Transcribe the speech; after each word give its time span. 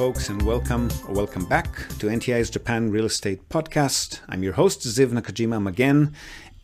folks, 0.00 0.30
and 0.30 0.40
welcome 0.40 0.88
or 1.06 1.14
welcome 1.14 1.44
back 1.44 1.74
to 1.98 2.06
NTI's 2.06 2.48
Japan 2.48 2.90
Real 2.90 3.04
Estate 3.04 3.46
Podcast. 3.50 4.20
I'm 4.30 4.42
your 4.42 4.54
host, 4.54 4.80
Ziv 4.80 5.08
Nakajima 5.08 5.68
again, 5.68 6.14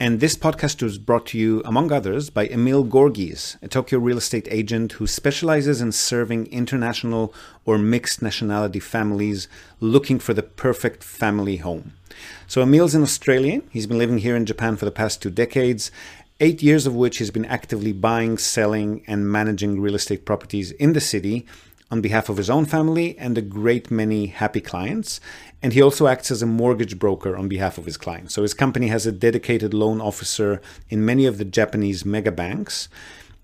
and 0.01 0.21
this 0.21 0.35
podcast 0.35 0.81
was 0.83 0.97
brought 0.97 1.27
to 1.27 1.39
you, 1.39 1.61
among 1.67 1.93
others, 1.93 2.31
by 2.31 2.47
Emil 2.47 2.83
Gorgees, 2.83 3.63
a 3.63 3.69
Tokyo 3.69 3.99
real 3.99 4.17
estate 4.17 4.49
agent 4.51 4.93
who 4.93 5.07
specializes 5.07 5.83
in 5.83 5.93
serving 5.93 6.47
international 6.47 7.35
or 7.67 7.77
mixed 7.77 8.23
nationality 8.23 8.81
families 8.81 9.49
looking 9.81 10.19
for 10.19 10.33
the 10.33 10.43
perfect 10.43 11.05
family 11.05 11.59
home. 11.59 11.93
So, 12.47 12.63
Emil's 12.63 12.95
an 12.95 13.03
Australian. 13.03 13.69
He's 13.71 13.87
been 13.87 13.99
living 13.99 14.17
here 14.17 14.35
in 14.35 14.47
Japan 14.47 14.77
for 14.77 14.87
the 14.87 14.91
past 14.91 15.21
two 15.21 15.29
decades, 15.29 15.91
eight 16.41 16.63
years 16.63 16.87
of 16.87 16.95
which 16.95 17.19
he's 17.19 17.31
been 17.31 17.45
actively 17.45 17.93
buying, 17.93 18.39
selling, 18.39 19.05
and 19.07 19.31
managing 19.31 19.79
real 19.79 19.95
estate 19.95 20.25
properties 20.25 20.71
in 20.71 20.95
the 20.95 21.03
city 21.03 21.45
on 21.91 22.01
behalf 22.01 22.29
of 22.29 22.37
his 22.37 22.51
own 22.51 22.65
family 22.65 23.17
and 23.19 23.39
a 23.39 23.43
great 23.43 23.91
many 23.91 24.27
happy 24.27 24.61
clients. 24.61 25.21
And 25.63 25.73
he 25.73 25.81
also 25.81 26.07
acts 26.07 26.31
as 26.31 26.43
a 26.43 26.47
mortgage 26.47 26.99
broker 26.99 27.37
on 27.37 27.49
behalf 27.49 27.79
of 27.79 27.87
his 27.87 27.97
clients. 27.97 28.35
So 28.35 28.43
his 28.43 28.55
company 28.55 28.89
has 28.89 29.07
a 29.07 29.13
dedicated 29.13 29.73
loan 29.73 30.01
officer 30.01 30.61
in 30.89 31.05
many 31.05 31.27
of 31.27 31.39
the 31.39 31.45
Japanese 31.45 32.05
mega 32.05 32.33
banks. 32.33 32.89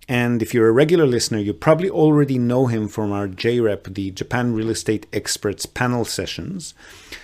And 0.08 0.42
if 0.42 0.52
you're 0.52 0.68
a 0.68 0.72
regular 0.72 1.06
listener, 1.06 1.38
you 1.38 1.54
probably 1.54 1.88
already 1.88 2.36
know 2.36 2.66
him 2.66 2.88
from 2.88 3.12
our 3.12 3.28
JREP, 3.28 3.94
the 3.94 4.10
Japan 4.10 4.52
Real 4.52 4.70
Estate 4.70 5.06
Experts 5.12 5.64
panel 5.64 6.04
sessions. 6.04 6.74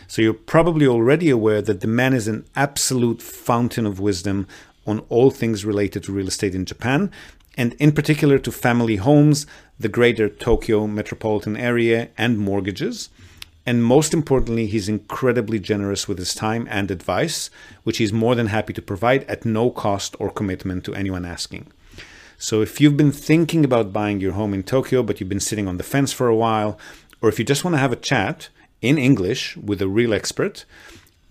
So 0.06 0.22
you're 0.22 0.32
probably 0.32 0.86
already 0.86 1.28
aware 1.28 1.60
that 1.60 1.80
the 1.80 1.88
man 1.88 2.14
is 2.14 2.28
an 2.28 2.46
absolute 2.54 3.20
fountain 3.20 3.84
of 3.84 3.98
wisdom 3.98 4.46
on 4.86 5.00
all 5.08 5.30
things 5.30 5.64
related 5.64 6.04
to 6.04 6.12
real 6.12 6.28
estate 6.28 6.54
in 6.54 6.64
Japan, 6.64 7.10
and 7.58 7.74
in 7.74 7.92
particular 7.92 8.38
to 8.38 8.52
family 8.52 8.96
homes, 8.96 9.46
the 9.80 9.88
greater 9.88 10.28
Tokyo 10.28 10.86
metropolitan 10.86 11.56
area, 11.56 12.08
and 12.18 12.38
mortgages. 12.38 13.10
And 13.64 13.84
most 13.84 14.14
importantly, 14.14 14.66
he's 14.66 14.88
incredibly 14.88 15.58
generous 15.58 16.08
with 16.08 16.18
his 16.18 16.34
time 16.34 16.66
and 16.70 16.90
advice, 16.90 17.50
which 17.84 17.98
he's 17.98 18.12
more 18.12 18.34
than 18.34 18.46
happy 18.46 18.72
to 18.72 18.82
provide 18.82 19.24
at 19.24 19.44
no 19.44 19.70
cost 19.70 20.16
or 20.18 20.30
commitment 20.30 20.84
to 20.84 20.94
anyone 20.94 21.24
asking. 21.24 21.66
So 22.38 22.62
if 22.62 22.80
you've 22.80 22.96
been 22.96 23.12
thinking 23.12 23.64
about 23.64 23.92
buying 23.92 24.20
your 24.20 24.32
home 24.32 24.54
in 24.54 24.62
Tokyo, 24.62 25.02
but 25.02 25.20
you've 25.20 25.28
been 25.28 25.40
sitting 25.40 25.68
on 25.68 25.76
the 25.76 25.82
fence 25.82 26.12
for 26.12 26.28
a 26.28 26.36
while, 26.36 26.78
or 27.20 27.28
if 27.28 27.38
you 27.38 27.44
just 27.44 27.64
want 27.64 27.74
to 27.74 27.78
have 27.78 27.92
a 27.92 27.96
chat 27.96 28.48
in 28.80 28.96
English 28.96 29.56
with 29.56 29.82
a 29.82 29.88
real 29.88 30.14
expert, 30.14 30.64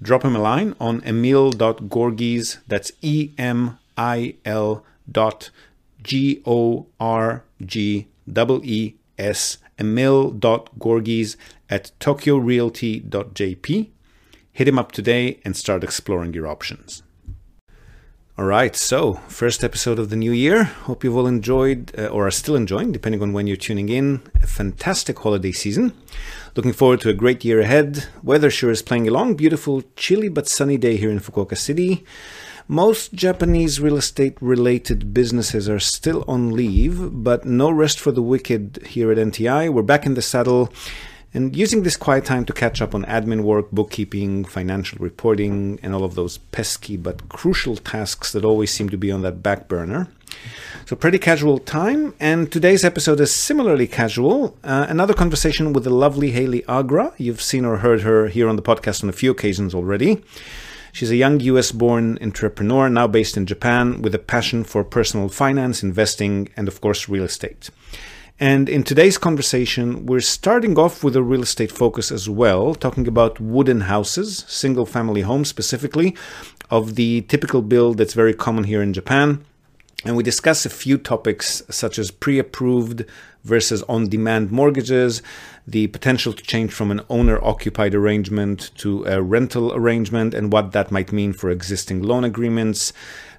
drop 0.01 0.23
him 0.23 0.35
a 0.35 0.39
line 0.39 0.75
on 0.79 1.01
emil.gorgees, 1.05 2.59
that's 2.67 2.91
E 3.01 3.31
M 3.37 3.79
I 3.97 4.35
L 4.45 4.85
dot 5.09 5.49
G 6.03 6.41
O 6.45 6.87
R 6.99 7.43
G 7.65 8.07
E 8.63 8.95
S 9.17 9.57
emil.gorgees 9.79 11.35
at 11.69 11.91
tokyorealty.jp. 11.99 13.89
Hit 14.51 14.67
him 14.67 14.79
up 14.79 14.91
today 14.91 15.39
and 15.45 15.55
start 15.55 15.83
exploring 15.83 16.33
your 16.33 16.47
options. 16.47 17.03
All 18.39 18.45
right, 18.45 18.75
so 18.75 19.15
first 19.27 19.63
episode 19.63 19.97
of 19.97 20.11
the 20.11 20.15
new 20.15 20.31
year. 20.31 20.63
Hope 20.63 21.03
you've 21.03 21.17
all 21.17 21.25
enjoyed 21.25 21.91
uh, 21.97 22.05
or 22.07 22.27
are 22.27 22.31
still 22.31 22.55
enjoying, 22.55 22.91
depending 22.91 23.23
on 23.23 23.33
when 23.33 23.47
you're 23.47 23.57
tuning 23.57 23.89
in, 23.89 24.21
a 24.43 24.45
fantastic 24.45 25.17
holiday 25.17 25.51
season. 25.51 25.91
Looking 26.55 26.73
forward 26.73 27.01
to 27.01 27.09
a 27.09 27.13
great 27.13 27.43
year 27.43 27.59
ahead. 27.59 28.07
Weather 28.21 28.51
sure 28.51 28.69
is 28.69 28.83
playing 28.83 29.07
along. 29.07 29.37
Beautiful, 29.37 29.81
chilly 29.95 30.29
but 30.29 30.47
sunny 30.47 30.77
day 30.77 30.97
here 30.97 31.09
in 31.09 31.19
Fukuoka 31.19 31.57
City. 31.57 32.05
Most 32.69 33.13
Japanese 33.13 33.79
real 33.79 33.95
estate 33.95 34.37
related 34.41 35.13
businesses 35.13 35.69
are 35.69 35.79
still 35.79 36.25
on 36.27 36.51
leave, 36.51 37.23
but 37.23 37.45
no 37.45 37.71
rest 37.71 37.97
for 37.97 38.11
the 38.11 38.21
wicked 38.21 38.85
here 38.87 39.09
at 39.09 39.17
NTI. 39.17 39.69
We're 39.69 39.83
back 39.83 40.05
in 40.05 40.15
the 40.15 40.21
saddle 40.21 40.69
and 41.33 41.55
using 41.55 41.83
this 41.83 41.95
quiet 41.95 42.25
time 42.25 42.43
to 42.43 42.51
catch 42.51 42.81
up 42.81 42.93
on 42.93 43.05
admin 43.05 43.43
work, 43.43 43.71
bookkeeping, 43.71 44.43
financial 44.43 44.97
reporting, 44.99 45.79
and 45.81 45.95
all 45.95 46.03
of 46.03 46.15
those 46.15 46.39
pesky 46.39 46.97
but 46.97 47.29
crucial 47.29 47.77
tasks 47.77 48.33
that 48.33 48.43
always 48.43 48.69
seem 48.69 48.89
to 48.89 48.97
be 48.97 49.13
on 49.13 49.21
that 49.21 49.41
back 49.41 49.69
burner. 49.69 50.09
So, 50.87 50.97
pretty 50.97 51.19
casual 51.19 51.59
time, 51.59 52.15
and 52.19 52.51
today's 52.51 52.83
episode 52.83 53.21
is 53.21 53.33
similarly 53.33 53.87
casual. 53.87 54.57
Uh, 54.61 54.87
another 54.89 55.13
conversation 55.13 55.71
with 55.71 55.85
the 55.85 55.89
lovely 55.89 56.31
Haley 56.31 56.65
Agra. 56.67 57.13
You've 57.17 57.41
seen 57.41 57.63
or 57.63 57.77
heard 57.77 58.01
her 58.01 58.27
here 58.27 58.49
on 58.49 58.57
the 58.57 58.61
podcast 58.61 59.03
on 59.03 59.09
a 59.09 59.13
few 59.13 59.31
occasions 59.31 59.73
already. 59.73 60.21
She's 60.97 61.11
a 61.11 61.15
young 61.15 61.39
US 61.41 61.71
born 61.71 62.17
entrepreneur 62.23 62.89
now 62.89 63.05
based 63.05 63.37
in 63.37 63.45
Japan 63.45 64.01
with 64.01 64.15
a 64.15 64.17
passion 64.33 64.63
for 64.63 64.83
personal 64.83 65.29
finance, 65.29 65.83
investing, 65.83 66.49
and 66.57 66.67
of 66.67 66.81
course, 66.81 67.07
real 67.07 67.25
estate. 67.25 67.69
And 68.39 68.67
in 68.67 68.81
today's 68.81 69.19
conversation, 69.19 70.07
we're 70.07 70.21
starting 70.21 70.75
off 70.75 71.03
with 71.03 71.15
a 71.15 71.21
real 71.21 71.43
estate 71.43 71.71
focus 71.71 72.11
as 72.11 72.27
well, 72.27 72.73
talking 72.73 73.07
about 73.07 73.39
wooden 73.39 73.81
houses, 73.81 74.43
single 74.47 74.87
family 74.87 75.21
homes 75.21 75.49
specifically, 75.49 76.15
of 76.71 76.95
the 76.95 77.21
typical 77.21 77.61
build 77.61 77.99
that's 77.99 78.15
very 78.15 78.33
common 78.33 78.63
here 78.63 78.81
in 78.81 78.91
Japan. 78.91 79.45
And 80.05 80.15
we 80.15 80.23
discuss 80.23 80.65
a 80.65 80.69
few 80.69 80.97
topics 80.97 81.63
such 81.69 81.97
as 81.97 82.11
pre 82.11 82.37
approved 82.37 83.03
versus 83.43 83.81
on 83.83 84.09
demand 84.09 84.51
mortgages, 84.51 85.21
the 85.65 85.87
potential 85.87 86.33
to 86.33 86.43
change 86.43 86.71
from 86.71 86.91
an 86.91 87.01
owner 87.09 87.43
occupied 87.43 87.95
arrangement 87.95 88.71
to 88.75 89.05
a 89.05 89.21
rental 89.21 89.73
arrangement, 89.73 90.33
and 90.33 90.51
what 90.53 90.71
that 90.73 90.91
might 90.91 91.11
mean 91.11 91.33
for 91.33 91.49
existing 91.49 92.03
loan 92.03 92.23
agreements, 92.23 92.93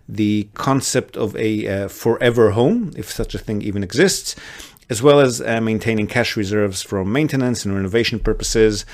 the 0.08 0.48
concept 0.54 1.16
of 1.16 1.36
a 1.36 1.66
uh, 1.66 1.88
forever 1.88 2.50
home, 2.50 2.92
if 2.96 3.10
such 3.10 3.34
a 3.34 3.38
thing 3.38 3.62
even 3.62 3.84
exists, 3.84 4.34
as 4.90 5.02
well 5.02 5.20
as 5.20 5.40
uh, 5.40 5.60
maintaining 5.60 6.06
cash 6.06 6.36
reserves 6.36 6.82
for 6.82 7.04
maintenance 7.04 7.64
and 7.64 7.74
renovation 7.74 8.18
purposes. 8.18 8.84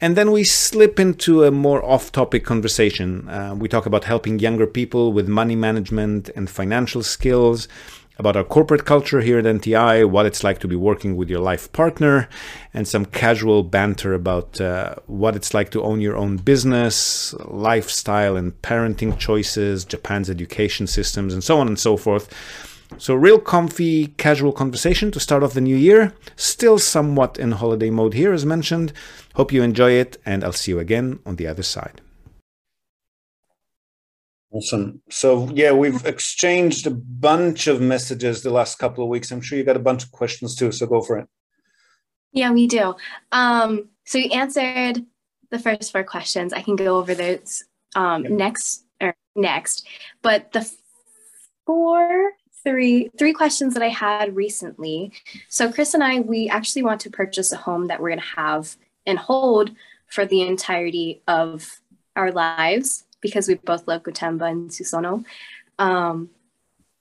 And 0.00 0.16
then 0.16 0.32
we 0.32 0.44
slip 0.44 0.98
into 0.98 1.44
a 1.44 1.50
more 1.50 1.84
off 1.84 2.12
topic 2.12 2.44
conversation. 2.44 3.28
Uh, 3.28 3.54
we 3.56 3.68
talk 3.68 3.86
about 3.86 4.04
helping 4.04 4.38
younger 4.38 4.66
people 4.66 5.12
with 5.12 5.28
money 5.28 5.56
management 5.56 6.30
and 6.36 6.50
financial 6.50 7.02
skills 7.02 7.68
about 8.16 8.36
our 8.36 8.44
corporate 8.44 8.84
culture 8.84 9.20
here 9.20 9.38
at 9.38 9.44
NTI, 9.44 10.08
what 10.08 10.26
it's 10.26 10.44
like 10.44 10.60
to 10.60 10.68
be 10.68 10.76
working 10.76 11.16
with 11.16 11.28
your 11.28 11.40
life 11.40 11.72
partner, 11.72 12.28
and 12.72 12.86
some 12.86 13.04
casual 13.04 13.62
banter 13.62 14.14
about 14.14 14.60
uh, 14.60 14.94
what 15.06 15.34
it's 15.34 15.52
like 15.52 15.70
to 15.70 15.82
own 15.82 16.00
your 16.00 16.16
own 16.16 16.36
business, 16.36 17.34
lifestyle 17.46 18.36
and 18.36 18.60
parenting 18.62 19.18
choices, 19.18 19.84
Japan's 19.84 20.30
education 20.30 20.86
systems, 20.86 21.34
and 21.34 21.42
so 21.42 21.58
on 21.58 21.66
and 21.66 21.78
so 21.78 21.96
forth. 21.96 22.28
So, 22.98 23.14
real 23.14 23.38
comfy, 23.38 24.08
casual 24.08 24.52
conversation 24.52 25.10
to 25.10 25.20
start 25.20 25.42
off 25.42 25.54
the 25.54 25.60
new 25.60 25.76
year. 25.76 26.12
Still 26.36 26.78
somewhat 26.78 27.38
in 27.38 27.52
holiday 27.52 27.90
mode 27.90 28.14
here, 28.14 28.32
as 28.32 28.46
mentioned. 28.46 28.92
Hope 29.34 29.52
you 29.52 29.62
enjoy 29.62 29.92
it, 29.92 30.16
and 30.24 30.44
I'll 30.44 30.52
see 30.52 30.72
you 30.72 30.78
again 30.78 31.18
on 31.26 31.36
the 31.36 31.46
other 31.46 31.62
side. 31.62 32.00
Awesome. 34.54 35.02
So 35.10 35.50
yeah, 35.52 35.72
we've 35.72 36.06
exchanged 36.06 36.86
a 36.86 36.92
bunch 36.92 37.66
of 37.66 37.80
messages 37.80 38.42
the 38.42 38.50
last 38.50 38.78
couple 38.78 39.02
of 39.02 39.10
weeks. 39.10 39.32
I'm 39.32 39.40
sure 39.40 39.58
you 39.58 39.64
got 39.64 39.76
a 39.76 39.80
bunch 39.80 40.04
of 40.04 40.12
questions 40.12 40.54
too. 40.54 40.70
So 40.70 40.86
go 40.86 41.02
for 41.02 41.18
it. 41.18 41.28
Yeah, 42.32 42.52
we 42.52 42.68
do. 42.68 42.94
Um, 43.32 43.88
so 44.04 44.18
you 44.18 44.30
answered 44.30 45.04
the 45.50 45.58
first 45.58 45.90
four 45.90 46.04
questions. 46.04 46.52
I 46.52 46.62
can 46.62 46.76
go 46.76 46.98
over 46.98 47.16
those 47.16 47.64
um, 47.96 48.22
yep. 48.22 48.32
next 48.32 48.84
or 49.00 49.16
next. 49.34 49.88
But 50.22 50.52
the 50.52 50.70
four, 51.66 52.30
three, 52.64 53.10
three 53.18 53.32
questions 53.32 53.74
that 53.74 53.82
I 53.82 53.88
had 53.88 54.34
recently. 54.34 55.12
So 55.48 55.72
Chris 55.72 55.94
and 55.94 56.02
I, 56.02 56.20
we 56.20 56.48
actually 56.48 56.82
want 56.82 57.00
to 57.02 57.10
purchase 57.10 57.52
a 57.52 57.56
home 57.56 57.88
that 57.88 58.00
we're 58.00 58.10
going 58.10 58.20
to 58.20 58.40
have 58.40 58.76
and 59.06 59.18
hold 59.18 59.70
for 60.06 60.24
the 60.24 60.42
entirety 60.42 61.22
of 61.28 61.80
our 62.16 62.32
lives 62.32 63.04
because 63.20 63.48
we 63.48 63.54
both 63.54 63.86
love 63.88 64.02
Gotemba 64.02 64.50
and 64.50 64.70
Susono. 64.70 65.24
Um, 65.78 66.30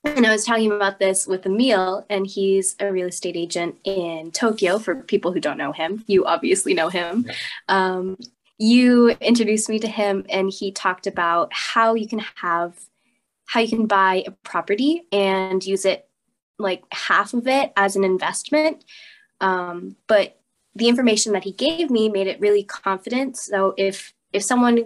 and 0.05 0.25
I 0.25 0.31
was 0.31 0.45
talking 0.45 0.71
about 0.71 0.99
this 0.99 1.25
with 1.27 1.45
Emil, 1.45 2.05
and 2.09 2.27
he's 2.27 2.75
a 2.79 2.91
real 2.91 3.07
estate 3.07 3.37
agent 3.37 3.77
in 3.85 4.31
Tokyo. 4.31 4.77
For 4.77 4.95
people 4.95 5.31
who 5.31 5.39
don't 5.39 5.57
know 5.57 5.71
him, 5.71 6.03
you 6.07 6.25
obviously 6.25 6.73
know 6.73 6.89
him. 6.89 7.25
Um, 7.69 8.17
you 8.57 9.09
introduced 9.21 9.69
me 9.69 9.79
to 9.79 9.87
him, 9.87 10.25
and 10.29 10.51
he 10.51 10.71
talked 10.71 11.07
about 11.07 11.53
how 11.53 11.93
you 11.93 12.07
can 12.07 12.19
have, 12.35 12.77
how 13.53 13.59
you 13.59 13.67
can 13.67 13.85
buy 13.85 14.23
a 14.25 14.31
property 14.31 15.03
and 15.11 15.63
use 15.63 15.85
it, 15.85 16.07
like 16.57 16.83
half 16.91 17.35
of 17.35 17.47
it 17.47 17.71
as 17.77 17.95
an 17.95 18.03
investment. 18.03 18.83
Um, 19.41 19.95
but 20.07 20.39
the 20.73 20.87
information 20.87 21.33
that 21.33 21.43
he 21.43 21.51
gave 21.51 21.91
me 21.91 22.09
made 22.09 22.25
it 22.25 22.39
really 22.39 22.63
confident. 22.63 23.37
So 23.37 23.75
if 23.77 24.11
if 24.31 24.41
someone 24.41 24.83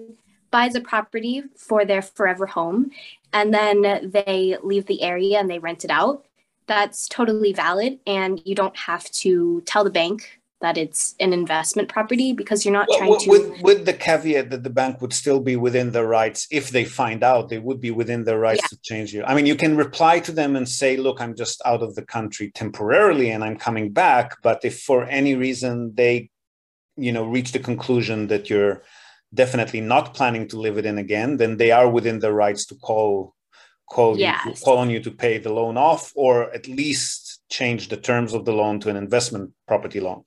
buys 0.51 0.75
a 0.75 0.81
property 0.81 1.43
for 1.55 1.85
their 1.85 2.01
forever 2.01 2.45
home 2.45 2.91
and 3.31 3.53
then 3.53 4.11
they 4.11 4.57
leave 4.61 4.85
the 4.87 5.01
area 5.01 5.39
and 5.39 5.49
they 5.49 5.59
rent 5.59 5.85
it 5.85 5.89
out, 5.89 6.25
that's 6.65 7.07
totally 7.07 7.53
valid. 7.53 7.99
And 8.05 8.41
you 8.43 8.53
don't 8.53 8.75
have 8.75 9.09
to 9.23 9.61
tell 9.61 9.85
the 9.85 9.89
bank 9.89 10.36
that 10.61 10.77
it's 10.77 11.13
an 11.19 11.33
investment 11.33 11.87
property 11.87 12.33
because 12.33 12.65
you're 12.65 12.73
not 12.73 12.87
well, 12.89 12.97
trying 12.97 13.19
to. 13.19 13.29
With, 13.29 13.61
with 13.61 13.85
the 13.85 13.93
caveat 13.93 14.49
that 14.49 14.63
the 14.63 14.69
bank 14.69 15.01
would 15.01 15.13
still 15.13 15.39
be 15.39 15.55
within 15.55 15.91
their 15.91 16.07
rights, 16.07 16.47
if 16.49 16.71
they 16.71 16.83
find 16.83 17.23
out, 17.23 17.49
they 17.49 17.59
would 17.59 17.79
be 17.79 17.91
within 17.91 18.23
their 18.23 18.39
rights 18.39 18.61
yeah. 18.63 18.67
to 18.69 18.81
change 18.81 19.13
you. 19.13 19.23
I 19.23 19.35
mean, 19.35 19.45
you 19.45 19.55
can 19.55 19.77
reply 19.77 20.19
to 20.21 20.31
them 20.31 20.55
and 20.55 20.67
say, 20.67 20.97
look, 20.97 21.21
I'm 21.21 21.35
just 21.35 21.61
out 21.65 21.83
of 21.83 21.93
the 21.95 22.05
country 22.05 22.51
temporarily 22.51 23.29
and 23.29 23.43
I'm 23.43 23.57
coming 23.57 23.91
back. 23.91 24.41
But 24.41 24.61
if 24.63 24.79
for 24.81 25.05
any 25.05 25.35
reason 25.35 25.93
they 25.95 26.29
you 26.97 27.11
know 27.11 27.25
reach 27.25 27.51
the 27.51 27.59
conclusion 27.59 28.27
that 28.27 28.49
you're 28.49 28.83
definitely 29.33 29.81
not 29.81 30.13
planning 30.13 30.47
to 30.47 30.59
live 30.59 30.77
it 30.77 30.85
in 30.85 30.97
again, 30.97 31.37
then 31.37 31.57
they 31.57 31.71
are 31.71 31.89
within 31.89 32.19
their 32.19 32.33
rights 32.33 32.65
to 32.65 32.75
call 32.75 33.35
call 33.89 34.17
yes. 34.17 34.41
you 34.45 34.53
to, 34.53 34.61
call 34.61 34.77
on 34.79 34.89
you 34.89 34.99
to 34.99 35.11
pay 35.11 35.37
the 35.37 35.53
loan 35.53 35.77
off 35.77 36.11
or 36.15 36.51
at 36.53 36.67
least 36.67 37.41
change 37.49 37.87
the 37.87 37.95
terms 37.95 38.33
of 38.33 38.43
the 38.43 38.51
loan 38.51 38.79
to 38.79 38.89
an 38.89 38.97
investment 38.97 39.51
property 39.67 39.99
loan. 39.99 40.23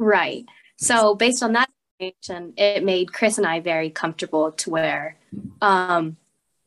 Right. 0.00 0.46
So 0.78 1.14
based 1.14 1.42
on 1.42 1.52
that 1.52 1.68
information, 2.00 2.54
it 2.56 2.82
made 2.82 3.12
Chris 3.12 3.36
and 3.36 3.46
I 3.46 3.60
very 3.60 3.90
comfortable 3.90 4.50
to 4.52 4.70
where 4.70 5.16
um 5.60 6.16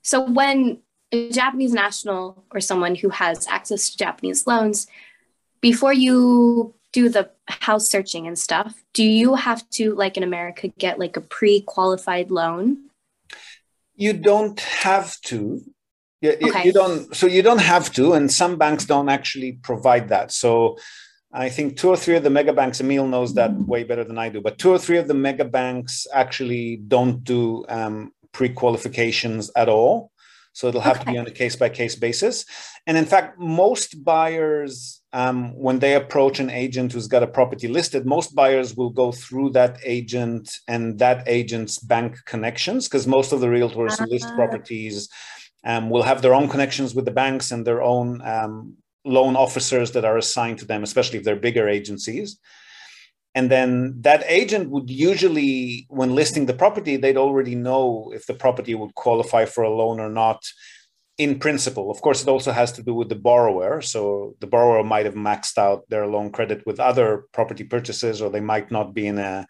so 0.03 0.21
when 0.21 0.79
a 1.11 1.29
Japanese 1.31 1.73
national 1.73 2.45
or 2.51 2.59
someone 2.59 2.95
who 2.95 3.09
has 3.09 3.47
access 3.47 3.89
to 3.89 3.97
Japanese 3.97 4.45
loans, 4.45 4.87
before 5.61 5.93
you 5.93 6.75
do 6.91 7.09
the 7.09 7.29
house 7.47 7.89
searching 7.89 8.27
and 8.27 8.37
stuff, 8.37 8.83
do 8.93 9.03
you 9.03 9.35
have 9.35 9.67
to, 9.71 9.95
like 9.95 10.17
in 10.17 10.23
America, 10.23 10.67
get 10.67 10.99
like 10.99 11.17
a 11.17 11.21
pre 11.21 11.61
qualified 11.61 12.31
loan? 12.31 12.89
You 13.95 14.13
don't 14.13 14.59
have 14.59 15.19
to. 15.21 15.61
You, 16.21 16.37
okay. 16.41 16.65
you 16.65 16.73
don't. 16.73 17.15
So 17.15 17.27
you 17.27 17.41
don't 17.41 17.61
have 17.61 17.91
to, 17.93 18.13
and 18.13 18.31
some 18.31 18.57
banks 18.57 18.85
don't 18.85 19.09
actually 19.09 19.53
provide 19.53 20.09
that. 20.09 20.31
So 20.31 20.77
I 21.33 21.49
think 21.49 21.77
two 21.77 21.89
or 21.89 21.97
three 21.97 22.15
of 22.15 22.23
the 22.23 22.29
mega 22.29 22.53
banks, 22.53 22.79
Emil 22.79 23.07
knows 23.07 23.33
that 23.33 23.51
way 23.53 23.83
better 23.83 24.03
than 24.03 24.19
I 24.19 24.29
do, 24.29 24.39
but 24.39 24.59
two 24.59 24.71
or 24.71 24.77
three 24.77 24.97
of 24.97 25.07
the 25.07 25.15
mega 25.15 25.45
banks 25.45 26.05
actually 26.13 26.77
don't 26.77 27.23
do 27.23 27.65
um, 27.69 28.11
pre 28.31 28.49
qualifications 28.49 29.49
at 29.55 29.67
all. 29.67 30.11
So 30.55 30.67
it'll 30.67 30.81
have 30.81 30.97
okay. 30.97 31.05
to 31.05 31.11
be 31.11 31.17
on 31.17 31.25
a 31.25 31.31
case 31.31 31.55
by 31.55 31.69
case 31.69 31.95
basis. 31.95 32.45
And 32.85 32.95
in 32.95 33.05
fact, 33.05 33.39
most 33.39 34.03
buyers, 34.03 35.01
um, 35.11 35.55
when 35.55 35.79
they 35.79 35.95
approach 35.95 36.39
an 36.39 36.51
agent 36.51 36.93
who's 36.93 37.07
got 37.07 37.23
a 37.23 37.27
property 37.27 37.67
listed, 37.67 38.05
most 38.05 38.35
buyers 38.35 38.75
will 38.75 38.91
go 38.91 39.11
through 39.11 39.51
that 39.51 39.79
agent 39.83 40.51
and 40.67 40.99
that 40.99 41.27
agent's 41.27 41.79
bank 41.79 42.17
connections 42.25 42.87
because 42.87 43.07
most 43.07 43.31
of 43.31 43.39
the 43.39 43.47
realtors 43.47 43.93
uh-huh. 43.93 44.05
who 44.05 44.11
list 44.11 44.27
ah. 44.29 44.35
properties 44.35 45.09
um, 45.65 45.89
will 45.89 46.03
have 46.03 46.21
their 46.21 46.35
own 46.35 46.47
connections 46.47 46.93
with 46.93 47.05
the 47.05 47.11
banks 47.11 47.51
and 47.51 47.65
their 47.65 47.81
own 47.81 48.21
um, 48.21 48.77
loan 49.05 49.35
officers 49.35 49.91
that 49.91 50.05
are 50.05 50.17
assigned 50.17 50.59
to 50.59 50.65
them, 50.65 50.83
especially 50.83 51.19
if 51.19 51.25
they're 51.25 51.35
bigger 51.35 51.67
agencies. 51.67 52.39
And 53.35 53.49
then 53.49 53.95
that 54.01 54.23
agent 54.27 54.69
would 54.69 54.89
usually 54.89 55.87
when 55.89 56.13
listing 56.13 56.45
the 56.45 56.53
property 56.53 56.97
they'd 56.97 57.17
already 57.17 57.55
know 57.55 58.11
if 58.13 58.27
the 58.27 58.33
property 58.35 58.75
would 58.75 58.93
qualify 58.93 59.45
for 59.45 59.63
a 59.63 59.69
loan 59.69 59.99
or 59.99 60.09
not 60.09 60.43
in 61.17 61.39
principle. 61.39 61.89
Of 61.89 62.01
course 62.01 62.21
it 62.21 62.27
also 62.27 62.51
has 62.51 62.71
to 62.73 62.83
do 62.83 62.93
with 62.93 63.09
the 63.09 63.15
borrower. 63.15 63.81
So 63.81 64.35
the 64.39 64.47
borrower 64.47 64.83
might 64.83 65.05
have 65.05 65.15
maxed 65.15 65.57
out 65.57 65.89
their 65.89 66.07
loan 66.07 66.31
credit 66.31 66.65
with 66.65 66.79
other 66.79 67.25
property 67.33 67.63
purchases 67.63 68.21
or 68.21 68.29
they 68.29 68.39
might 68.39 68.71
not 68.71 68.93
be 68.93 69.07
in 69.07 69.19
a 69.19 69.47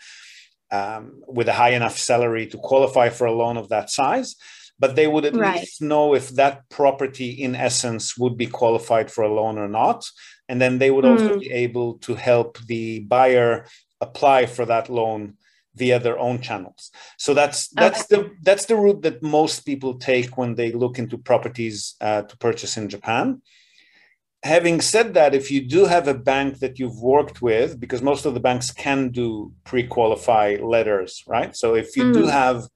um, 0.71 1.21
with 1.27 1.47
a 1.49 1.53
high 1.53 1.71
enough 1.71 1.97
salary 1.97 2.47
to 2.47 2.57
qualify 2.57 3.09
for 3.09 3.27
a 3.27 3.31
loan 3.31 3.57
of 3.57 3.69
that 3.69 3.89
size 3.89 4.35
but 4.79 4.95
they 4.95 5.07
would 5.07 5.25
at 5.25 5.35
right. 5.35 5.61
least 5.61 5.81
know 5.81 6.13
if 6.13 6.29
that 6.29 6.67
property 6.69 7.29
in 7.29 7.55
essence 7.55 8.17
would 8.17 8.37
be 8.37 8.47
qualified 8.47 9.11
for 9.11 9.23
a 9.23 9.33
loan 9.33 9.57
or 9.57 9.67
not 9.67 10.05
and 10.49 10.61
then 10.61 10.77
they 10.77 10.91
would 10.91 11.05
also 11.05 11.35
mm. 11.35 11.39
be 11.39 11.51
able 11.51 11.95
to 11.99 12.15
help 12.15 12.57
the 12.67 12.99
buyer 13.01 13.65
apply 14.01 14.45
for 14.45 14.65
that 14.65 14.89
loan 14.89 15.35
via 15.75 15.99
their 15.99 16.19
own 16.19 16.39
channels 16.41 16.91
so 17.17 17.33
that's 17.33 17.69
that's 17.69 18.01
okay. 18.01 18.23
the 18.23 18.31
that's 18.43 18.65
the 18.65 18.75
route 18.75 19.01
that 19.01 19.23
most 19.23 19.65
people 19.65 19.95
take 19.95 20.37
when 20.37 20.55
they 20.55 20.71
look 20.71 20.99
into 20.99 21.17
properties 21.17 21.95
uh, 22.01 22.21
to 22.23 22.37
purchase 22.37 22.77
in 22.77 22.89
japan 22.89 23.41
having 24.43 24.81
said 24.81 25.13
that 25.13 25.33
if 25.33 25.49
you 25.49 25.61
do 25.61 25.85
have 25.85 26.07
a 26.07 26.13
bank 26.13 26.59
that 26.59 26.77
you've 26.77 27.01
worked 27.01 27.41
with 27.41 27.79
because 27.79 28.01
most 28.01 28.25
of 28.25 28.33
the 28.33 28.39
banks 28.39 28.69
can 28.71 29.09
do 29.09 29.51
pre-qualify 29.63 30.57
letters 30.61 31.23
right 31.27 31.55
so 31.55 31.73
if 31.73 31.95
you 31.97 32.03
mm. 32.03 32.13
do 32.13 32.25
have 32.27 32.67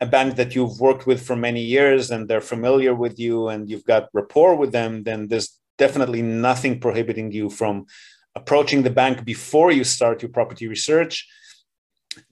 a 0.00 0.06
bank 0.06 0.36
that 0.36 0.54
you've 0.54 0.78
worked 0.80 1.06
with 1.06 1.24
for 1.24 1.36
many 1.36 1.62
years 1.62 2.10
and 2.10 2.28
they're 2.28 2.40
familiar 2.40 2.94
with 2.94 3.18
you 3.18 3.48
and 3.48 3.70
you've 3.70 3.84
got 3.84 4.08
rapport 4.12 4.54
with 4.54 4.72
them 4.72 5.02
then 5.04 5.28
there's 5.28 5.58
definitely 5.78 6.22
nothing 6.22 6.78
prohibiting 6.80 7.32
you 7.32 7.48
from 7.48 7.86
approaching 8.34 8.82
the 8.82 8.90
bank 8.90 9.24
before 9.24 9.72
you 9.72 9.84
start 9.84 10.22
your 10.22 10.30
property 10.30 10.66
research 10.68 11.26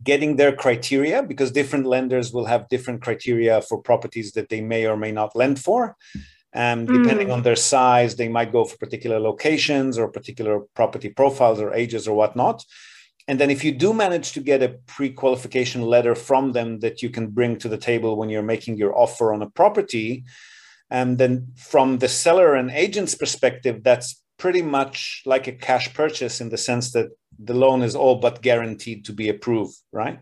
getting 0.02 0.37
their 0.37 0.55
criteria 0.55 1.22
because 1.22 1.50
different 1.50 1.87
lenders 1.87 2.32
will 2.32 2.46
have 2.46 2.69
different 2.69 3.02
criteria 3.02 3.61
for 3.62 3.81
properties 3.81 4.32
that 4.32 4.49
they 4.49 4.60
may 4.60 4.87
or 4.87 4.96
may 4.96 5.12
not 5.12 5.34
lend 5.34 5.58
for 5.58 5.96
um, 6.55 6.87
depending 6.87 7.28
mm. 7.28 7.32
on 7.32 7.43
their 7.43 7.56
size 7.56 8.17
they 8.17 8.28
might 8.28 8.52
go 8.52 8.64
for 8.64 8.76
particular 8.76 9.19
locations 9.19 9.99
or 9.99 10.08
particular 10.08 10.60
property 10.75 11.08
profiles 11.08 11.60
or 11.60 11.72
ages 11.75 12.06
or 12.06 12.17
whatnot 12.17 12.62
and 13.26 13.40
then 13.40 13.50
if 13.50 13.64
you 13.64 13.72
do 13.72 13.94
manage 13.94 14.32
to 14.32 14.40
get 14.40 14.62
a 14.62 14.76
pre-qualification 14.86 15.82
letter 15.82 16.14
from 16.14 16.52
them 16.52 16.80
that 16.80 17.02
you 17.02 17.10
can 17.10 17.28
bring 17.28 17.56
to 17.58 17.68
the 17.68 17.78
table 17.78 18.16
when 18.16 18.28
you're 18.28 18.42
making 18.42 18.76
your 18.76 18.96
offer 18.96 19.32
on 19.32 19.42
a 19.42 19.50
property 19.50 20.24
and 20.90 21.18
then 21.18 21.48
from 21.56 21.98
the 21.98 22.08
seller 22.08 22.54
and 22.54 22.70
agent's 22.70 23.14
perspective, 23.14 23.82
that's 23.82 24.22
pretty 24.36 24.62
much 24.62 25.22
like 25.24 25.46
a 25.46 25.52
cash 25.52 25.92
purchase 25.94 26.40
in 26.40 26.50
the 26.50 26.58
sense 26.58 26.92
that 26.92 27.08
the 27.38 27.54
loan 27.54 27.82
is 27.82 27.96
all 27.96 28.16
but 28.16 28.42
guaranteed 28.42 29.04
to 29.06 29.12
be 29.12 29.28
approved, 29.28 29.76
right? 29.90 30.20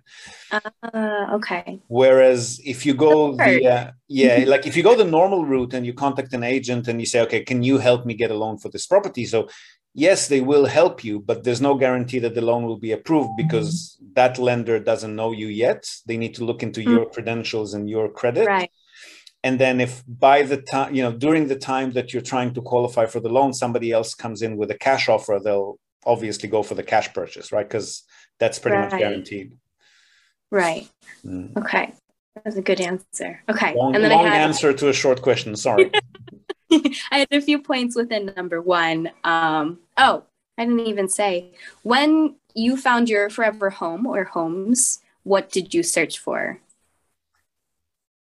Uh, 0.50 1.26
okay. 1.32 1.80
Whereas 1.88 2.60
if 2.64 2.86
you 2.86 2.94
go 2.94 3.36
the 3.36 3.66
uh, 3.66 3.90
yeah, 4.08 4.44
like 4.46 4.66
if 4.66 4.76
you 4.76 4.82
go 4.82 4.96
the 4.96 5.04
normal 5.04 5.44
route 5.44 5.74
and 5.74 5.84
you 5.84 5.92
contact 5.92 6.32
an 6.32 6.42
agent 6.42 6.88
and 6.88 7.00
you 7.00 7.06
say, 7.06 7.20
okay, 7.22 7.42
can 7.44 7.62
you 7.62 7.78
help 7.78 8.06
me 8.06 8.14
get 8.14 8.30
a 8.30 8.34
loan 8.34 8.56
for 8.58 8.70
this 8.70 8.86
property? 8.86 9.24
So 9.26 9.48
yes, 9.94 10.28
they 10.28 10.40
will 10.40 10.66
help 10.66 11.04
you, 11.04 11.20
but 11.20 11.44
there's 11.44 11.60
no 11.60 11.74
guarantee 11.74 12.18
that 12.20 12.34
the 12.34 12.40
loan 12.40 12.64
will 12.64 12.78
be 12.78 12.92
approved 12.92 13.30
because 13.36 13.96
mm-hmm. 13.96 14.12
that 14.14 14.38
lender 14.38 14.78
doesn't 14.78 15.16
know 15.16 15.32
you 15.32 15.48
yet. 15.48 15.88
They 16.06 16.16
need 16.16 16.34
to 16.36 16.44
look 16.44 16.62
into 16.62 16.80
mm-hmm. 16.80 16.90
your 16.90 17.10
credentials 17.10 17.74
and 17.74 17.88
your 17.88 18.08
credit. 18.08 18.46
Right 18.46 18.70
and 19.44 19.58
then 19.58 19.80
if 19.80 20.02
by 20.06 20.42
the 20.42 20.56
time 20.56 20.94
you 20.94 21.02
know 21.02 21.12
during 21.12 21.48
the 21.48 21.56
time 21.56 21.92
that 21.92 22.12
you're 22.12 22.22
trying 22.22 22.52
to 22.54 22.62
qualify 22.62 23.06
for 23.06 23.20
the 23.20 23.28
loan 23.28 23.52
somebody 23.52 23.92
else 23.92 24.14
comes 24.14 24.42
in 24.42 24.56
with 24.56 24.70
a 24.70 24.78
cash 24.78 25.08
offer 25.08 25.40
they'll 25.42 25.78
obviously 26.04 26.48
go 26.48 26.62
for 26.62 26.74
the 26.74 26.82
cash 26.82 27.12
purchase 27.12 27.52
right 27.52 27.68
because 27.68 28.04
that's 28.38 28.58
pretty 28.58 28.76
right. 28.76 28.90
much 28.90 29.00
guaranteed 29.00 29.52
right 30.50 30.88
mm. 31.24 31.56
okay 31.56 31.92
that's 32.44 32.56
a 32.56 32.62
good 32.62 32.80
answer 32.80 33.42
okay 33.48 33.74
long, 33.74 33.94
and 33.94 34.02
then 34.02 34.10
long 34.10 34.26
I 34.26 34.36
had, 34.36 34.48
answer 34.48 34.72
to 34.72 34.88
a 34.88 34.92
short 34.92 35.22
question 35.22 35.54
sorry 35.56 35.90
i 37.10 37.18
had 37.18 37.28
a 37.30 37.40
few 37.40 37.60
points 37.60 37.96
within 37.96 38.32
number 38.36 38.60
one 38.60 39.10
um, 39.24 39.78
oh 39.96 40.24
i 40.58 40.64
didn't 40.64 40.80
even 40.80 41.08
say. 41.08 41.52
When 41.82 42.36
you 42.54 42.76
found 42.76 43.08
your 43.08 43.30
forever 43.30 43.70
home 43.70 44.06
or 44.06 44.24
homes 44.24 45.00
what 45.24 45.50
did 45.50 45.72
you 45.72 45.82
search 45.82 46.18
for? 46.18 46.60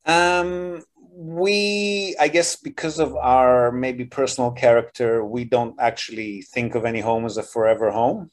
Um, 0.07 0.83
we 1.21 2.15
i 2.21 2.29
guess 2.29 2.55
because 2.55 3.01
of 3.01 3.15
our 3.17 3.73
maybe 3.73 4.05
personal 4.05 4.53
character 4.53 5.25
we 5.25 5.43
don't 5.45 5.75
actually 5.81 6.43
think 6.43 6.77
of 6.77 6.85
any 6.85 7.01
home 7.01 7.25
as 7.25 7.37
a 7.37 7.43
forever 7.43 7.91
home. 7.91 8.31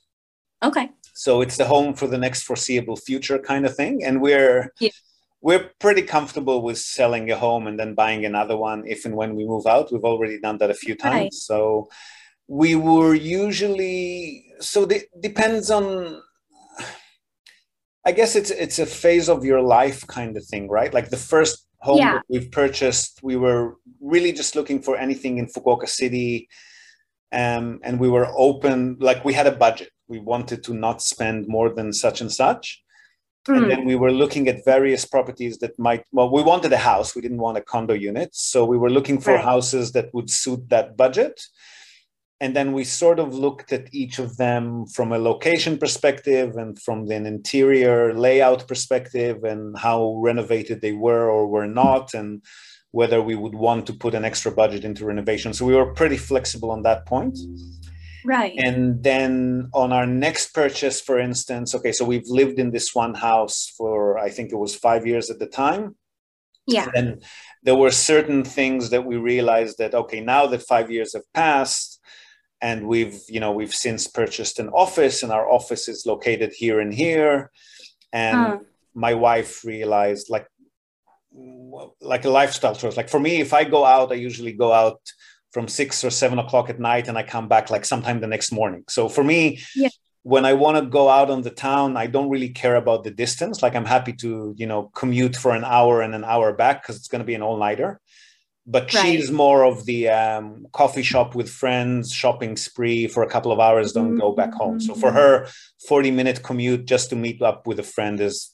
Okay. 0.62 0.90
So 1.14 1.42
it's 1.42 1.58
the 1.58 1.66
home 1.66 1.94
for 1.94 2.08
the 2.08 2.18
next 2.18 2.44
foreseeable 2.44 2.98
future 2.98 3.40
kind 3.40 3.66
of 3.66 3.76
thing. 3.76 4.04
And 4.04 4.22
we're 4.22 4.72
yeah. 4.80 4.90
We're 5.46 5.70
pretty 5.80 6.02
comfortable 6.02 6.60
with 6.64 6.78
selling 6.78 7.30
a 7.30 7.38
home 7.46 7.68
and 7.68 7.78
then 7.80 7.94
buying 7.94 8.26
another 8.26 8.58
one 8.58 8.84
if 8.88 9.06
and 9.06 9.16
when 9.16 9.36
we 9.36 9.46
move 9.46 9.66
out 9.68 9.92
we've 9.92 10.10
already 10.12 10.40
done 10.40 10.58
that 10.58 10.72
a 10.72 10.82
few 10.86 10.96
times 10.96 11.14
right. 11.16 11.34
so 11.34 11.88
we 12.48 12.76
were 12.76 13.14
usually 13.14 14.46
so 14.60 14.84
it 14.84 15.06
depends 15.22 15.70
on 15.70 16.22
I 18.06 18.12
guess 18.12 18.36
it's 18.36 18.52
it's 18.52 18.80
a 18.80 18.86
phase 18.86 19.30
of 19.30 19.44
your 19.44 19.62
life 19.62 20.06
kind 20.06 20.38
of 20.38 20.46
thing, 20.46 20.70
right? 20.70 20.94
Like 20.94 21.10
the 21.10 21.18
first 21.18 21.68
home 21.80 21.98
yeah. 21.98 22.14
that 22.14 22.24
we've 22.30 22.52
purchased, 22.52 23.20
we 23.24 23.36
were 23.36 23.78
really 24.00 24.32
just 24.32 24.56
looking 24.56 24.80
for 24.80 24.96
anything 24.96 25.40
in 25.40 25.48
Fukuoka 25.48 25.90
City. 25.90 26.48
Um, 27.32 27.80
and 27.84 28.00
we 28.00 28.08
were 28.08 28.28
open, 28.38 28.98
like 29.00 29.26
we 29.26 29.34
had 29.34 29.48
a 29.48 29.52
budget. 29.52 29.90
We 30.08 30.20
wanted 30.20 30.64
to 30.66 30.74
not 30.76 31.02
spend 31.02 31.48
more 31.48 31.74
than 31.74 31.92
such 31.92 32.22
and 32.22 32.32
such. 32.32 32.85
Mm. 33.48 33.56
And 33.56 33.64
hmm. 33.64 33.70
then 33.70 33.86
we 33.86 33.96
were 33.96 34.12
looking 34.12 34.48
at 34.48 34.66
various 34.66 35.06
properties 35.06 35.60
that 35.60 35.78
might, 35.78 36.04
well, 36.12 36.32
we 36.32 36.42
wanted 36.42 36.74
a 36.74 36.78
house. 36.78 37.16
We 37.16 37.22
didn't 37.22 37.38
want 37.38 37.58
a 37.58 37.62
condo 37.62 37.94
unit. 37.94 38.30
So 38.34 38.66
we 38.66 38.78
were 38.78 38.90
looking 38.90 39.20
for 39.20 39.36
right. 39.36 39.44
houses 39.44 39.92
that 39.92 40.14
would 40.14 40.30
suit 40.30 40.70
that 40.70 40.98
budget 40.98 41.42
and 42.42 42.56
then 42.56 42.74
we 42.74 42.84
sort 42.84 43.20
of 43.20 43.34
looked 43.34 43.72
at 43.72 43.94
each 43.94 44.20
of 44.20 44.38
them 44.38 44.86
from 44.88 45.12
a 45.12 45.18
location 45.18 45.78
perspective 45.78 46.58
and 46.58 46.80
from 46.82 47.10
an 47.10 47.26
interior 47.26 48.14
layout 48.14 48.68
perspective 48.68 49.44
and 49.44 49.78
how 49.78 50.20
renovated 50.22 50.82
they 50.82 50.92
were 50.92 51.30
or 51.30 51.48
were 51.48 51.68
not 51.68 52.14
and 52.14 52.44
whether 52.92 53.22
we 53.22 53.36
would 53.36 53.56
want 53.56 53.86
to 53.88 53.94
put 53.94 54.14
an 54.14 54.26
extra 54.26 54.52
budget 54.52 54.84
into 54.84 55.06
renovation 55.06 55.54
so 55.54 55.66
we 55.66 55.76
were 55.76 55.94
pretty 55.94 56.18
flexible 56.18 56.72
on 56.72 56.84
that 56.84 57.06
point 57.06 57.38
right. 58.26 58.54
And 58.58 59.04
then 59.04 59.70
on 59.74 59.94
our 59.94 60.06
next 60.06 60.54
purchase 60.54 61.02
for 61.02 61.20
instance 61.20 61.76
okay 61.76 61.92
so 61.92 62.06
we've 62.06 62.28
lived 62.28 62.60
in 62.60 62.72
this 62.72 62.94
one 62.94 63.14
house 63.14 63.72
for 63.78 64.18
i 64.18 64.30
think 64.30 64.52
it 64.52 64.58
was 64.58 64.76
five 64.76 65.06
years 65.06 65.30
at 65.30 65.40
the 65.40 65.48
time. 65.48 65.96
Yeah. 66.68 66.88
And 66.96 67.22
there 67.62 67.76
were 67.76 67.92
certain 67.92 68.44
things 68.44 68.90
that 68.90 69.06
we 69.06 69.18
realized 69.18 69.78
that 69.78 69.94
okay 69.94 70.22
now 70.22 70.48
that 70.48 70.64
five 70.64 70.90
years 70.90 71.14
have 71.14 71.32
passed 71.34 72.00
and 72.62 72.88
we've 72.88 73.20
you 73.30 73.40
know 73.40 73.52
we've 73.52 73.74
since 73.74 74.08
purchased 74.08 74.60
an 74.60 74.70
office 74.70 75.22
and 75.24 75.32
our 75.32 75.50
office 75.50 75.88
is 75.88 76.06
located 76.06 76.54
here 76.54 76.80
and 76.80 76.94
here. 76.94 77.52
And 78.14 78.38
huh. 78.38 78.60
my 78.94 79.14
wife 79.14 79.64
realized 79.64 80.30
like 80.30 80.48
like 82.02 82.26
a 82.26 82.30
lifestyle 82.30 82.76
choice. 82.76 82.98
Like 82.98 83.10
for 83.10 83.20
me 83.20 83.42
if 83.42 83.54
i 83.54 83.64
go 83.64 83.86
out 83.86 84.12
i 84.12 84.16
usually 84.16 84.54
go 84.54 84.72
out 84.72 85.02
from 85.56 85.70
six 85.70 86.04
or 86.04 86.10
seven 86.10 86.38
o'clock 86.38 86.70
at 86.70 86.82
night 86.82 87.08
and 87.08 87.18
i 87.18 87.24
come 87.24 87.48
back 87.48 87.70
like 87.70 87.86
sometime 87.86 88.20
the 88.20 88.28
next 88.36 88.52
morning 88.52 88.84
so 88.90 89.08
for 89.08 89.24
me 89.24 89.58
yeah. 89.74 89.88
when 90.24 90.44
i 90.44 90.52
want 90.52 90.76
to 90.78 90.86
go 90.86 91.08
out 91.08 91.30
on 91.30 91.44
the 91.44 91.50
town 91.50 91.96
i 91.96 92.06
don't 92.06 92.30
really 92.30 92.50
care 92.50 92.76
about 92.76 93.06
the 93.06 93.10
distance 93.24 93.64
like 93.64 93.74
i'm 93.74 93.86
happy 93.86 94.12
to 94.12 94.54
you 94.58 94.68
know 94.68 94.92
commute 95.02 95.34
for 95.34 95.52
an 95.56 95.64
hour 95.64 96.02
and 96.02 96.14
an 96.14 96.26
hour 96.26 96.52
back 96.52 96.82
because 96.82 96.98
it's 96.98 97.08
going 97.08 97.24
to 97.26 97.32
be 97.32 97.38
an 97.40 97.42
all-nighter 97.42 98.02
but 98.68 98.94
right. 98.94 99.02
she's 99.02 99.32
more 99.32 99.64
of 99.64 99.86
the 99.86 100.10
um, 100.10 100.68
coffee 100.74 101.04
shop 101.12 101.36
with 101.36 101.50
friends 101.50 102.12
shopping 102.12 102.58
spree 102.58 103.08
for 103.08 103.24
a 103.24 103.30
couple 103.30 103.52
of 103.54 103.60
hours 103.62 103.94
don't 103.94 104.10
mm-hmm. 104.10 104.26
go 104.28 104.34
back 104.34 104.54
home 104.54 104.78
so 104.82 104.94
for 104.94 105.14
her 105.14 105.48
40 105.88 106.12
minute 106.12 106.44
commute 106.44 106.84
just 106.86 107.10
to 107.12 107.16
meet 107.16 107.42
up 107.42 107.66
with 107.66 107.80
a 107.80 107.88
friend 107.96 108.20
is 108.20 108.54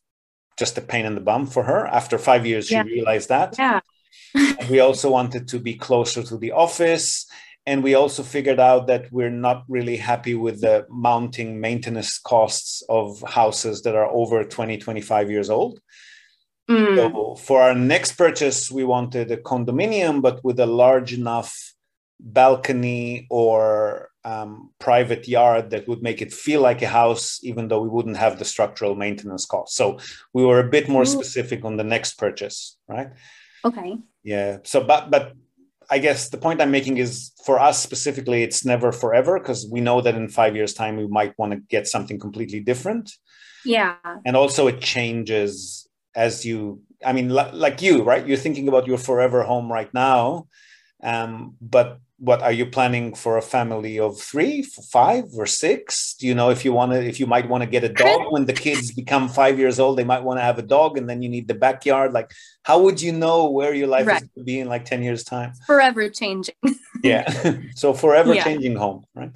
just 0.60 0.78
a 0.78 0.82
pain 0.82 1.08
in 1.08 1.16
the 1.16 1.26
bum 1.30 1.48
for 1.48 1.64
her 1.64 1.88
after 1.88 2.20
five 2.20 2.46
years 2.46 2.70
yeah. 2.70 2.84
she 2.84 2.92
realized 2.92 3.30
that 3.30 3.56
yeah 3.58 3.80
we 4.70 4.80
also 4.80 5.10
wanted 5.10 5.48
to 5.48 5.60
be 5.60 5.74
closer 5.76 6.24
to 6.24 6.38
the 6.38 6.52
office 6.52 7.26
and 7.68 7.84
we 7.84 7.94
also 7.94 8.24
figured 8.24 8.60
out 8.60 8.88
that 8.88 9.12
we're 9.12 9.30
not 9.30 9.64
really 9.68 9.96
happy 9.96 10.34
with 10.34 10.62
the 10.62 10.86
mounting 10.90 11.62
maintenance 11.62 12.18
costs 12.18 12.82
of 12.90 13.24
houses 13.28 13.84
that 13.84 13.96
are 13.96 14.10
over 14.12 14.44
20 14.44 14.78
25 14.78 15.30
years 15.30 15.50
old 15.50 15.80
Mm. 16.72 16.96
So 16.96 17.36
for 17.36 17.62
our 17.62 17.76
next 17.76 18.14
purchase, 18.14 18.72
we 18.72 18.84
wanted 18.84 19.32
a 19.32 19.38
condominium, 19.38 20.22
but 20.22 20.44
with 20.44 20.60
a 20.60 20.66
large 20.66 21.14
enough 21.14 21.74
balcony 22.20 23.28
or 23.30 24.10
um, 24.24 24.70
private 24.80 25.28
yard 25.28 25.72
that 25.72 25.88
would 25.88 26.04
make 26.04 26.22
it 26.22 26.32
feel 26.32 26.62
like 26.62 26.82
a 26.82 26.88
house, 26.88 27.40
even 27.44 27.68
though 27.68 27.82
we 27.82 27.90
wouldn't 27.90 28.18
have 28.18 28.38
the 28.38 28.46
structural 28.46 28.96
maintenance 28.96 29.46
cost. 29.46 29.76
So 29.76 30.00
we 30.34 30.46
were 30.46 30.60
a 30.60 30.70
bit 30.70 30.88
more 30.88 31.02
Ooh. 31.02 31.06
specific 31.18 31.66
on 31.66 31.78
the 31.78 31.84
next 31.84 32.18
purchase, 32.18 32.78
right? 32.88 33.10
Okay. 33.64 33.98
Yeah. 34.24 34.58
So, 34.64 34.84
but 34.84 35.12
but 35.12 35.34
I 35.90 36.00
guess 36.00 36.30
the 36.30 36.38
point 36.38 36.62
I'm 36.62 36.72
making 36.72 36.98
is 36.98 37.32
for 37.46 37.60
us 37.60 37.82
specifically, 37.82 38.44
it's 38.44 38.64
never 38.66 38.92
forever 38.92 39.40
because 39.40 39.68
we 39.70 39.82
know 39.82 40.02
that 40.02 40.16
in 40.16 40.30
five 40.30 40.56
years' 40.56 40.74
time 40.74 40.98
we 40.98 41.08
might 41.08 41.38
want 41.38 41.54
to 41.54 41.60
get 41.70 41.88
something 41.88 42.20
completely 42.20 42.60
different. 42.60 43.12
Yeah. 43.66 43.96
And 44.26 44.36
also, 44.36 44.68
it 44.68 44.82
changes 44.82 45.88
as 46.16 46.46
you 46.46 46.82
i 47.06 47.14
mean 47.14 47.30
like 47.30 47.82
you 47.82 48.04
right 48.04 48.28
you're 48.28 48.38
thinking 48.38 48.68
about 48.68 48.88
your 48.88 48.98
forever 48.98 49.44
home 49.44 49.72
right 49.72 49.94
now 49.94 50.48
um, 51.04 51.56
but 51.60 52.00
what 52.24 52.42
are 52.42 52.52
you 52.52 52.66
planning 52.66 53.16
for 53.16 53.38
a 53.38 53.42
family 53.42 54.00
of 54.00 54.20
three 54.20 54.62
five 54.62 55.26
or 55.36 55.46
six 55.48 56.14
do 56.14 56.28
you 56.28 56.36
know 56.36 56.50
if 56.50 56.64
you 56.64 56.72
want 56.72 56.92
to 56.92 57.04
if 57.04 57.20
you 57.20 57.26
might 57.26 57.50
want 57.50 57.64
to 57.64 57.70
get 57.70 57.84
a 57.84 57.90
dog 57.90 58.32
when 58.32 58.46
the 58.46 58.54
kids 58.54 58.92
become 58.92 59.28
five 59.28 59.58
years 59.58 59.80
old 59.80 59.98
they 59.98 60.04
might 60.04 60.24
want 60.24 60.38
to 60.38 60.44
have 60.44 60.60
a 60.60 60.62
dog 60.62 60.98
and 60.98 61.10
then 61.10 61.22
you 61.22 61.30
need 61.30 61.48
the 61.48 61.54
backyard 61.54 62.14
like 62.14 62.32
how 62.64 62.80
would 62.80 63.02
you 63.02 63.12
know 63.12 63.50
where 63.50 63.74
your 63.74 63.88
life 63.88 64.06
right. 64.06 64.22
is 64.22 64.30
going 64.30 64.42
to 64.42 64.44
be 64.44 64.60
in 64.60 64.68
like 64.68 64.86
10 64.86 65.04
years 65.04 65.24
time 65.24 65.52
forever 65.66 66.10
changing 66.10 66.56
yeah 67.04 67.58
so 67.76 67.94
forever 67.94 68.34
yeah. 68.34 68.44
changing 68.44 68.76
home 68.76 69.04
right 69.16 69.36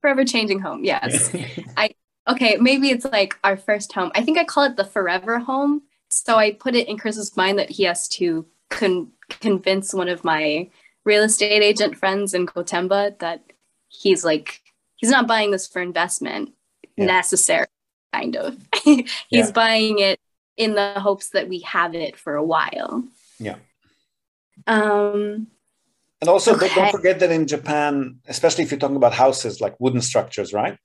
forever 0.00 0.24
changing 0.24 0.60
home 0.60 0.82
yes 0.84 1.34
i 1.76 1.90
okay, 2.28 2.56
maybe 2.60 2.90
it's 2.90 3.04
like 3.04 3.38
our 3.44 3.56
first 3.56 3.92
home. 3.92 4.10
I 4.14 4.22
think 4.22 4.38
I 4.38 4.44
call 4.44 4.64
it 4.64 4.76
the 4.76 4.84
forever 4.84 5.38
home. 5.38 5.82
So 6.08 6.36
I 6.36 6.52
put 6.52 6.74
it 6.74 6.88
in 6.88 6.98
Chris's 6.98 7.36
mind 7.36 7.58
that 7.58 7.70
he 7.70 7.84
has 7.84 8.08
to 8.10 8.46
con- 8.70 9.12
convince 9.28 9.94
one 9.94 10.08
of 10.08 10.24
my 10.24 10.68
real 11.04 11.22
estate 11.22 11.62
agent 11.62 11.96
friends 11.96 12.34
in 12.34 12.46
Gotemba 12.46 13.18
that 13.18 13.42
he's 13.88 14.24
like, 14.24 14.60
he's 14.96 15.10
not 15.10 15.26
buying 15.26 15.50
this 15.50 15.66
for 15.66 15.82
investment 15.82 16.52
yeah. 16.96 17.06
necessarily, 17.06 17.68
kind 18.12 18.36
of. 18.36 18.56
he's 18.84 19.06
yeah. 19.30 19.50
buying 19.50 19.98
it 19.98 20.20
in 20.56 20.74
the 20.74 20.94
hopes 21.00 21.30
that 21.30 21.48
we 21.48 21.60
have 21.60 21.94
it 21.94 22.16
for 22.16 22.34
a 22.34 22.44
while. 22.44 23.04
Yeah. 23.38 23.56
Um, 24.66 25.48
and 26.20 26.28
also, 26.28 26.54
okay. 26.54 26.72
don't 26.74 26.92
forget 26.92 27.18
that 27.20 27.32
in 27.32 27.46
Japan, 27.46 28.20
especially 28.28 28.64
if 28.64 28.70
you're 28.70 28.78
talking 28.78 28.96
about 28.96 29.12
houses 29.12 29.60
like 29.60 29.74
wooden 29.80 30.00
structures, 30.00 30.52
right? 30.52 30.78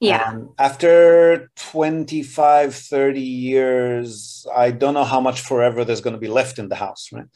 Yeah. 0.00 0.22
Um, 0.24 0.54
after 0.58 1.50
25, 1.56 2.74
30 2.74 3.20
years, 3.20 4.46
I 4.54 4.70
don't 4.70 4.94
know 4.94 5.04
how 5.04 5.20
much 5.20 5.40
forever 5.40 5.84
there's 5.84 6.00
going 6.00 6.14
to 6.14 6.20
be 6.20 6.28
left 6.28 6.58
in 6.58 6.68
the 6.68 6.76
house, 6.76 7.08
right? 7.12 7.26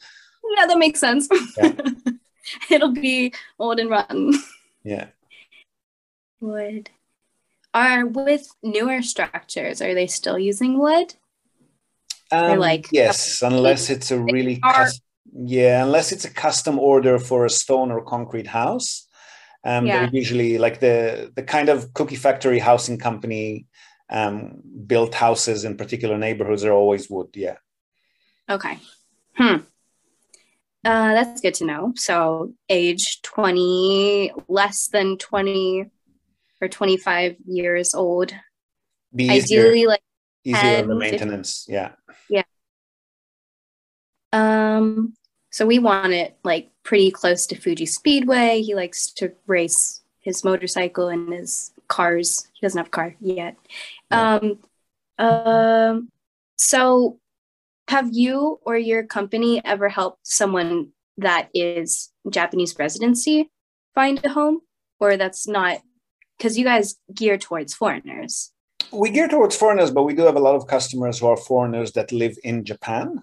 Yeah, 0.57 0.67
that 0.67 0.77
makes 0.77 0.99
sense. 0.99 1.27
Yeah. 1.57 1.73
It'll 2.69 2.91
be 2.91 3.33
old 3.59 3.79
and 3.79 3.89
rotten. 3.89 4.33
Yeah. 4.83 5.07
Wood. 6.41 6.89
Are 7.73 8.05
with 8.05 8.47
newer 8.61 9.01
structures, 9.01 9.81
are 9.81 9.95
they 9.95 10.07
still 10.07 10.37
using 10.37 10.77
wood? 10.77 11.15
Um, 12.31 12.59
like 12.59 12.87
yes, 12.91 13.41
unless 13.41 13.89
it's 13.89 14.11
a 14.11 14.19
really 14.19 14.57
custom, 14.57 15.03
yeah, 15.33 15.83
unless 15.83 16.11
it's 16.11 16.25
a 16.25 16.29
custom 16.29 16.79
order 16.79 17.19
for 17.19 17.45
a 17.45 17.49
stone 17.49 17.91
or 17.91 18.03
concrete 18.03 18.47
house. 18.47 19.07
Um, 19.63 19.85
yeah. 19.85 20.05
They're 20.05 20.15
usually 20.15 20.57
like 20.57 20.79
the 20.79 21.31
the 21.35 21.43
kind 21.43 21.69
of 21.69 21.93
cookie 21.93 22.15
factory 22.15 22.59
housing 22.59 22.97
company 22.97 23.67
um, 24.09 24.61
built 24.85 25.13
houses 25.13 25.63
in 25.63 25.77
particular 25.77 26.17
neighborhoods 26.17 26.63
are 26.63 26.73
always 26.73 27.09
wood. 27.09 27.29
Yeah. 27.33 27.57
Okay. 28.49 28.79
Hmm. 29.35 29.57
Uh, 30.83 31.13
that's 31.13 31.39
good 31.39 31.53
to 31.55 31.65
know. 31.65 31.93
So 31.95 32.53
age 32.69 33.21
20, 33.21 34.33
less 34.47 34.87
than 34.87 35.17
20 35.17 35.89
or 36.61 36.67
25 36.67 37.37
years 37.45 37.93
old. 37.93 38.33
Be 39.15 39.29
Ideally, 39.29 39.79
easier, 39.79 39.87
like 39.87 40.03
easier 40.43 40.85
the 40.85 40.95
maintenance. 40.95 41.65
Yeah. 41.69 41.91
Yeah. 42.29 42.43
Um, 44.33 45.13
so 45.51 45.65
we 45.65 45.79
want 45.79 46.13
it 46.13 46.37
like 46.43 46.71
pretty 46.83 47.11
close 47.11 47.45
to 47.47 47.55
Fuji 47.55 47.85
Speedway. 47.85 48.61
He 48.61 48.75
likes 48.75 49.11
to 49.13 49.33
race 49.47 50.01
his 50.19 50.43
motorcycle 50.43 51.09
and 51.09 51.31
his 51.31 51.71
cars. 51.87 52.47
He 52.53 52.65
doesn't 52.65 52.77
have 52.77 52.87
a 52.87 52.89
car 52.89 53.15
yet. 53.21 53.55
Yeah. 54.09 54.39
Um, 54.41 54.59
um, 55.19 56.09
so 56.57 57.19
have 57.87 58.09
you 58.11 58.59
or 58.63 58.77
your 58.77 59.03
company 59.03 59.61
ever 59.65 59.89
helped 59.89 60.25
someone 60.25 60.89
that 61.17 61.49
is 61.53 62.11
Japanese 62.29 62.75
residency 62.77 63.51
find 63.93 64.23
a 64.23 64.29
home? 64.29 64.61
Or 64.99 65.17
that's 65.17 65.47
not 65.47 65.79
because 66.37 66.57
you 66.57 66.63
guys 66.63 66.95
gear 67.13 67.37
towards 67.37 67.73
foreigners. 67.73 68.51
We 68.91 69.09
gear 69.09 69.27
towards 69.27 69.55
foreigners, 69.55 69.91
but 69.91 70.03
we 70.03 70.13
do 70.13 70.23
have 70.23 70.35
a 70.35 70.39
lot 70.39 70.55
of 70.55 70.67
customers 70.67 71.19
who 71.19 71.27
are 71.27 71.37
foreigners 71.37 71.91
that 71.93 72.11
live 72.11 72.37
in 72.43 72.63
Japan. 72.63 73.21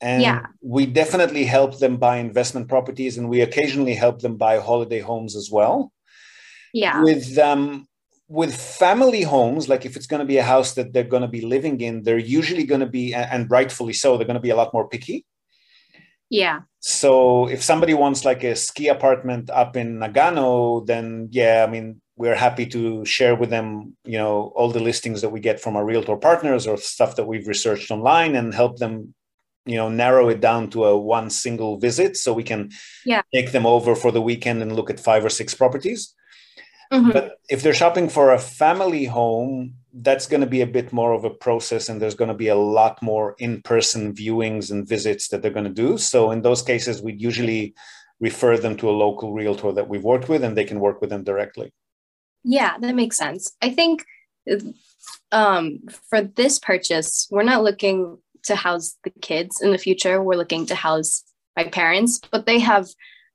And 0.00 0.22
yeah. 0.22 0.46
we 0.60 0.86
definitely 0.86 1.44
help 1.44 1.78
them 1.78 1.96
buy 1.96 2.16
investment 2.16 2.68
properties 2.68 3.16
and 3.16 3.28
we 3.28 3.40
occasionally 3.40 3.94
help 3.94 4.20
them 4.20 4.36
buy 4.36 4.58
holiday 4.58 5.00
homes 5.00 5.36
as 5.36 5.50
well. 5.50 5.92
Yeah. 6.72 7.02
With 7.02 7.38
um 7.38 7.86
with 8.28 8.54
family 8.54 9.22
homes, 9.22 9.68
like 9.68 9.84
if 9.84 9.96
it's 9.96 10.06
going 10.06 10.20
to 10.20 10.26
be 10.26 10.38
a 10.38 10.42
house 10.42 10.74
that 10.74 10.92
they're 10.92 11.04
going 11.04 11.22
to 11.22 11.28
be 11.28 11.42
living 11.42 11.80
in, 11.80 12.02
they're 12.02 12.18
usually 12.18 12.64
going 12.64 12.80
to 12.80 12.86
be, 12.86 13.14
and 13.14 13.50
rightfully 13.50 13.92
so, 13.92 14.16
they're 14.16 14.26
going 14.26 14.34
to 14.34 14.40
be 14.40 14.50
a 14.50 14.56
lot 14.56 14.72
more 14.72 14.88
picky. 14.88 15.26
Yeah. 16.30 16.60
So 16.80 17.48
if 17.48 17.62
somebody 17.62 17.94
wants 17.94 18.24
like 18.24 18.42
a 18.44 18.56
ski 18.56 18.88
apartment 18.88 19.50
up 19.50 19.76
in 19.76 19.98
Nagano, 19.98 20.84
then 20.86 21.28
yeah, 21.30 21.64
I 21.66 21.70
mean, 21.70 22.00
we're 22.16 22.34
happy 22.34 22.66
to 22.66 23.04
share 23.04 23.34
with 23.34 23.50
them, 23.50 23.96
you 24.04 24.18
know, 24.18 24.52
all 24.56 24.70
the 24.70 24.80
listings 24.80 25.20
that 25.20 25.30
we 25.30 25.40
get 25.40 25.60
from 25.60 25.76
our 25.76 25.84
realtor 25.84 26.16
partners 26.16 26.66
or 26.66 26.76
stuff 26.76 27.16
that 27.16 27.26
we've 27.26 27.46
researched 27.46 27.90
online 27.90 28.36
and 28.36 28.54
help 28.54 28.78
them 28.78 29.14
you 29.66 29.76
know 29.76 29.88
narrow 29.88 30.28
it 30.28 30.40
down 30.40 30.68
to 30.70 30.84
a 30.84 30.98
one 30.98 31.30
single 31.30 31.78
visit 31.78 32.16
so 32.16 32.32
we 32.32 32.42
can 32.42 32.70
yeah. 33.04 33.22
take 33.32 33.52
them 33.52 33.66
over 33.66 33.94
for 33.94 34.12
the 34.12 34.20
weekend 34.20 34.60
and 34.62 34.76
look 34.76 34.90
at 34.90 35.00
five 35.00 35.24
or 35.24 35.30
six 35.30 35.54
properties 35.54 36.14
mm-hmm. 36.92 37.10
but 37.10 37.38
if 37.50 37.62
they're 37.62 37.74
shopping 37.74 38.08
for 38.08 38.32
a 38.32 38.38
family 38.38 39.04
home 39.04 39.74
that's 39.98 40.26
going 40.26 40.40
to 40.40 40.46
be 40.46 40.60
a 40.60 40.66
bit 40.66 40.92
more 40.92 41.12
of 41.12 41.24
a 41.24 41.30
process 41.30 41.88
and 41.88 42.00
there's 42.00 42.14
going 42.14 42.28
to 42.28 42.34
be 42.34 42.48
a 42.48 42.54
lot 42.54 43.00
more 43.02 43.36
in-person 43.38 44.14
viewings 44.14 44.70
and 44.70 44.88
visits 44.88 45.28
that 45.28 45.42
they're 45.42 45.50
going 45.50 45.64
to 45.64 45.70
do 45.70 45.96
so 45.98 46.30
in 46.30 46.42
those 46.42 46.62
cases 46.62 47.02
we 47.02 47.12
usually 47.14 47.74
refer 48.20 48.56
them 48.56 48.76
to 48.76 48.88
a 48.88 48.98
local 49.04 49.32
realtor 49.32 49.72
that 49.72 49.88
we've 49.88 50.04
worked 50.04 50.28
with 50.28 50.42
and 50.42 50.56
they 50.56 50.64
can 50.64 50.80
work 50.80 51.00
with 51.00 51.10
them 51.10 51.24
directly 51.24 51.72
yeah 52.42 52.76
that 52.78 52.94
makes 52.94 53.16
sense 53.16 53.56
i 53.62 53.70
think 53.70 54.04
um, 55.32 55.80
for 56.08 56.20
this 56.20 56.58
purchase 56.58 57.26
we're 57.30 57.42
not 57.42 57.64
looking 57.64 58.18
to 58.44 58.54
house 58.54 58.96
the 59.04 59.10
kids 59.22 59.60
in 59.60 59.72
the 59.72 59.78
future. 59.78 60.22
We're 60.22 60.36
looking 60.36 60.66
to 60.66 60.74
house 60.74 61.24
my 61.56 61.64
parents, 61.64 62.20
but 62.30 62.46
they 62.46 62.58
have 62.60 62.88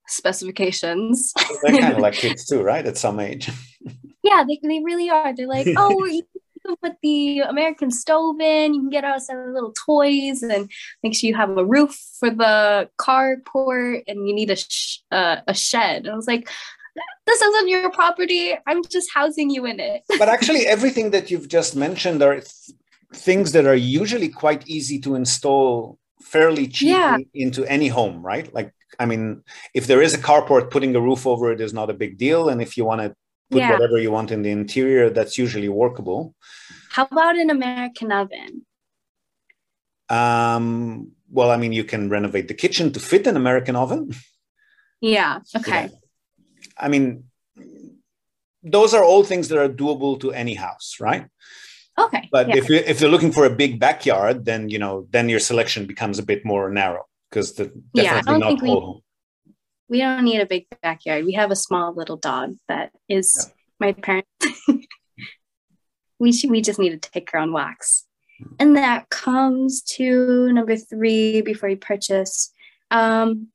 specifications. 0.09 1.33
They're 1.63 1.79
kind 1.79 1.93
of 1.93 1.99
like 2.07 2.13
kids 2.13 2.45
too, 2.45 2.61
right? 2.61 2.85
At 2.85 2.97
some 2.97 3.19
age. 3.19 3.49
yeah, 4.23 4.43
they, 4.47 4.59
they 4.61 4.81
really 4.83 5.09
are. 5.09 5.35
They're 5.35 5.47
like, 5.47 5.67
oh, 5.77 6.05
you 6.05 6.23
can 6.65 6.75
put 6.81 6.93
the 7.01 7.39
American 7.39 7.91
stove 7.91 8.39
in, 8.39 8.73
you 8.73 8.81
can 8.81 8.89
get 8.89 9.03
us 9.03 9.27
some 9.27 9.53
little 9.53 9.73
toys, 9.73 10.43
and 10.43 10.69
make 11.03 11.15
sure 11.15 11.27
you 11.27 11.35
have 11.35 11.57
a 11.57 11.65
roof 11.65 11.97
for 12.19 12.29
the 12.29 12.89
carport, 12.99 14.03
and 14.07 14.27
you 14.27 14.33
need 14.33 14.49
a 14.49 14.55
sh- 14.55 14.99
uh, 15.11 15.37
a 15.47 15.53
shed. 15.53 16.05
And 16.05 16.11
I 16.11 16.15
was 16.15 16.27
like, 16.27 16.49
this 17.25 17.41
isn't 17.41 17.69
your 17.69 17.91
property. 17.91 18.53
I'm 18.67 18.83
just 18.83 19.09
housing 19.13 19.49
you 19.49 19.65
in 19.65 19.79
it. 19.79 20.03
but 20.17 20.29
actually, 20.29 20.67
everything 20.67 21.11
that 21.11 21.31
you've 21.31 21.47
just 21.47 21.75
mentioned 21.75 22.21
are 22.21 22.35
th- 22.35 22.71
things 23.13 23.51
that 23.53 23.65
are 23.65 23.75
usually 23.75 24.29
quite 24.29 24.67
easy 24.67 24.99
to 24.99 25.15
install 25.15 25.97
fairly 26.21 26.67
cheaply 26.67 26.91
yeah. 26.91 27.17
into 27.33 27.65
any 27.65 27.87
home, 27.87 28.21
right? 28.21 28.53
Like, 28.53 28.73
I 28.97 29.05
mean, 29.05 29.43
if 29.73 29.87
there 29.87 30.01
is 30.01 30.13
a 30.13 30.17
carport, 30.17 30.71
putting 30.71 30.95
a 30.95 31.01
roof 31.01 31.27
over 31.27 31.51
it 31.51 31.61
is 31.61 31.73
not 31.73 31.89
a 31.89 31.93
big 31.93 32.17
deal. 32.17 32.49
And 32.49 32.61
if 32.61 32.77
you 32.77 32.85
want 32.85 33.01
to 33.01 33.09
put 33.51 33.59
yeah. 33.59 33.71
whatever 33.71 33.99
you 33.99 34.11
want 34.11 34.31
in 34.31 34.41
the 34.41 34.51
interior, 34.51 35.09
that's 35.09 35.37
usually 35.37 35.69
workable. 35.69 36.33
How 36.91 37.05
about 37.11 37.37
an 37.37 37.49
American 37.49 38.11
oven? 38.11 38.65
Um, 40.09 41.11
well, 41.29 41.51
I 41.51 41.57
mean, 41.57 41.73
you 41.73 41.83
can 41.83 42.09
renovate 42.09 42.47
the 42.47 42.53
kitchen 42.53 42.91
to 42.93 42.99
fit 42.99 43.27
an 43.27 43.35
American 43.35 43.75
oven. 43.75 44.11
Yeah. 45.01 45.39
Okay. 45.55 45.83
Yeah. 45.83 46.69
I 46.77 46.87
mean, 46.87 47.25
those 48.63 48.93
are 48.93 49.03
all 49.03 49.23
things 49.23 49.47
that 49.49 49.59
are 49.59 49.69
doable 49.69 50.19
to 50.21 50.31
any 50.31 50.55
house, 50.55 50.97
right? 50.99 51.27
Okay. 51.97 52.27
But 52.31 52.49
yeah. 52.49 52.57
if 52.57 52.69
you 52.69 52.77
if 52.77 53.01
you're 53.01 53.09
looking 53.09 53.31
for 53.31 53.45
a 53.45 53.49
big 53.49 53.79
backyard, 53.79 54.45
then 54.45 54.69
you 54.69 54.79
know 54.79 55.07
then 55.11 55.29
your 55.29 55.39
selection 55.39 55.85
becomes 55.85 56.17
a 56.17 56.23
bit 56.23 56.45
more 56.45 56.69
narrow 56.69 57.08
because 57.29 57.53
the 57.53 57.65
definitely 57.65 58.03
yeah, 58.03 58.17
I 58.17 58.21
don't 58.21 58.39
not 58.39 58.47
think 58.47 58.61
we, 58.61 59.01
we 59.89 59.99
don't 59.99 60.23
need 60.23 60.39
a 60.39 60.45
big 60.45 60.67
backyard. 60.81 61.25
We 61.25 61.33
have 61.33 61.51
a 61.51 61.55
small 61.55 61.93
little 61.93 62.17
dog 62.17 62.55
that 62.67 62.91
is 63.07 63.47
yeah. 63.47 63.53
my 63.79 63.91
parents. 63.93 64.29
we 66.19 66.31
should, 66.31 66.49
we 66.49 66.61
just 66.61 66.79
need 66.79 67.01
to 67.01 67.09
take 67.11 67.31
her 67.31 67.39
on 67.39 67.53
walks, 67.53 68.05
and 68.59 68.75
that 68.77 69.09
comes 69.09 69.81
to 69.83 70.51
number 70.51 70.75
three 70.75 71.41
before 71.41 71.69
you 71.69 71.77
purchase. 71.77 72.51
Um, 72.91 73.49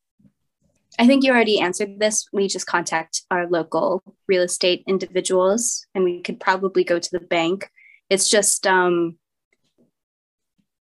I 0.98 1.06
think 1.06 1.24
you 1.24 1.32
already 1.32 1.58
answered 1.58 1.98
this. 1.98 2.28
We 2.32 2.46
just 2.46 2.66
contact 2.66 3.22
our 3.30 3.48
local 3.48 4.02
real 4.28 4.42
estate 4.42 4.84
individuals, 4.86 5.86
and 5.94 6.04
we 6.04 6.22
could 6.22 6.38
probably 6.38 6.84
go 6.84 6.98
to 6.98 7.10
the 7.10 7.20
bank. 7.20 7.68
It's 8.10 8.28
just 8.28 8.66
um, 8.66 9.18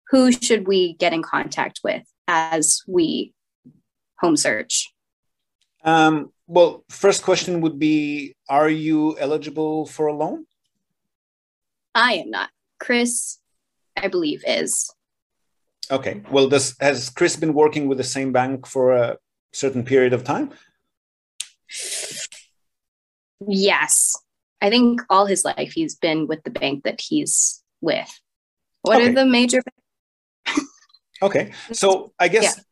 who 0.09 0.31
should 0.31 0.67
we 0.67 0.93
get 0.95 1.13
in 1.13 1.23
contact 1.23 1.79
with 1.83 2.03
as 2.27 2.81
we 2.87 3.33
home 4.19 4.37
search? 4.37 4.91
Um, 5.83 6.31
well, 6.47 6.83
first 6.89 7.23
question 7.23 7.61
would 7.61 7.79
be 7.79 8.35
Are 8.49 8.69
you 8.69 9.17
eligible 9.19 9.85
for 9.85 10.07
a 10.07 10.13
loan? 10.13 10.45
I 11.93 12.13
am 12.13 12.31
not. 12.31 12.49
Chris, 12.79 13.39
I 13.95 14.07
believe, 14.07 14.43
is. 14.45 14.91
Okay. 15.89 16.23
Well, 16.31 16.49
does 16.49 16.75
has 16.79 17.09
Chris 17.09 17.35
been 17.35 17.53
working 17.53 17.87
with 17.87 17.97
the 17.97 18.03
same 18.03 18.31
bank 18.31 18.65
for 18.65 18.93
a 18.93 19.17
certain 19.53 19.83
period 19.83 20.13
of 20.13 20.23
time? 20.23 20.51
Yes. 23.47 24.15
I 24.61 24.69
think 24.69 25.01
all 25.09 25.25
his 25.25 25.45
life 25.45 25.73
he's 25.73 25.95
been 25.95 26.27
with 26.27 26.43
the 26.43 26.49
bank 26.49 26.83
that 26.83 27.01
he's 27.01 27.63
with. 27.81 28.09
What 28.81 28.97
okay. 28.97 29.09
are 29.09 29.13
the 29.13 29.25
major 29.25 29.61
Okay. 31.21 31.53
So 31.71 32.13
I 32.19 32.27
guess 32.27 32.57
yeah. 32.57 32.63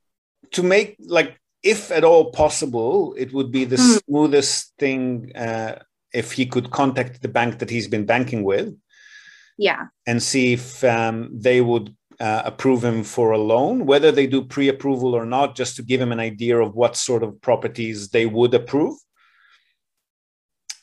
to 0.52 0.64
make 0.64 0.98
like 1.00 1.40
if 1.64 1.92
at 1.92 2.04
all 2.04 2.32
possible, 2.32 3.16
it 3.18 3.34
would 3.34 3.52
be 3.52 3.66
the 3.66 3.78
mm. 3.78 4.02
smoothest 4.06 4.74
thing 4.78 5.32
uh, 5.36 5.80
if 6.14 6.34
he 6.34 6.46
could 6.46 6.72
contact 6.72 7.22
the 7.22 7.30
bank 7.30 7.60
that 7.60 7.70
he's 7.70 7.88
been 7.88 8.06
banking 8.06 8.44
with. 8.44 8.76
Yeah. 9.58 9.88
And 10.06 10.22
see 10.22 10.54
if 10.54 10.84
um, 10.84 11.30
they 11.32 11.62
would 11.62 11.96
uh, 12.20 12.42
approve 12.46 12.84
him 12.84 13.04
for 13.04 13.32
a 13.32 13.38
loan, 13.38 13.86
whether 13.86 14.12
they 14.12 14.28
do 14.28 14.44
pre 14.44 14.68
approval 14.68 15.14
or 15.14 15.26
not, 15.26 15.56
just 15.56 15.76
to 15.78 15.84
give 15.84 16.02
him 16.02 16.12
an 16.12 16.20
idea 16.20 16.58
of 16.58 16.76
what 16.76 16.96
sort 16.98 17.24
of 17.24 17.40
properties 17.42 18.10
they 18.10 18.26
would 18.26 18.54
approve. 18.54 18.96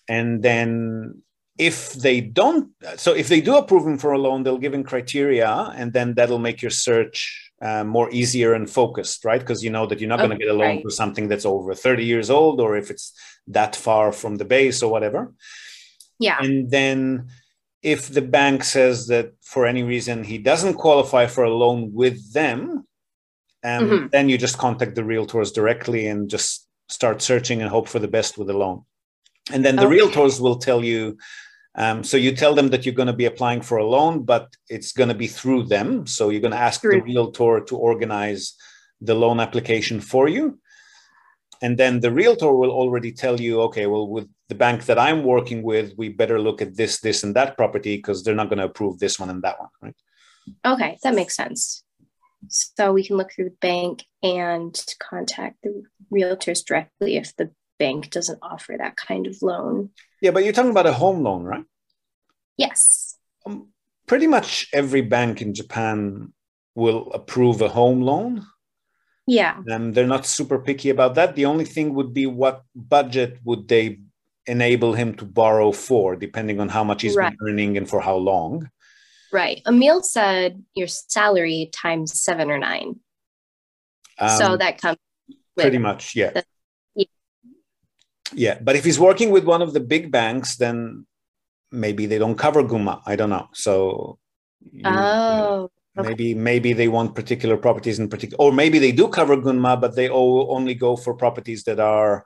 And 0.08 0.42
then 0.42 1.22
if 1.58 1.92
they 1.92 2.20
don't, 2.20 2.70
so 2.96 3.12
if 3.12 3.28
they 3.28 3.40
do 3.40 3.56
approve 3.56 3.86
him 3.86 3.98
for 3.98 4.12
a 4.12 4.18
loan, 4.18 4.42
they'll 4.42 4.58
give 4.58 4.74
him 4.74 4.82
criteria, 4.82 5.72
and 5.76 5.92
then 5.92 6.14
that'll 6.14 6.38
make 6.38 6.62
your 6.62 6.70
search 6.70 7.49
uh, 7.60 7.84
more 7.84 8.10
easier 8.10 8.54
and 8.54 8.70
focused, 8.70 9.24
right? 9.24 9.40
Because 9.40 9.62
you 9.62 9.70
know 9.70 9.86
that 9.86 10.00
you're 10.00 10.08
not 10.08 10.20
okay, 10.20 10.28
going 10.28 10.38
to 10.38 10.44
get 10.44 10.54
a 10.54 10.56
loan 10.56 10.76
right. 10.76 10.82
for 10.82 10.90
something 10.90 11.28
that's 11.28 11.44
over 11.44 11.74
30 11.74 12.04
years 12.04 12.30
old, 12.30 12.60
or 12.60 12.76
if 12.76 12.90
it's 12.90 13.12
that 13.48 13.76
far 13.76 14.12
from 14.12 14.36
the 14.36 14.44
base 14.44 14.82
or 14.82 14.90
whatever. 14.90 15.32
Yeah. 16.18 16.38
And 16.40 16.70
then 16.70 17.28
if 17.82 18.08
the 18.08 18.22
bank 18.22 18.64
says 18.64 19.06
that 19.08 19.32
for 19.42 19.66
any 19.66 19.82
reason 19.82 20.22
he 20.22 20.38
doesn't 20.38 20.74
qualify 20.74 21.26
for 21.26 21.44
a 21.44 21.54
loan 21.54 21.92
with 21.92 22.32
them, 22.32 22.86
um, 23.62 23.84
mm-hmm. 23.84 24.06
then 24.08 24.28
you 24.28 24.38
just 24.38 24.58
contact 24.58 24.94
the 24.94 25.02
realtors 25.02 25.52
directly 25.52 26.06
and 26.06 26.30
just 26.30 26.66
start 26.88 27.22
searching 27.22 27.60
and 27.60 27.70
hope 27.70 27.88
for 27.88 27.98
the 27.98 28.08
best 28.08 28.38
with 28.38 28.48
a 28.50 28.56
loan. 28.56 28.84
And 29.52 29.64
then 29.64 29.76
the 29.76 29.86
okay. 29.86 29.98
realtors 29.98 30.40
will 30.40 30.56
tell 30.56 30.84
you. 30.84 31.18
Um, 31.76 32.02
so 32.02 32.16
you 32.16 32.34
tell 32.34 32.54
them 32.54 32.68
that 32.68 32.84
you're 32.84 32.94
going 32.94 33.06
to 33.06 33.12
be 33.12 33.26
applying 33.26 33.60
for 33.60 33.78
a 33.78 33.86
loan, 33.86 34.24
but 34.24 34.54
it's 34.68 34.92
going 34.92 35.08
to 35.08 35.14
be 35.14 35.28
through 35.28 35.64
them. 35.64 36.06
So 36.06 36.30
you're 36.30 36.40
going 36.40 36.52
to 36.52 36.58
ask 36.58 36.80
the 36.80 37.00
realtor 37.00 37.60
to 37.60 37.76
organize 37.76 38.54
the 39.00 39.14
loan 39.14 39.40
application 39.40 40.00
for 40.00 40.28
you. 40.28 40.58
And 41.62 41.78
then 41.78 42.00
the 42.00 42.10
realtor 42.10 42.52
will 42.52 42.70
already 42.70 43.12
tell 43.12 43.40
you, 43.40 43.60
okay, 43.62 43.86
well, 43.86 44.08
with 44.08 44.28
the 44.48 44.54
bank 44.54 44.86
that 44.86 44.98
I'm 44.98 45.22
working 45.22 45.62
with, 45.62 45.94
we 45.96 46.08
better 46.08 46.40
look 46.40 46.62
at 46.62 46.76
this, 46.76 47.00
this, 47.00 47.22
and 47.22 47.36
that 47.36 47.56
property 47.56 47.96
because 47.96 48.24
they're 48.24 48.34
not 48.34 48.48
going 48.48 48.58
to 48.58 48.64
approve 48.64 48.98
this 48.98 49.20
one 49.20 49.30
and 49.30 49.42
that 49.42 49.60
one, 49.60 49.68
right? 49.82 49.94
Okay, 50.64 50.98
that 51.02 51.14
makes 51.14 51.36
sense. 51.36 51.84
So 52.48 52.92
we 52.92 53.06
can 53.06 53.16
look 53.16 53.32
through 53.32 53.44
the 53.50 53.56
bank 53.60 54.04
and 54.22 54.74
contact 54.98 55.56
the 55.62 55.82
realtors 56.12 56.64
directly 56.64 57.16
if 57.16 57.36
the 57.36 57.50
bank 57.78 58.10
doesn't 58.10 58.38
offer 58.42 58.74
that 58.78 58.96
kind 58.96 59.26
of 59.26 59.36
loan. 59.42 59.90
Yeah, 60.20 60.32
but 60.32 60.44
you're 60.44 60.52
talking 60.52 60.70
about 60.70 60.86
a 60.86 60.92
home 60.92 61.22
loan, 61.22 61.44
right? 61.44 61.64
Yes. 62.56 63.16
Um, 63.46 63.68
pretty 64.06 64.26
much 64.26 64.68
every 64.72 65.00
bank 65.00 65.40
in 65.40 65.54
Japan 65.54 66.32
will 66.74 67.10
approve 67.12 67.62
a 67.62 67.68
home 67.68 68.02
loan. 68.02 68.46
Yeah. 69.26 69.62
And 69.66 69.94
they're 69.94 70.06
not 70.06 70.26
super 70.26 70.58
picky 70.58 70.90
about 70.90 71.14
that. 71.14 71.36
The 71.36 71.46
only 71.46 71.64
thing 71.64 71.94
would 71.94 72.12
be 72.12 72.26
what 72.26 72.62
budget 72.74 73.38
would 73.44 73.68
they 73.68 74.00
enable 74.46 74.92
him 74.92 75.14
to 75.14 75.24
borrow 75.24 75.72
for, 75.72 76.16
depending 76.16 76.60
on 76.60 76.68
how 76.68 76.82
much 76.82 77.02
he's 77.02 77.14
right. 77.14 77.30
been 77.30 77.48
earning 77.48 77.76
and 77.76 77.88
for 77.88 78.00
how 78.00 78.16
long. 78.16 78.68
Right. 79.32 79.62
Emil 79.66 80.02
said 80.02 80.62
your 80.74 80.88
salary 80.88 81.70
times 81.72 82.20
seven 82.20 82.50
or 82.50 82.58
nine. 82.58 82.98
Um, 84.18 84.38
so 84.38 84.56
that 84.56 84.80
comes 84.80 84.98
pretty 85.56 85.78
much, 85.78 86.16
yeah. 86.16 86.30
The, 86.30 86.44
yeah. 88.34 88.58
But 88.60 88.76
if 88.76 88.84
he's 88.84 88.98
working 88.98 89.30
with 89.30 89.44
one 89.44 89.62
of 89.62 89.72
the 89.72 89.80
big 89.80 90.10
banks, 90.10 90.56
then 90.56 91.06
maybe 91.70 92.06
they 92.06 92.18
don't 92.18 92.38
cover 92.38 92.62
Gunma. 92.62 93.02
I 93.06 93.16
don't 93.16 93.30
know. 93.30 93.48
So 93.54 94.18
you, 94.60 94.82
oh. 94.84 95.70
Maybe 95.96 96.34
maybe 96.34 96.72
they 96.72 96.88
want 96.88 97.14
particular 97.14 97.56
properties 97.56 97.98
in 97.98 98.08
particular, 98.08 98.42
or 98.42 98.52
maybe 98.52 98.78
they 98.78 98.92
do 98.92 99.08
cover 99.08 99.36
Gunma, 99.36 99.78
but 99.78 99.96
they 99.96 100.08
only 100.08 100.74
go 100.74 100.96
for 100.96 101.14
properties 101.14 101.64
that 101.64 101.80
are 101.80 102.24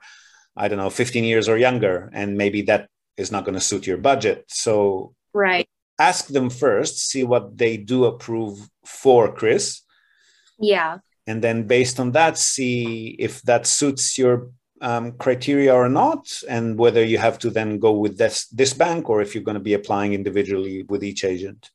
I 0.55 0.67
don't 0.67 0.77
know, 0.77 0.89
15 0.89 1.23
years 1.23 1.49
or 1.49 1.57
younger, 1.57 2.09
and 2.13 2.37
maybe 2.37 2.61
that 2.63 2.89
is 3.17 3.31
not 3.31 3.43
going 3.43 3.55
to 3.55 3.61
suit 3.61 3.85
your 3.85 3.97
budget. 3.97 4.45
So, 4.47 5.13
right. 5.33 5.67
Ask 5.99 6.27
them 6.27 6.49
first, 6.49 7.09
see 7.09 7.23
what 7.23 7.57
they 7.57 7.77
do 7.77 8.05
approve 8.05 8.69
for 8.85 9.33
Chris. 9.33 9.81
Yeah. 10.59 10.99
And 11.27 11.41
then 11.41 11.67
based 11.67 11.99
on 11.99 12.11
that, 12.11 12.37
see 12.37 13.15
if 13.17 13.41
that 13.43 13.65
suits 13.65 14.17
your 14.17 14.49
um, 14.81 15.13
criteria 15.13 15.73
or 15.73 15.89
not, 15.89 16.41
and 16.49 16.77
whether 16.77 17.03
you 17.03 17.17
have 17.17 17.39
to 17.39 17.49
then 17.49 17.79
go 17.79 17.93
with 17.93 18.17
this 18.17 18.47
this 18.47 18.73
bank 18.73 19.09
or 19.09 19.21
if 19.21 19.33
you're 19.33 19.43
going 19.43 19.55
to 19.55 19.61
be 19.63 19.73
applying 19.73 20.13
individually 20.13 20.83
with 20.83 21.03
each 21.03 21.23
agent. 21.23 21.71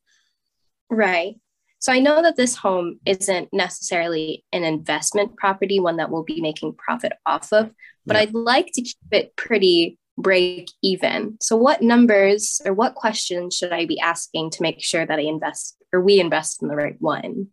Right. 0.91 1.37
So 1.79 1.93
I 1.93 1.99
know 1.99 2.21
that 2.21 2.37
this 2.37 2.57
home 2.57 3.01
isn't 3.07 3.49
necessarily 3.53 4.45
an 4.53 4.65
investment 4.65 5.37
property, 5.37 5.81
one 5.81 5.97
that 5.97 6.11
we'll 6.11 6.25
be 6.25 6.43
making 6.43 6.75
profit 6.75 7.13
off 7.25 7.53
of, 7.55 7.71
but 8.05 8.17
yeah. 8.17 8.23
I'd 8.23 8.35
like 8.35 8.67
to 8.75 8.83
keep 8.83 8.97
it 9.11 9.35
pretty 9.35 9.99
break 10.19 10.71
even. 10.83 11.39
So 11.41 11.57
what 11.57 11.81
numbers 11.81 12.61
or 12.67 12.75
what 12.75 12.95
questions 12.95 13.57
should 13.57 13.73
I 13.73 13.87
be 13.87 13.99
asking 13.99 14.51
to 14.51 14.63
make 14.63 14.83
sure 14.83 15.07
that 15.07 15.19
I 15.19 15.23
invest 15.23 15.77
or 15.91 16.03
we 16.03 16.21
invest 16.21 16.61
in 16.61 16.69
the 16.69 16.77
right 16.77 17.01
one? 17.01 17.49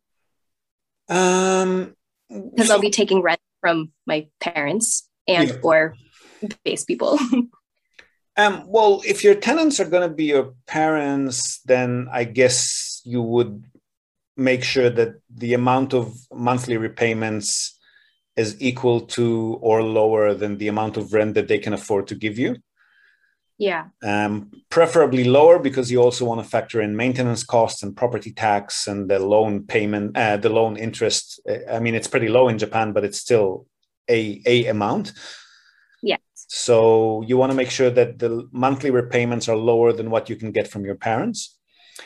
Um 1.08 1.96
because 2.30 2.70
I'll 2.70 2.82
be 2.82 2.90
taking 2.90 3.22
rent 3.22 3.40
from 3.62 3.94
my 4.06 4.28
parents 4.42 5.07
and 5.28 5.50
yeah. 5.50 5.56
or 5.62 5.96
base 6.64 6.86
people. 6.86 7.20
um, 8.38 8.64
well, 8.68 9.02
if 9.06 9.24
your 9.24 9.36
tenants 9.36 9.80
are 9.80 9.90
going 9.90 10.08
to 10.08 10.16
be 10.16 10.26
your 10.26 10.54
parents, 10.66 11.60
then 11.66 12.08
I 12.12 12.24
guess 12.24 13.02
you 13.04 13.22
would 13.22 13.64
make 14.36 14.64
sure 14.64 14.90
that 14.90 15.16
the 15.30 15.54
amount 15.54 15.94
of 15.94 16.16
monthly 16.32 16.78
repayments 16.78 17.78
is 18.36 18.56
equal 18.62 19.02
to 19.02 19.58
or 19.62 19.82
lower 19.82 20.34
than 20.36 20.58
the 20.58 20.68
amount 20.68 20.96
of 20.96 21.12
rent 21.12 21.34
that 21.34 21.48
they 21.48 21.58
can 21.58 21.74
afford 21.74 22.08
to 22.08 22.16
give 22.16 22.38
you. 22.38 22.56
Yeah. 23.58 23.86
Um, 24.04 24.52
preferably 24.70 25.24
lower 25.24 25.58
because 25.58 25.92
you 25.92 26.00
also 26.00 26.26
want 26.26 26.44
to 26.44 26.48
factor 26.48 26.80
in 26.80 26.96
maintenance 26.96 27.44
costs 27.44 27.82
and 27.82 27.98
property 27.98 28.32
tax 28.32 28.86
and 28.86 29.10
the 29.10 29.18
loan 29.18 29.64
payment, 29.64 30.16
uh, 30.16 30.38
the 30.38 30.50
loan 30.50 30.78
interest. 30.78 31.42
I 31.70 31.80
mean, 31.80 31.96
it's 31.96 32.08
pretty 32.08 32.28
low 32.28 32.50
in 32.50 32.60
Japan, 32.60 32.94
but 32.94 33.04
it's 33.04 33.18
still 33.18 33.66
a 34.10 34.42
a 34.46 34.66
amount. 34.68 35.14
Yes. 36.02 36.20
So 36.34 37.24
you 37.28 37.38
want 37.38 37.52
to 37.52 37.56
make 37.56 37.72
sure 37.72 37.90
that 37.90 38.20
the 38.20 38.48
monthly 38.52 38.92
repayments 38.92 39.50
are 39.50 39.56
lower 39.56 39.92
than 39.94 40.10
what 40.10 40.30
you 40.30 40.36
can 40.36 40.52
get 40.52 40.68
from 40.68 40.86
your 40.86 40.96
parents. 40.96 41.58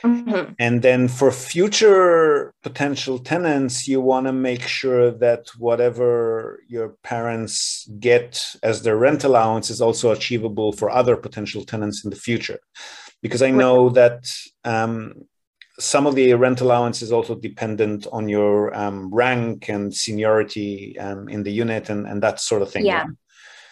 Mm-hmm. 0.03 0.53
And 0.57 0.81
then 0.81 1.07
for 1.07 1.31
future 1.31 2.53
potential 2.63 3.19
tenants, 3.19 3.87
you 3.87 4.01
want 4.01 4.25
to 4.27 4.33
make 4.33 4.61
sure 4.61 5.11
that 5.11 5.47
whatever 5.57 6.63
your 6.67 6.95
parents 7.03 7.87
get 7.99 8.43
as 8.63 8.81
their 8.81 8.97
rent 8.97 9.23
allowance 9.23 9.69
is 9.69 9.81
also 9.81 10.11
achievable 10.11 10.71
for 10.71 10.89
other 10.89 11.15
potential 11.17 11.65
tenants 11.65 12.03
in 12.03 12.09
the 12.09 12.15
future. 12.15 12.59
Because 13.21 13.41
I 13.41 13.51
know 13.51 13.89
that 13.89 14.31
um, 14.63 15.25
some 15.81 16.05
of 16.05 16.15
the 16.15 16.33
rent 16.35 16.61
allowance 16.61 17.01
is 17.01 17.11
also 17.11 17.33
dependent 17.33 18.05
on 18.11 18.29
your 18.29 18.73
um, 18.75 19.13
rank 19.13 19.67
and 19.67 19.93
seniority 19.93 20.97
um, 20.99 21.27
in 21.27 21.43
the 21.43 21.51
unit 21.51 21.89
and, 21.89 22.05
and 22.07 22.21
that 22.21 22.39
sort 22.39 22.61
of 22.61 22.71
thing. 22.71 22.85
Yeah. 22.85 23.05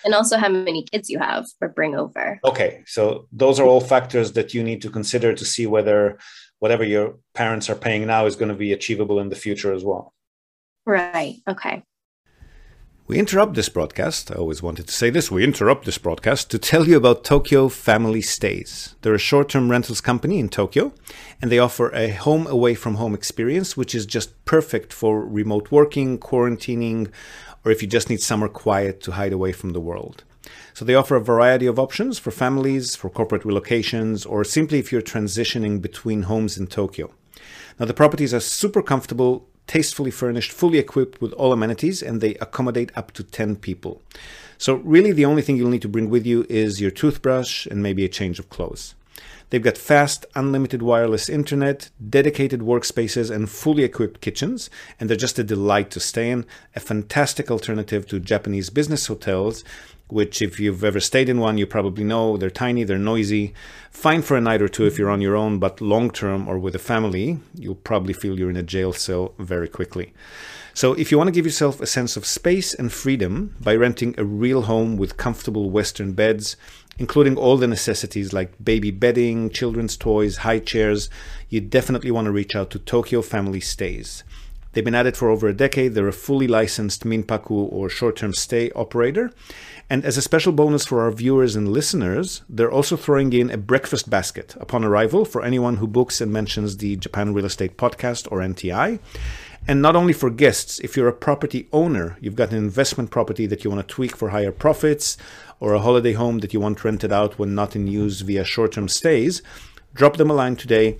And 0.04 0.16
also 0.16 0.38
how 0.38 0.50
many 0.50 0.86
kids 0.86 1.10
you 1.10 1.20
have 1.20 1.46
or 1.62 1.70
bring 1.70 1.96
over. 1.96 2.40
Okay. 2.44 2.84
So 2.88 3.28
those 3.32 3.60
are 3.60 3.66
all 3.66 3.82
factors 3.82 4.32
that 4.34 4.54
you 4.54 4.64
need 4.64 4.82
to 4.82 4.90
consider 4.90 5.34
to 5.34 5.46
see 5.46 5.68
whether 5.68 6.18
whatever 6.60 6.84
your 6.84 7.20
parents 7.34 7.70
are 7.70 7.76
paying 7.76 8.08
now 8.08 8.26
is 8.26 8.36
going 8.36 8.50
to 8.50 8.56
be 8.56 8.74
achievable 8.74 9.20
in 9.20 9.30
the 9.30 9.36
future 9.36 9.74
as 9.74 9.84
well. 9.84 10.14
Right. 10.86 11.36
Okay. 11.48 11.84
We 13.10 13.18
interrupt 13.18 13.56
this 13.56 13.70
broadcast. 13.70 14.30
I 14.30 14.36
always 14.36 14.62
wanted 14.62 14.86
to 14.86 14.94
say 14.94 15.10
this. 15.10 15.32
We 15.32 15.44
interrupt 15.44 15.86
this 15.86 15.98
broadcast 15.98 16.52
to 16.52 16.60
tell 16.60 16.88
you 16.88 16.96
about 16.96 17.24
Tokyo 17.24 17.68
Family 17.68 18.22
Stays. 18.22 18.94
They're 19.02 19.16
a 19.16 19.18
short 19.18 19.50
term 19.50 19.72
rentals 19.72 20.00
company 20.00 20.38
in 20.38 20.48
Tokyo, 20.48 20.94
and 21.42 21.52
they 21.52 21.58
offer 21.58 21.90
a 21.96 22.10
home 22.12 22.46
away 22.46 22.76
from 22.76 22.98
home 22.98 23.16
experience, 23.16 23.76
which 23.76 23.96
is 23.96 24.06
just 24.06 24.46
perfect 24.46 24.94
for 24.94 25.26
remote 25.26 25.72
working, 25.72 26.20
quarantining, 26.20 27.12
or 27.66 27.72
if 27.72 27.82
you 27.82 27.88
just 27.88 28.12
need 28.12 28.22
somewhere 28.22 28.48
quiet 28.48 29.02
to 29.02 29.14
hide 29.14 29.34
away 29.34 29.54
from 29.54 29.72
the 29.72 29.82
world. 29.82 30.24
So 30.76 30.86
they 30.86 30.94
offer 30.94 31.16
a 31.16 31.20
variety 31.20 31.66
of 31.66 31.80
options 31.80 32.20
for 32.20 32.30
families, 32.30 32.96
for 32.96 33.10
corporate 33.10 33.42
relocations, 33.42 34.24
or 34.30 34.44
simply 34.44 34.78
if 34.78 34.92
you're 34.92 35.02
transitioning 35.02 35.82
between 35.82 36.22
homes 36.30 36.60
in 36.60 36.68
Tokyo. 36.68 37.12
Now, 37.80 37.88
the 37.88 37.96
properties 37.96 38.36
are 38.36 38.40
super 38.40 38.84
comfortable, 38.84 39.48
tastefully 39.70 40.10
furnished, 40.10 40.52
fully 40.52 40.80
equipped 40.80 41.22
with 41.22 41.32
all 41.34 41.54
amenities, 41.54 42.02
and 42.02 42.22
they 42.22 42.34
accommodate 42.36 42.92
up 42.96 43.12
to 43.12 43.24
10 43.24 43.58
people. 43.58 44.02
So, 44.58 44.74
really, 44.78 45.12
the 45.12 45.26
only 45.26 45.44
thing 45.44 45.58
you'll 45.58 45.70
need 45.70 45.84
to 45.84 45.88
bring 45.88 46.10
with 46.10 46.26
you 46.26 46.48
is 46.50 46.82
your 46.82 46.90
toothbrush 46.90 47.68
and 47.68 47.84
maybe 47.84 48.04
a 48.04 48.10
change 48.10 48.40
of 48.40 48.50
clothes. 48.50 48.96
They've 49.52 49.62
got 49.62 49.78
fast, 49.78 50.26
unlimited 50.34 50.82
wireless 50.82 51.30
internet, 51.30 51.92
dedicated 52.10 52.62
workspaces, 52.62 53.30
and 53.30 53.48
fully 53.48 53.84
equipped 53.84 54.22
kitchens, 54.22 54.72
and 55.00 55.08
they're 55.08 55.16
just 55.16 55.38
a 55.38 55.44
delight 55.44 55.92
to 55.92 56.00
stay 56.00 56.32
in. 56.32 56.48
A 56.76 56.80
fantastic 56.80 57.52
alternative 57.52 58.08
to 58.08 58.20
Japanese 58.20 58.72
business 58.72 59.06
hotels 59.06 59.64
which 60.10 60.42
if 60.42 60.60
you've 60.60 60.84
ever 60.84 61.00
stayed 61.00 61.30
in 61.30 61.40
one, 61.40 61.58
you 61.58 61.66
probably 61.66 62.04
know 62.04 62.38
they're 62.38 62.50
tiny, 62.50 62.84
they're 62.84 62.98
noisy. 62.98 63.54
Fine 63.92 64.24
for 64.24 64.36
a 64.36 64.42
night 64.42 64.62
or 64.62 64.68
two 64.68 64.86
if 64.86 64.98
you're 64.98 65.10
on 65.10 65.22
your 65.22 65.36
own, 65.36 65.60
but 65.60 65.82
long 65.82 66.12
term 66.12 66.48
or 66.48 66.60
with 66.60 66.76
a 66.76 66.80
family, 66.80 67.40
you'll 67.54 67.76
probably 67.76 68.14
feel 68.14 68.38
you're 68.38 68.50
in 68.50 68.58
a 68.58 68.64
jail 68.64 68.94
cell 68.94 69.34
very 69.40 69.68
quickly. 69.68 70.14
So, 70.74 70.94
if 70.94 71.12
you 71.12 71.18
want 71.18 71.28
to 71.28 71.34
give 71.34 71.46
yourself 71.46 71.82
a 71.82 71.88
sense 71.88 72.16
of 72.16 72.26
space 72.26 72.74
and 72.74 72.94
freedom 72.94 73.56
by 73.60 73.76
renting 73.76 74.16
a 74.18 74.24
real 74.24 74.64
home 74.64 74.98
with 74.98 75.18
comfortable 75.18 75.70
Western 75.70 76.14
beds, 76.14 76.56
including 76.98 77.38
all 77.38 77.58
the 77.58 77.68
necessities 77.68 78.34
like 78.34 78.64
baby 78.64 78.92
bedding, 78.92 79.50
children's 79.50 79.98
toys, 79.98 80.38
high 80.38 80.60
chairs, 80.60 81.10
you 81.50 81.60
definitely 81.60 82.12
want 82.12 82.26
to 82.26 82.32
reach 82.32 82.56
out 82.56 82.70
to 82.72 82.80
Tokyo 82.80 83.22
Family 83.22 83.60
Stays. 83.60 84.24
They've 84.72 84.86
been 84.86 84.96
at 84.96 85.08
it 85.08 85.18
for 85.18 85.30
over 85.30 85.48
a 85.48 85.54
decade. 85.54 85.94
They're 85.94 86.08
a 86.08 86.14
fully 86.14 86.48
licensed 86.48 87.04
Minpaku 87.04 87.50
or 87.50 87.90
short 87.90 88.18
term 88.18 88.34
stay 88.34 88.70
operator. 88.72 89.32
And 89.90 90.06
as 90.06 90.18
a 90.18 90.22
special 90.22 90.52
bonus 90.52 90.86
for 90.86 91.02
our 91.02 91.12
viewers 91.12 91.56
and 91.56 91.70
listeners, 91.70 92.44
they're 92.48 92.72
also 92.72 92.96
throwing 92.96 93.34
in 93.34 93.50
a 93.50 93.58
breakfast 93.58 94.10
basket 94.10 94.56
upon 94.60 94.84
arrival 94.84 95.26
for 95.26 95.44
anyone 95.44 95.78
who 95.78 95.88
books 95.88 96.22
and 96.22 96.32
mentions 96.32 96.78
the 96.78 96.96
Japan 96.98 97.34
Real 97.34 97.46
Estate 97.46 97.78
Podcast 97.78 98.28
or 98.32 98.40
NTI. 98.40 99.00
And 99.68 99.82
not 99.82 99.96
only 99.96 100.14
for 100.14 100.30
guests, 100.30 100.80
if 100.80 100.96
you're 100.96 101.08
a 101.08 101.14
property 101.14 101.68
owner, 101.74 102.18
you've 102.22 102.36
got 102.36 102.52
an 102.52 102.58
investment 102.58 103.10
property 103.10 103.48
that 103.48 103.64
you 103.64 103.72
want 103.72 103.88
to 103.88 103.94
tweak 103.94 104.16
for 104.16 104.30
higher 104.30 104.52
profits, 104.52 105.18
or 105.60 105.74
a 105.74 105.80
holiday 105.80 106.14
home 106.14 106.40
that 106.40 106.54
you 106.54 106.60
want 106.60 106.84
rented 106.84 107.12
out 107.12 107.38
when 107.38 107.56
not 107.56 107.76
in 107.76 107.88
use 107.88 108.22
via 108.22 108.46
short 108.46 108.74
term 108.74 108.88
stays, 108.88 109.42
drop 109.94 110.18
them 110.18 110.30
a 110.30 110.34
line 110.34 110.56
today 110.56 111.00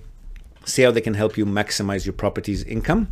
see 0.64 0.82
how 0.82 0.90
they 0.90 1.00
can 1.00 1.14
help 1.14 1.36
you 1.36 1.46
maximize 1.46 2.04
your 2.04 2.12
property's 2.12 2.62
income. 2.64 3.08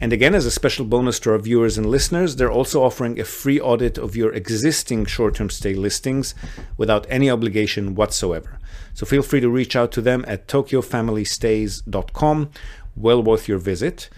And 0.00 0.12
again, 0.12 0.34
as 0.34 0.46
a 0.46 0.50
special 0.50 0.84
bonus 0.84 1.18
to 1.20 1.30
our 1.32 1.38
viewers 1.38 1.76
and 1.76 1.86
listeners, 1.86 2.36
they're 2.36 2.52
also 2.52 2.84
offering 2.84 3.18
a 3.18 3.24
free 3.24 3.60
audit 3.60 3.98
of 3.98 4.14
your 4.14 4.32
existing 4.32 5.06
short 5.06 5.34
term 5.34 5.50
stay 5.50 5.74
listings 5.74 6.36
without 6.76 7.04
any 7.10 7.28
obligation 7.28 7.96
whatsoever. 7.96 8.60
So 8.94 9.06
feel 9.06 9.22
free 9.22 9.40
to 9.40 9.50
reach 9.50 9.74
out 9.74 9.90
to 9.92 10.00
them 10.00 10.24
at 10.28 10.46
tokyofamilystays.com. 10.46 12.50
Well 12.96 13.22
worth 13.22 13.48
your 13.48 13.58
visit. 13.58 14.08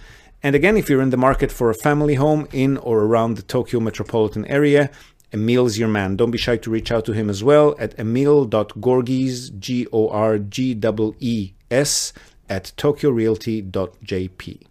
And 0.42 0.54
again, 0.54 0.76
if 0.76 0.90
you're 0.90 1.02
in 1.02 1.10
the 1.10 1.16
market 1.16 1.52
for 1.52 1.70
a 1.70 1.74
family 1.74 2.14
home 2.14 2.48
in 2.52 2.76
or 2.78 3.00
around 3.00 3.36
the 3.36 3.42
Tokyo 3.42 3.80
metropolitan 3.80 4.46
area, 4.46 4.90
Emil's 5.32 5.78
your 5.78 5.88
man. 5.88 6.16
Don't 6.16 6.30
be 6.30 6.38
shy 6.38 6.56
to 6.56 6.70
reach 6.70 6.90
out 6.90 7.04
to 7.04 7.12
him 7.12 7.28
as 7.30 7.44
well 7.44 7.76
at 7.78 7.98
emil.gorgees, 7.98 9.58
G 9.58 9.86
O 9.92 10.08
R 10.08 10.38
G 10.38 10.72
E 10.72 11.12
E 11.20 11.52
S, 11.70 12.12
at 12.48 12.72
tokyorealty.jp. 12.76 14.69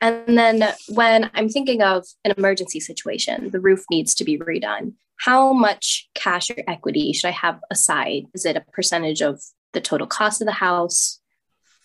And 0.00 0.38
then 0.38 0.62
when 0.88 1.30
I'm 1.34 1.48
thinking 1.48 1.82
of 1.82 2.06
an 2.24 2.34
emergency 2.36 2.80
situation, 2.80 3.50
the 3.50 3.60
roof 3.60 3.84
needs 3.90 4.14
to 4.16 4.24
be 4.24 4.38
redone. 4.38 4.94
How 5.18 5.52
much 5.52 6.08
cash 6.14 6.50
or 6.50 6.56
equity 6.68 7.12
should 7.12 7.28
I 7.28 7.32
have 7.32 7.60
aside? 7.70 8.24
Is 8.34 8.44
it 8.44 8.56
a 8.56 8.64
percentage 8.72 9.22
of 9.22 9.40
the 9.72 9.80
total 9.80 10.06
cost 10.06 10.42
of 10.42 10.46
the 10.46 10.52
house? 10.52 11.20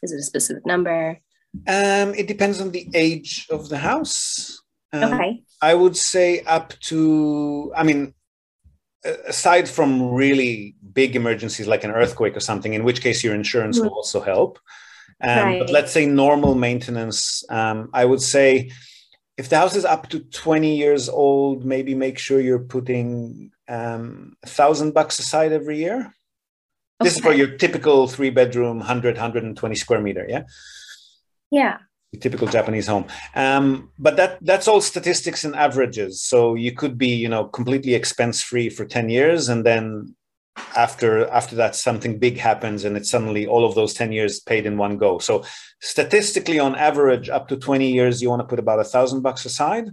Is 0.04 0.12
it 0.12 0.19
a 0.19 0.24
specific 0.24 0.65
number? 0.65 1.19
Um, 1.67 2.13
it 2.15 2.28
depends 2.28 2.60
on 2.60 2.71
the 2.71 2.88
age 2.93 3.47
of 3.50 3.69
the 3.69 3.78
house. 3.78 4.62
Um, 4.93 5.13
okay. 5.13 5.43
I 5.62 5.74
would 5.74 5.95
say 5.95 6.41
up 6.41 6.74
to, 6.82 7.71
I 7.76 7.84
mean, 7.84 8.13
aside 9.04 9.67
from 9.69 10.12
really 10.12 10.76
big 10.93 11.15
emergencies 11.15 11.67
like 11.67 11.84
an 11.84 11.91
earthquake 11.91 12.36
or 12.36 12.39
something, 12.39 12.74
in 12.74 12.84
which 12.84 13.02
case 13.02 13.24
your 13.24 13.36
insurance 13.36 13.78
mm-hmm. 13.78 13.88
will 13.88 13.95
also 13.95 14.21
help. 14.21 14.60
Um, 15.21 15.45
right. 15.45 15.60
But 15.60 15.69
let's 15.71 15.91
say 15.91 16.06
normal 16.06 16.56
maintenance, 16.56 17.43
um, 17.50 17.89
I 17.93 18.06
would 18.06 18.21
say 18.21 18.71
if 19.38 19.50
the 19.50 19.58
house 19.58 19.76
is 19.76 19.86
up 19.86 20.10
to 20.10 20.19
20 20.19 20.76
years 20.76 21.10
old, 21.10 21.65
maybe 21.65 21.95
make 21.95 22.17
sure 22.19 22.39
you're 22.39 22.60
putting 22.60 23.52
um, 23.67 24.36
a 24.43 24.47
thousand 24.47 24.93
bucks 24.93 25.19
aside 25.19 25.52
every 25.52 25.80
year. 25.80 25.97
Okay. 26.00 26.13
This 27.02 27.15
is 27.15 27.21
for 27.21 27.34
your 27.34 27.58
typical 27.58 28.08
three 28.08 28.30
bedroom, 28.30 28.78
100, 28.78 29.15
120 29.15 29.76
square 29.76 30.02
meter. 30.02 30.26
Yeah. 30.30 30.43
Yeah 31.50 31.78
typical 32.19 32.47
Japanese 32.47 32.88
home. 32.88 33.06
Um, 33.36 33.91
but 33.97 34.17
that 34.17 34.38
that's 34.41 34.67
all 34.67 34.82
statistics 34.82 35.43
and 35.43 35.56
averages. 35.56 36.21
So 36.21 36.56
you 36.56 36.74
could 36.74 36.97
be, 36.97 37.08
you 37.08 37.30
know, 37.30 37.45
completely 37.45 37.93
expense 37.93 38.41
free 38.41 38.69
for 38.69 38.86
10 38.86 39.10
years 39.10 39.50
and 39.50 39.65
then 39.65 40.15
after 40.76 41.28
after 41.30 41.56
that 41.56 41.76
something 41.76 42.20
big 42.20 42.38
happens 42.38 42.84
and 42.84 42.98
it's 42.98 43.10
suddenly 43.10 43.48
all 43.48 43.66
of 43.66 43.76
those 43.76 43.94
10 43.94 44.12
years 44.12 44.40
paid 44.40 44.66
in 44.66 44.78
one 44.78 44.98
go. 44.98 45.20
So 45.20 45.44
statistically 45.82 46.60
on 46.60 46.76
average 46.76 47.30
up 47.30 47.48
to 47.50 47.58
20 47.58 47.92
years 47.92 48.22
you 48.22 48.30
want 48.30 48.42
to 48.42 48.48
put 48.48 48.60
about 48.60 48.80
a 48.80 48.84
thousand 48.84 49.22
bucks 49.22 49.46
aside. 49.46 49.90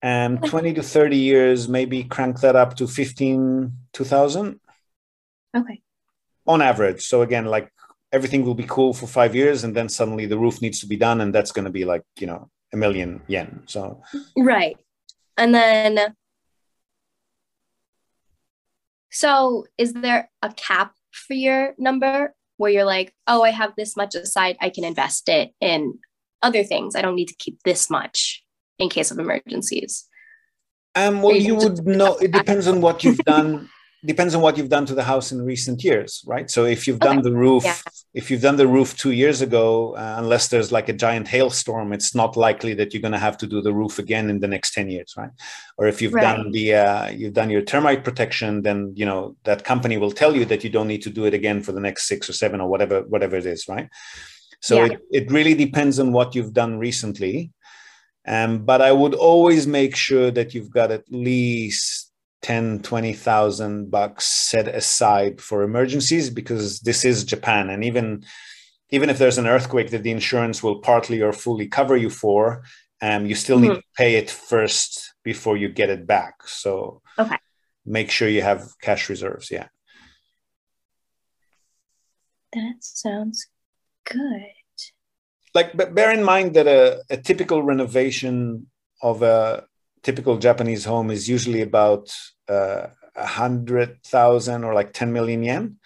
And 0.00 0.42
20 0.50 0.74
to 0.74 0.82
30 0.82 1.16
years 1.16 1.68
maybe 1.68 2.04
crank 2.04 2.40
that 2.40 2.56
up 2.56 2.76
to 2.76 2.86
15 2.86 3.72
2000. 3.92 4.60
Okay. 5.56 5.82
On 6.46 6.62
average. 6.62 7.02
So 7.02 7.22
again 7.22 7.46
like 7.46 7.70
everything 8.12 8.44
will 8.44 8.54
be 8.54 8.66
cool 8.66 8.94
for 8.94 9.06
five 9.06 9.34
years 9.34 9.64
and 9.64 9.74
then 9.76 9.88
suddenly 9.88 10.26
the 10.26 10.38
roof 10.38 10.62
needs 10.62 10.80
to 10.80 10.86
be 10.86 10.96
done 10.96 11.20
and 11.20 11.34
that's 11.34 11.52
going 11.52 11.64
to 11.66 11.70
be 11.70 11.84
like 11.84 12.02
you 12.18 12.26
know 12.26 12.50
a 12.72 12.76
million 12.76 13.20
yen 13.26 13.62
so 13.66 14.02
right 14.36 14.78
and 15.36 15.54
then 15.54 16.14
so 19.10 19.66
is 19.76 19.92
there 19.92 20.30
a 20.42 20.52
cap 20.52 20.92
for 21.12 21.34
your 21.34 21.74
number 21.78 22.34
where 22.56 22.70
you're 22.70 22.84
like 22.84 23.14
oh 23.26 23.42
i 23.42 23.50
have 23.50 23.72
this 23.76 23.96
much 23.96 24.14
aside 24.14 24.56
i 24.60 24.68
can 24.68 24.84
invest 24.84 25.28
it 25.28 25.52
in 25.60 25.98
other 26.42 26.64
things. 26.64 26.94
I 26.94 27.02
don't 27.02 27.14
need 27.14 27.28
to 27.28 27.36
keep 27.36 27.62
this 27.64 27.90
much 27.90 28.42
in 28.78 28.88
case 28.88 29.10
of 29.10 29.18
emergencies. 29.18 30.06
Um, 30.94 31.22
well 31.22 31.36
you 31.36 31.54
would 31.54 31.86
know. 31.86 32.16
It 32.16 32.32
depends 32.32 32.66
on 32.66 32.80
what 32.80 33.04
you've 33.04 33.18
done 33.18 33.68
depends 34.08 34.34
on 34.34 34.40
what 34.42 34.56
you've 34.56 34.74
done 34.76 34.86
to 34.86 34.94
the 34.94 35.04
house 35.04 35.30
in 35.32 35.38
recent 35.54 35.84
years, 35.84 36.10
right? 36.26 36.50
So 36.50 36.64
if 36.64 36.86
you've 36.86 36.98
done 36.98 37.22
the 37.22 37.36
roof, 37.46 37.64
yeah. 37.64 37.76
if 38.20 38.24
you've 38.28 38.42
done 38.48 38.56
the 38.56 38.66
roof 38.66 38.96
two 38.96 39.12
years 39.12 39.40
ago, 39.48 39.94
uh, 40.02 40.16
unless 40.18 40.48
there's 40.48 40.72
like 40.72 40.88
a 40.88 40.92
giant 41.06 41.28
hailstorm, 41.28 41.92
it's 41.92 42.14
not 42.14 42.36
likely 42.36 42.74
that 42.74 42.92
you're 42.92 43.06
going 43.08 43.18
to 43.20 43.26
have 43.28 43.38
to 43.38 43.46
do 43.46 43.60
the 43.62 43.72
roof 43.72 43.98
again 43.98 44.30
in 44.30 44.40
the 44.40 44.48
next 44.48 44.74
ten 44.74 44.88
years, 44.90 45.14
right? 45.16 45.30
Or 45.78 45.86
if 45.86 46.02
you've 46.02 46.14
right. 46.14 46.22
done 46.28 46.50
the 46.50 46.74
uh, 46.74 47.08
you've 47.10 47.34
done 47.40 47.50
your 47.50 47.62
termite 47.62 48.02
protection, 48.02 48.62
then 48.62 48.78
you 48.96 49.06
know 49.06 49.36
that 49.44 49.64
company 49.64 49.96
will 49.98 50.14
tell 50.20 50.34
you 50.34 50.44
that 50.46 50.64
you 50.64 50.70
don't 50.70 50.88
need 50.88 51.02
to 51.02 51.10
do 51.10 51.24
it 51.26 51.34
again 51.34 51.62
for 51.62 51.72
the 51.72 51.84
next 51.88 52.08
six 52.08 52.28
or 52.28 52.32
seven 52.32 52.60
or 52.60 52.68
whatever 52.68 53.02
whatever 53.12 53.36
it 53.36 53.46
is, 53.46 53.68
right? 53.68 53.88
So 54.60 54.74
yeah. 54.76 54.92
it, 54.92 55.00
it 55.18 55.30
really 55.30 55.54
depends 55.54 56.00
on 56.00 56.12
what 56.12 56.34
you've 56.34 56.54
done 56.62 56.78
recently 56.78 57.52
Um, 58.28 58.64
but 58.64 58.82
I 58.82 58.92
would 58.92 59.14
always 59.14 59.66
make 59.66 59.96
sure 59.96 60.30
that 60.30 60.52
you've 60.52 60.70
got 60.70 60.90
at 60.90 61.04
least 61.10 62.07
10, 62.42 62.82
20,000 62.82 63.90
bucks 63.90 64.26
set 64.26 64.68
aside 64.68 65.40
for 65.40 65.62
emergencies 65.62 66.30
because 66.30 66.80
this 66.80 67.04
is 67.04 67.24
Japan. 67.24 67.70
And 67.70 67.84
even, 67.84 68.24
even 68.90 69.10
if 69.10 69.18
there's 69.18 69.38
an 69.38 69.46
earthquake 69.46 69.90
that 69.90 70.02
the 70.02 70.10
insurance 70.10 70.62
will 70.62 70.80
partly 70.80 71.20
or 71.20 71.32
fully 71.32 71.66
cover 71.66 71.96
you 71.96 72.10
for, 72.10 72.62
um, 73.02 73.26
you 73.26 73.34
still 73.34 73.58
mm-hmm. 73.58 73.68
need 73.68 73.74
to 73.76 73.82
pay 73.96 74.14
it 74.16 74.30
first 74.30 75.14
before 75.24 75.56
you 75.56 75.68
get 75.68 75.90
it 75.90 76.06
back. 76.06 76.46
So 76.46 77.02
okay. 77.18 77.36
make 77.84 78.10
sure 78.10 78.28
you 78.28 78.42
have 78.42 78.68
cash 78.80 79.08
reserves. 79.08 79.50
Yeah. 79.50 79.68
That 82.52 82.76
sounds 82.80 83.46
good. 84.04 84.42
Like, 85.54 85.76
but 85.76 85.94
bear 85.94 86.12
in 86.12 86.22
mind 86.22 86.54
that 86.54 86.66
a, 86.66 87.02
a 87.10 87.16
typical 87.16 87.62
renovation 87.62 88.68
of 89.02 89.22
a 89.22 89.64
typical 90.08 90.38
Japanese 90.38 90.86
home 90.86 91.10
is 91.10 91.28
usually 91.28 91.60
about 91.60 92.04
uh, 92.48 92.86
a 93.14 93.24
uh, 93.24 93.26
hundred 93.26 93.90
thousand 94.04 94.64
or 94.64 94.72
like 94.72 94.94
10 94.94 95.12
million 95.12 95.42
yen. 95.42 95.76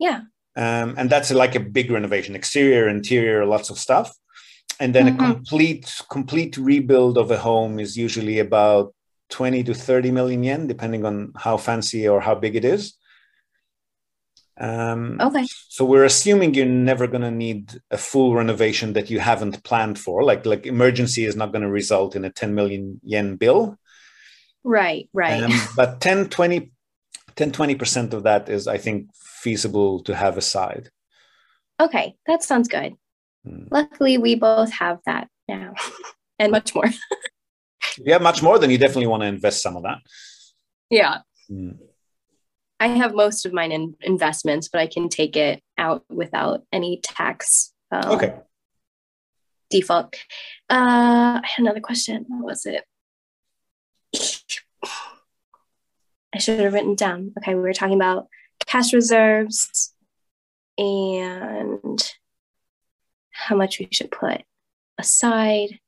Yeah. 0.00 0.22
Um, 0.56 0.88
and 0.98 1.08
that's 1.08 1.30
like 1.30 1.54
a 1.54 1.60
big 1.60 1.92
renovation, 1.92 2.34
exterior, 2.34 2.88
interior, 2.88 3.46
lots 3.46 3.70
of 3.70 3.78
stuff. 3.78 4.08
And 4.80 4.92
then 4.92 5.06
mm-hmm. 5.06 5.24
a 5.24 5.34
complete 5.34 5.86
complete 6.10 6.56
rebuild 6.56 7.16
of 7.18 7.30
a 7.30 7.38
home 7.38 7.78
is 7.78 7.96
usually 7.96 8.40
about 8.40 8.92
20 9.30 9.62
to 9.62 9.74
30 9.74 10.10
million 10.10 10.42
yen, 10.42 10.66
depending 10.66 11.04
on 11.04 11.32
how 11.36 11.56
fancy 11.56 12.08
or 12.08 12.20
how 12.20 12.34
big 12.34 12.56
it 12.56 12.64
is. 12.64 12.94
Um, 14.58 15.18
okay. 15.20 15.46
So 15.68 15.84
we're 15.84 16.04
assuming 16.04 16.54
you're 16.54 16.66
never 16.66 17.06
going 17.06 17.22
to 17.22 17.30
need 17.30 17.78
a 17.90 17.98
full 17.98 18.34
renovation 18.34 18.94
that 18.94 19.10
you 19.10 19.18
haven't 19.20 19.62
planned 19.64 19.98
for. 19.98 20.22
Like 20.22 20.46
like 20.46 20.66
emergency 20.66 21.24
is 21.24 21.36
not 21.36 21.52
going 21.52 21.62
to 21.62 21.70
result 21.70 22.16
in 22.16 22.24
a 22.24 22.30
10 22.30 22.54
million 22.54 23.00
yen 23.02 23.36
bill. 23.36 23.78
Right, 24.64 25.08
right. 25.12 25.42
Um, 25.42 25.52
but 25.76 26.00
10, 26.00 26.28
20, 26.28 26.72
10, 27.36 27.52
20% 27.52 28.12
of 28.12 28.24
that 28.24 28.48
is, 28.48 28.66
I 28.66 28.78
think, 28.78 29.10
feasible 29.14 30.02
to 30.04 30.14
have 30.14 30.36
aside. 30.36 30.90
Okay, 31.78 32.16
that 32.26 32.42
sounds 32.42 32.68
good. 32.68 32.94
Hmm. 33.44 33.66
Luckily, 33.70 34.18
we 34.18 34.34
both 34.34 34.72
have 34.72 34.98
that 35.06 35.28
now 35.46 35.74
and 36.38 36.50
much 36.50 36.74
more. 36.74 36.86
yeah, 37.98 38.18
much 38.18 38.42
more, 38.42 38.58
then 38.58 38.70
you 38.70 38.78
definitely 38.78 39.06
want 39.06 39.22
to 39.22 39.28
invest 39.28 39.62
some 39.62 39.76
of 39.76 39.84
that. 39.84 39.98
Yeah. 40.90 41.18
Hmm. 41.48 41.72
I 42.78 42.88
have 42.88 43.14
most 43.14 43.46
of 43.46 43.52
mine 43.52 43.72
in 43.72 43.94
investments, 44.02 44.68
but 44.68 44.80
I 44.80 44.86
can 44.86 45.08
take 45.08 45.36
it 45.36 45.62
out 45.78 46.04
without 46.10 46.62
any 46.72 47.00
tax. 47.02 47.72
Um, 47.90 48.10
okay. 48.12 48.34
Default. 49.70 50.14
Uh, 50.68 51.40
I 51.42 51.44
had 51.44 51.62
another 51.62 51.80
question. 51.80 52.26
What 52.28 52.44
was 52.44 52.66
it? 52.66 52.84
I 56.34 56.38
should 56.38 56.60
have 56.60 56.74
written 56.74 56.94
down. 56.94 57.32
Okay, 57.38 57.54
we 57.54 57.60
were 57.62 57.72
talking 57.72 57.96
about 57.96 58.28
cash 58.66 58.92
reserves 58.92 59.94
and 60.76 62.12
how 63.30 63.56
much 63.56 63.78
we 63.78 63.88
should 63.90 64.10
put 64.10 64.42
aside. 64.98 65.80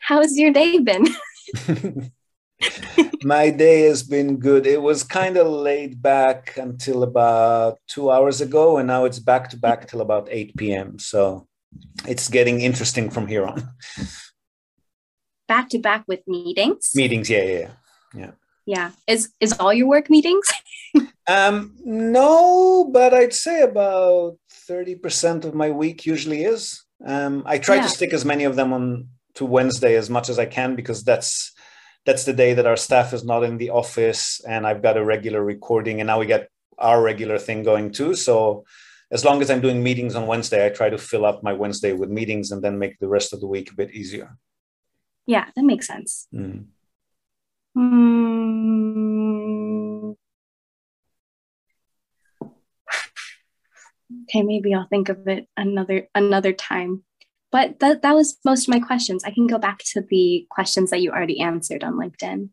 How's 0.00 0.38
your 0.38 0.52
day 0.52 0.78
been? 0.78 1.06
my 3.24 3.50
day 3.50 3.82
has 3.82 4.02
been 4.02 4.38
good. 4.38 4.66
It 4.66 4.82
was 4.82 5.02
kind 5.02 5.36
of 5.36 5.46
laid 5.46 6.02
back 6.02 6.56
until 6.56 7.02
about 7.02 7.78
two 7.88 8.10
hours 8.10 8.40
ago, 8.40 8.78
and 8.78 8.86
now 8.86 9.04
it's 9.04 9.18
back 9.18 9.50
to 9.50 9.56
back 9.56 9.88
till 9.88 10.00
about 10.00 10.28
8 10.30 10.56
p.m. 10.56 10.98
So 10.98 11.46
it's 12.06 12.28
getting 12.28 12.60
interesting 12.60 13.10
from 13.10 13.26
here 13.26 13.46
on. 13.46 13.68
Back 15.48 15.68
to 15.70 15.78
back 15.78 16.04
with 16.06 16.20
meetings? 16.26 16.90
Meetings, 16.94 17.28
yeah, 17.28 17.44
yeah, 17.44 17.70
yeah. 18.14 18.30
Yeah. 18.64 18.90
Is 19.06 19.30
is 19.40 19.52
all 19.58 19.72
your 19.72 19.88
work 19.88 20.08
meetings? 20.08 20.46
um, 21.28 21.74
no, 21.84 22.88
but 22.92 23.12
I'd 23.12 23.34
say 23.34 23.62
about 23.62 24.36
30% 24.68 25.44
of 25.44 25.54
my 25.54 25.70
week 25.70 26.06
usually 26.06 26.44
is. 26.44 26.84
Um, 27.04 27.42
I 27.44 27.58
try 27.58 27.76
yeah. 27.76 27.82
to 27.82 27.88
stick 27.88 28.12
as 28.12 28.24
many 28.24 28.44
of 28.44 28.54
them 28.54 28.72
on 28.72 29.08
to 29.34 29.44
Wednesday 29.44 29.96
as 29.96 30.08
much 30.08 30.28
as 30.28 30.38
I 30.38 30.46
can 30.46 30.76
because 30.76 31.02
that's 31.02 31.51
that's 32.04 32.24
the 32.24 32.32
day 32.32 32.54
that 32.54 32.66
our 32.66 32.76
staff 32.76 33.12
is 33.12 33.24
not 33.24 33.44
in 33.44 33.58
the 33.58 33.70
office 33.70 34.40
and 34.46 34.66
I've 34.66 34.82
got 34.82 34.96
a 34.96 35.04
regular 35.04 35.42
recording 35.42 36.00
and 36.00 36.06
now 36.08 36.18
we 36.18 36.26
get 36.26 36.48
our 36.78 37.00
regular 37.00 37.38
thing 37.38 37.62
going 37.62 37.92
too. 37.92 38.14
So 38.14 38.64
as 39.10 39.24
long 39.24 39.40
as 39.42 39.50
I'm 39.50 39.60
doing 39.60 39.82
meetings 39.82 40.14
on 40.14 40.26
Wednesday, 40.26 40.66
I 40.66 40.70
try 40.70 40.90
to 40.90 40.98
fill 40.98 41.24
up 41.24 41.42
my 41.42 41.52
Wednesday 41.52 41.92
with 41.92 42.10
meetings 42.10 42.50
and 42.50 42.62
then 42.62 42.78
make 42.78 42.98
the 42.98 43.08
rest 43.08 43.32
of 43.32 43.40
the 43.40 43.46
week 43.46 43.70
a 43.70 43.74
bit 43.74 43.92
easier. 43.92 44.36
Yeah, 45.26 45.46
that 45.54 45.64
makes 45.64 45.86
sense. 45.86 46.26
Mm. 46.34 46.64
Mm. 47.76 48.32
Okay, 54.24 54.42
maybe 54.42 54.74
I'll 54.74 54.88
think 54.88 55.08
of 55.08 55.26
it 55.28 55.46
another 55.56 56.08
another 56.14 56.52
time 56.52 57.02
but 57.52 57.78
that, 57.80 58.02
that 58.02 58.14
was 58.14 58.38
most 58.44 58.66
of 58.66 58.74
my 58.74 58.80
questions. 58.80 59.22
I 59.24 59.30
can 59.30 59.46
go 59.46 59.58
back 59.58 59.80
to 59.92 60.00
the 60.00 60.46
questions 60.50 60.90
that 60.90 61.02
you 61.02 61.12
already 61.12 61.38
answered 61.40 61.84
on 61.84 61.94
LinkedIn. 61.94 62.48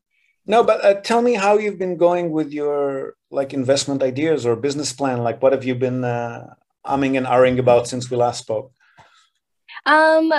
No, 0.45 0.63
but 0.63 0.83
uh, 0.83 0.95
tell 1.01 1.21
me 1.21 1.33
how 1.35 1.57
you've 1.57 1.79
been 1.79 1.95
going 1.95 2.31
with 2.31 2.51
your 2.51 3.15
like 3.31 3.53
investment 3.53 4.03
ideas 4.03 4.45
or 4.45 4.55
business 4.55 4.91
plan. 4.91 5.23
Like, 5.23 5.41
what 5.41 5.53
have 5.53 5.63
you 5.63 5.75
been 5.75 6.03
uh, 6.03 6.53
umming 6.85 7.17
and 7.17 7.25
ahhing 7.25 7.59
about 7.59 7.87
since 7.87 8.11
we 8.11 8.17
last 8.17 8.39
spoke? 8.39 8.71
Um, 9.85 10.33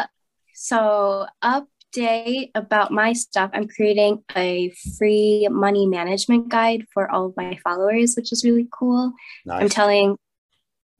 so 0.53 1.27
update 1.43 2.51
about 2.55 2.91
my 2.91 3.13
stuff. 3.13 3.51
I'm 3.55 3.69
creating 3.69 4.23
a 4.37 4.71
free 4.99 5.49
money 5.51 5.87
management 5.87 6.49
guide 6.49 6.87
for 6.93 7.11
all 7.11 7.27
of 7.27 7.37
my 7.37 7.59
followers, 7.63 8.15
which 8.15 8.33
is 8.33 8.45
really 8.45 8.69
cool. 8.71 9.13
Nice. 9.47 9.63
I'm 9.63 9.69
telling, 9.69 10.17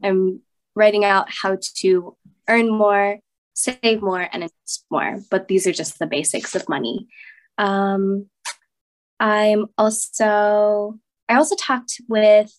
I'm 0.03 0.41
writing 0.75 1.05
out 1.05 1.27
how 1.29 1.59
to 1.79 2.17
earn 2.49 2.71
more, 2.71 3.19
save 3.55 4.03
more 4.03 4.29
and 4.33 4.43
invest 4.45 4.87
more. 4.91 5.21
But 5.31 5.49
these 5.49 5.67
are 5.67 5.73
just 5.73 5.99
the 5.99 6.07
basics 6.07 6.55
of 6.55 6.69
money. 6.69 7.09
Um, 7.59 8.27
I'm 9.19 9.67
also, 9.77 10.99
I 11.29 11.35
also 11.35 11.55
talked 11.57 12.01
with, 12.09 12.53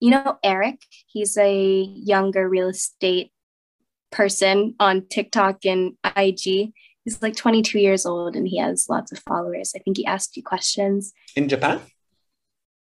you 0.00 0.10
know, 0.10 0.38
Eric. 0.42 0.82
He's 1.06 1.36
a 1.36 1.82
younger 1.82 2.48
real 2.48 2.68
estate 2.68 3.32
person 4.10 4.74
on 4.80 5.06
TikTok 5.08 5.64
and 5.64 5.92
IG. 6.16 6.72
He's 7.04 7.22
like 7.22 7.36
22 7.36 7.78
years 7.78 8.04
old 8.04 8.36
and 8.36 8.46
he 8.46 8.58
has 8.58 8.86
lots 8.88 9.12
of 9.12 9.20
followers. 9.20 9.72
I 9.74 9.78
think 9.78 9.96
he 9.96 10.06
asked 10.06 10.36
you 10.36 10.42
questions. 10.42 11.12
In 11.36 11.48
Japan? 11.48 11.80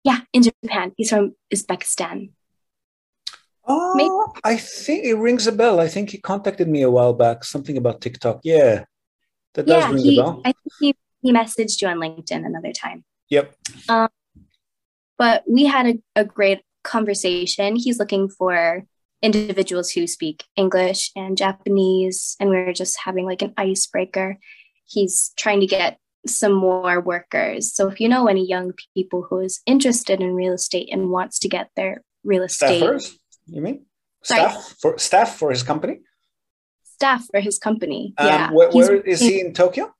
Yeah, 0.04 0.20
in 0.32 0.42
Japan. 0.42 0.92
He's 0.96 1.10
from 1.10 1.34
Uzbekistan. 1.52 2.30
Oh, 3.66 3.94
Maybe. 3.94 4.40
I 4.44 4.56
think 4.56 5.04
it 5.04 5.14
rings 5.14 5.46
a 5.46 5.52
bell. 5.52 5.80
I 5.80 5.88
think 5.88 6.10
he 6.10 6.18
contacted 6.18 6.68
me 6.68 6.82
a 6.82 6.90
while 6.90 7.12
back, 7.14 7.44
something 7.44 7.76
about 7.76 8.00
TikTok. 8.00 8.40
Yeah, 8.42 8.84
that 9.54 9.66
does 9.66 9.92
ring 9.92 10.02
he, 10.02 10.18
a 10.18 10.22
bell. 10.22 10.42
I 10.44 10.52
think 10.52 10.72
he, 10.80 10.96
he 11.22 11.32
messaged 11.32 11.80
you 11.80 11.88
on 11.88 11.98
LinkedIn 11.98 12.44
another 12.44 12.72
time. 12.72 13.04
Yep. 13.30 13.54
Um, 13.88 14.08
but 15.16 15.44
we 15.48 15.64
had 15.64 15.86
a, 15.86 15.98
a 16.16 16.24
great 16.24 16.62
conversation. 16.82 17.76
He's 17.76 17.98
looking 17.98 18.28
for 18.28 18.84
individuals 19.22 19.90
who 19.90 20.06
speak 20.08 20.44
English 20.56 21.12
and 21.14 21.36
Japanese, 21.36 22.36
and 22.40 22.50
we 22.50 22.56
were 22.56 22.72
just 22.72 22.98
having 23.04 23.24
like 23.24 23.42
an 23.42 23.54
icebreaker. 23.56 24.38
He's 24.84 25.32
trying 25.36 25.60
to 25.60 25.66
get 25.66 25.98
some 26.26 26.52
more 26.52 27.00
workers. 27.00 27.74
So 27.74 27.88
if 27.88 28.00
you 28.00 28.08
know 28.08 28.26
any 28.26 28.46
young 28.46 28.72
people 28.94 29.26
who 29.28 29.40
is 29.40 29.60
interested 29.66 30.20
in 30.20 30.34
real 30.34 30.54
estate 30.54 30.88
and 30.92 31.10
wants 31.10 31.38
to 31.40 31.48
get 31.48 31.70
their 31.76 32.02
real 32.24 32.42
estate 32.42 32.82
Staffers? 32.82 33.12
You 33.46 33.62
mean 33.62 33.86
staff 34.22 34.52
Sorry. 34.52 34.74
for 34.80 34.98
staff 34.98 35.36
for 35.36 35.50
his 35.50 35.62
company? 35.62 36.00
Staff 36.84 37.26
for 37.30 37.40
his 37.40 37.58
company. 37.58 38.14
Um, 38.18 38.26
yeah. 38.26 38.50
Where, 38.52 38.70
where 38.70 38.96
is 39.00 39.20
he 39.20 39.40
in 39.40 39.52
Tokyo? 39.52 39.94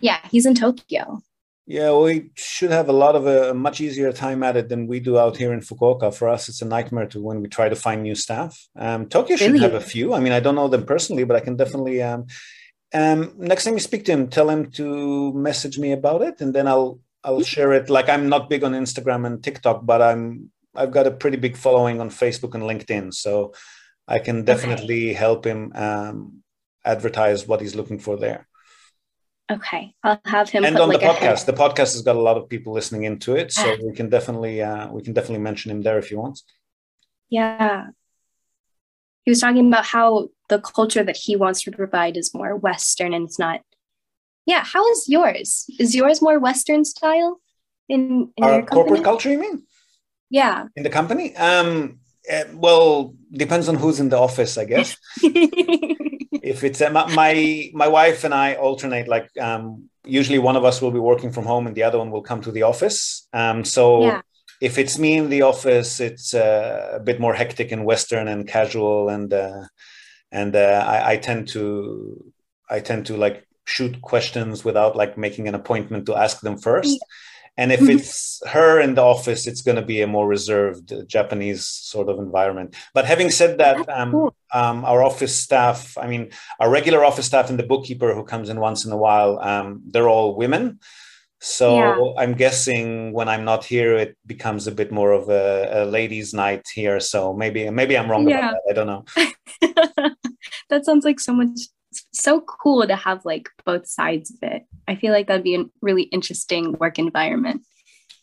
Yeah, 0.00 0.18
he's 0.30 0.46
in 0.46 0.54
Tokyo. 0.54 1.20
Yeah, 1.66 1.94
we 1.98 2.30
should 2.34 2.70
have 2.70 2.88
a 2.88 2.94
lot 2.94 3.14
of 3.14 3.26
a, 3.26 3.50
a, 3.50 3.54
much 3.54 3.82
easier 3.82 4.10
time 4.10 4.42
at 4.42 4.56
it 4.56 4.70
than 4.70 4.86
we 4.86 5.00
do 5.00 5.18
out 5.18 5.36
here 5.36 5.52
in 5.52 5.60
Fukuoka. 5.60 6.14
For 6.14 6.26
us, 6.26 6.48
it's 6.48 6.62
a 6.62 6.64
nightmare 6.64 7.04
to 7.08 7.20
when 7.20 7.42
we 7.42 7.48
try 7.48 7.68
to 7.68 7.76
find 7.76 8.02
new 8.02 8.14
staff. 8.14 8.68
Um, 8.74 9.06
Tokyo 9.06 9.36
should 9.36 9.52
really? 9.52 9.64
have 9.64 9.74
a 9.74 9.80
few. 9.80 10.14
I 10.14 10.20
mean, 10.20 10.32
I 10.32 10.40
don't 10.40 10.54
know 10.54 10.68
them 10.68 10.86
personally, 10.86 11.24
but 11.24 11.36
I 11.36 11.40
can 11.40 11.56
definitely. 11.56 12.02
Um, 12.02 12.24
um, 12.94 13.34
next 13.36 13.64
time 13.64 13.74
you 13.74 13.80
speak 13.80 14.06
to 14.06 14.12
him, 14.12 14.28
tell 14.28 14.48
him 14.48 14.70
to 14.72 15.34
message 15.34 15.78
me 15.78 15.92
about 15.92 16.22
it, 16.22 16.40
and 16.40 16.54
then 16.54 16.66
I'll 16.66 17.00
I'll 17.22 17.42
share 17.42 17.74
it. 17.74 17.90
Like 17.90 18.08
I'm 18.08 18.30
not 18.30 18.48
big 18.48 18.64
on 18.64 18.72
Instagram 18.72 19.26
and 19.26 19.44
TikTok, 19.44 19.84
but 19.84 20.00
I'm 20.00 20.50
I've 20.74 20.92
got 20.92 21.06
a 21.06 21.10
pretty 21.10 21.36
big 21.36 21.56
following 21.56 22.00
on 22.00 22.10
Facebook 22.10 22.54
and 22.54 22.64
LinkedIn, 22.64 23.14
so 23.14 23.52
I 24.06 24.18
can 24.18 24.44
definitely 24.44 25.10
okay. 25.10 25.18
help 25.18 25.44
him 25.44 25.72
um, 25.74 26.42
advertise 26.84 27.46
what 27.46 27.60
he's 27.60 27.74
looking 27.74 27.98
for 27.98 28.16
there. 28.16 28.46
Okay, 29.50 29.94
I'll 30.04 30.20
have 30.26 30.50
him. 30.50 30.64
And 30.64 30.78
on 30.78 30.90
like 30.90 31.00
the 31.00 31.06
podcast, 31.06 31.46
the 31.46 31.54
podcast 31.54 31.94
has 31.94 32.02
got 32.02 32.16
a 32.16 32.20
lot 32.20 32.36
of 32.36 32.48
people 32.48 32.74
listening 32.74 33.04
into 33.04 33.34
it, 33.34 33.50
so 33.50 33.76
we 33.82 33.94
can 33.94 34.10
definitely 34.10 34.62
uh, 34.62 34.90
we 34.92 35.02
can 35.02 35.14
definitely 35.14 35.42
mention 35.42 35.70
him 35.70 35.82
there 35.82 35.98
if 35.98 36.10
you 36.10 36.18
want. 36.18 36.42
Yeah, 37.30 37.86
he 39.28 39.30
was 39.30 39.40
talking 39.40 39.68
about 39.68 39.84
how 39.84 40.28
the 40.48 40.58
culture 40.58 41.04
that 41.04 41.18
he 41.18 41.36
wants 41.36 41.60
to 41.60 41.70
provide 41.70 42.16
is 42.16 42.32
more 42.32 42.56
Western 42.56 43.12
and 43.12 43.26
it's 43.26 43.38
not. 43.38 43.60
Yeah, 44.46 44.64
how 44.64 44.90
is 44.90 45.06
yours? 45.06 45.66
Is 45.78 45.94
yours 45.94 46.22
more 46.22 46.38
Western 46.38 46.82
style 46.86 47.38
in, 47.90 48.32
in 48.38 48.44
our 48.44 48.62
corporate 48.64 49.04
culture? 49.04 49.30
You 49.30 49.38
mean? 49.38 49.66
Yeah. 50.30 50.66
In 50.76 50.82
the 50.82 50.90
company? 50.90 51.34
Um, 51.36 52.00
uh, 52.30 52.44
well, 52.54 53.14
depends 53.32 53.68
on 53.68 53.76
who's 53.76 54.00
in 54.00 54.10
the 54.10 54.18
office, 54.18 54.58
I 54.58 54.64
guess. 54.64 54.96
if 55.22 56.64
it's 56.64 56.80
uh, 56.80 56.90
my 56.90 57.70
my 57.72 57.88
wife 57.88 58.24
and 58.24 58.34
I 58.34 58.54
alternate. 58.54 59.08
Like 59.08 59.30
um, 59.40 59.88
usually, 60.04 60.38
one 60.38 60.56
of 60.56 60.64
us 60.64 60.82
will 60.82 60.90
be 60.90 60.98
working 60.98 61.32
from 61.32 61.44
home, 61.44 61.66
and 61.66 61.74
the 61.74 61.84
other 61.84 61.98
one 61.98 62.10
will 62.10 62.22
come 62.22 62.40
to 62.42 62.52
the 62.52 62.62
office. 62.62 63.26
Um, 63.32 63.64
so. 63.64 64.04
Yeah 64.04 64.20
if 64.60 64.78
it's 64.78 64.98
me 64.98 65.16
in 65.16 65.28
the 65.28 65.42
office, 65.42 66.00
it's 66.00 66.34
uh, 66.34 66.90
a 66.94 67.00
bit 67.00 67.20
more 67.20 67.34
hectic 67.34 67.70
and 67.70 67.84
Western 67.84 68.28
and 68.28 68.48
casual, 68.48 69.08
and 69.08 69.32
uh, 69.32 69.64
and 70.32 70.54
uh, 70.56 70.84
I, 70.86 71.12
I, 71.12 71.16
tend 71.16 71.48
to 71.48 72.32
I 72.68 72.80
tend 72.80 73.06
to 73.06 73.16
like 73.16 73.46
shoot 73.66 74.00
questions 74.02 74.64
without 74.64 74.96
like 74.96 75.16
making 75.16 75.48
an 75.48 75.54
appointment 75.54 76.06
to 76.06 76.16
ask 76.16 76.40
them 76.40 76.58
first. 76.58 76.98
And 77.58 77.72
if 77.72 77.82
it's 77.82 78.40
her 78.46 78.80
in 78.80 78.94
the 78.94 79.02
office, 79.02 79.48
it's 79.48 79.62
going 79.62 79.74
to 79.74 79.82
be 79.82 80.00
a 80.00 80.06
more 80.06 80.28
reserved 80.28 80.94
Japanese 81.08 81.66
sort 81.66 82.08
of 82.08 82.20
environment. 82.20 82.76
But 82.94 83.04
having 83.04 83.30
said 83.30 83.58
that, 83.58 83.88
um, 83.88 84.30
um, 84.54 84.84
our 84.84 85.02
office 85.02 85.34
staff, 85.34 85.98
I 85.98 86.06
mean, 86.06 86.30
our 86.60 86.70
regular 86.70 87.04
office 87.04 87.26
staff 87.26 87.50
and 87.50 87.58
the 87.58 87.64
bookkeeper 87.64 88.14
who 88.14 88.22
comes 88.22 88.48
in 88.48 88.60
once 88.60 88.84
in 88.84 88.92
a 88.92 88.96
while, 88.96 89.40
um, 89.40 89.82
they're 89.84 90.08
all 90.08 90.36
women. 90.36 90.78
So 91.40 91.74
yeah. 91.74 92.22
I'm 92.22 92.34
guessing 92.34 93.12
when 93.12 93.28
I'm 93.28 93.44
not 93.44 93.64
here, 93.64 93.96
it 93.96 94.16
becomes 94.24 94.68
a 94.68 94.72
bit 94.72 94.92
more 94.92 95.10
of 95.10 95.28
a, 95.28 95.82
a 95.82 95.84
ladies' 95.84 96.32
night 96.32 96.66
here. 96.72 97.00
So 97.00 97.32
maybe 97.32 97.68
maybe 97.70 97.98
I'm 97.98 98.10
wrong 98.10 98.28
yeah. 98.28 98.50
about 98.50 98.52
that. 98.52 98.70
I 98.70 98.72
don't 98.72 98.86
know. 98.86 99.04
that 100.70 100.84
sounds 100.84 101.04
like 101.04 101.18
so 101.18 101.32
much 101.32 101.58
so 102.20 102.40
cool 102.40 102.86
to 102.86 102.96
have 102.96 103.24
like 103.24 103.48
both 103.64 103.86
sides 103.86 104.30
of 104.30 104.38
it. 104.42 104.62
I 104.86 104.94
feel 104.94 105.12
like 105.12 105.26
that'd 105.26 105.44
be 105.44 105.56
a 105.56 105.64
really 105.80 106.04
interesting 106.04 106.72
work 106.72 106.98
environment. 106.98 107.62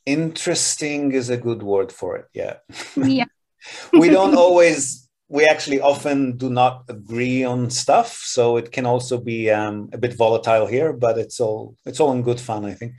Interesting 0.05 1.11
is 1.11 1.29
a 1.29 1.37
good 1.37 1.63
word 1.63 1.91
for 1.91 2.15
it. 2.17 2.25
Yeah. 2.33 2.57
Yeah. 2.95 3.25
we 3.93 4.09
don't 4.09 4.35
always 4.35 5.05
we 5.27 5.45
actually 5.45 5.81
often 5.81 6.37
do 6.37 6.49
not 6.49 6.83
agree 6.87 7.43
on 7.43 7.69
stuff 7.69 8.21
so 8.23 8.57
it 8.57 8.71
can 8.71 8.85
also 8.85 9.17
be 9.17 9.49
um, 9.49 9.89
a 9.91 9.97
bit 9.97 10.13
volatile 10.13 10.67
here 10.67 10.93
but 10.93 11.17
it's 11.17 11.39
all 11.39 11.75
it's 11.85 11.99
all 11.99 12.11
in 12.11 12.21
good 12.21 12.39
fun 12.39 12.65
i 12.65 12.73
think 12.73 12.93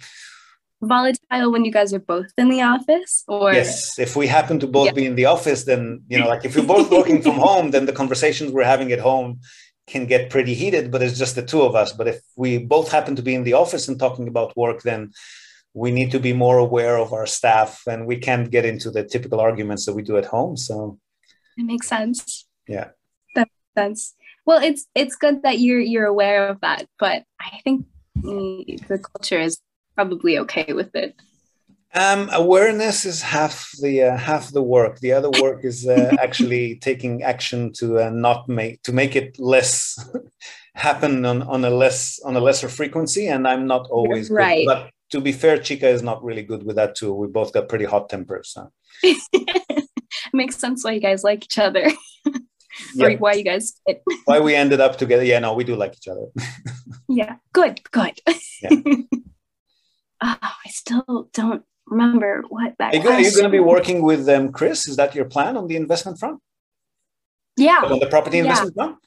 volatile 0.83 1.51
when 1.53 1.65
you 1.65 1.73
guys 1.73 1.95
are 1.95 2.01
both 2.01 2.31
in 2.37 2.49
the 2.49 2.61
office 2.61 3.25
or 3.29 3.53
yes 3.53 3.99
if 3.99 4.15
we 4.17 4.27
happen 4.27 4.59
to 4.59 4.67
both 4.67 4.87
yeah. 4.87 4.93
be 4.93 5.07
in 5.07 5.15
the 5.15 5.25
office 5.25 5.65
then 5.65 6.03
you 6.09 6.19
know 6.19 6.29
like 6.29 6.45
if 6.45 6.57
we're 6.57 6.67
both 6.67 6.91
working 6.91 7.23
from 7.23 7.35
home 7.49 7.71
then 7.71 7.87
the 7.87 7.93
conversations 7.93 8.53
we're 8.53 8.65
having 8.65 8.93
at 8.93 8.99
home 8.99 9.41
can 9.87 10.07
get 10.07 10.31
pretty 10.31 10.55
heated 10.55 10.91
but 10.91 11.03
it's 11.03 11.19
just 11.19 11.35
the 11.37 11.43
two 11.43 11.63
of 11.63 11.75
us 11.75 11.93
but 11.93 12.09
if 12.09 12.21
we 12.37 12.59
both 12.59 12.91
happen 12.91 13.15
to 13.15 13.23
be 13.23 13.35
in 13.35 13.45
the 13.45 13.53
office 13.53 13.89
and 13.89 13.99
talking 13.99 14.29
about 14.29 14.57
work 14.57 14.83
then 14.83 15.13
we 15.75 15.91
need 15.91 16.11
to 16.11 16.19
be 16.19 16.33
more 16.33 16.59
aware 16.59 16.97
of 16.97 17.13
our 17.13 17.27
staff 17.27 17.83
and 17.87 18.07
we 18.07 18.17
can't 18.17 18.51
get 18.51 18.65
into 18.65 18.91
the 18.91 19.05
typical 19.05 19.41
arguments 19.41 19.85
that 19.87 19.95
we 19.95 20.03
do 20.03 20.17
at 20.17 20.25
home 20.25 20.57
so 20.57 20.99
it 21.57 21.65
makes 21.65 21.89
sense. 21.89 22.47
Yeah. 22.69 22.91
That 23.35 23.49
makes 23.49 23.75
sense. 23.75 24.15
Well, 24.45 24.63
it's 24.63 24.87
it's 24.95 25.17
good 25.17 25.43
that 25.43 25.59
you're 25.59 25.81
you're 25.81 26.07
aware 26.07 26.49
of 26.49 26.61
that, 26.61 26.87
but 26.99 27.25
I 27.41 27.61
think 27.65 27.87
the 28.15 29.03
culture 29.15 29.41
is 29.41 29.59
probably 29.95 30.39
okay 30.41 30.73
with 30.73 30.95
it. 30.95 31.17
Um, 31.97 32.29
awareness 32.33 33.07
is 33.07 33.23
half 33.23 33.71
the 33.81 34.03
uh, 34.03 34.17
half 34.19 34.53
the 34.53 34.63
work. 34.63 35.01
The 35.01 35.13
other 35.13 35.31
work 35.41 35.65
is 35.65 35.89
uh, 35.89 36.15
actually 36.21 36.77
taking 36.77 37.23
action 37.23 37.73
to 37.75 38.01
uh, 38.01 38.11
not 38.11 38.51
make 38.51 38.83
to 38.83 38.93
make 38.93 39.17
it 39.17 39.39
less 39.39 39.99
happen 40.75 41.25
on, 41.25 41.43
on 41.43 41.65
a 41.65 41.71
less 41.71 42.21
on 42.21 42.37
a 42.37 42.41
lesser 42.41 42.69
frequency. 42.69 43.29
And 43.29 43.49
I'm 43.49 43.67
not 43.67 43.89
always 43.89 44.31
right. 44.31 44.67
Good. 44.67 44.75
But 44.75 44.91
to 45.13 45.23
be 45.23 45.33
fair, 45.33 45.57
Chika 45.57 45.85
is 45.85 46.03
not 46.03 46.23
really 46.23 46.43
good 46.43 46.65
with 46.65 46.77
that 46.77 46.97
too. 46.97 47.15
We 47.15 47.29
both 47.29 47.55
got 47.55 47.71
pretty 47.71 47.87
hot 47.87 48.11
tempers. 48.11 48.51
So. 48.51 48.71
makes 50.35 50.57
sense 50.57 50.85
why 50.85 50.93
you 50.93 51.01
guys 51.01 51.25
like 51.25 51.45
each 51.45 51.59
other. 51.59 51.91
or 53.01 53.11
why 53.13 53.33
you 53.33 53.45
guys 53.45 53.81
why 54.27 54.39
we 54.41 54.55
ended 54.55 54.81
up 54.81 54.99
together. 54.99 55.25
Yeah, 55.25 55.39
no, 55.39 55.55
we 55.55 55.65
do 55.65 55.77
like 55.77 55.95
each 55.97 56.09
other. 56.09 56.27
yeah, 57.09 57.37
good, 57.55 57.81
good. 57.91 58.21
Yeah. 58.61 58.71
oh, 60.23 60.39
I 60.43 60.69
still 60.69 61.31
don't 61.33 61.65
remember 61.87 62.43
what 62.49 62.75
that. 62.79 62.95
Are 62.95 62.99
you, 62.99 63.09
are 63.09 63.21
you 63.21 63.31
going 63.33 63.45
to 63.45 63.51
be 63.51 63.61
working 63.61 64.03
with 64.03 64.29
um, 64.29 64.53
Chris? 64.53 64.89
Is 64.89 64.97
that 64.97 65.15
your 65.15 65.25
plan 65.25 65.57
on 65.57 65.67
the 65.67 65.77
investment 65.77 66.19
front? 66.19 66.41
Yeah. 67.57 67.83
On 67.85 67.99
the 67.99 68.07
property 68.07 68.39
investment 68.39 68.75
yeah. 68.77 68.85
front? 68.85 68.99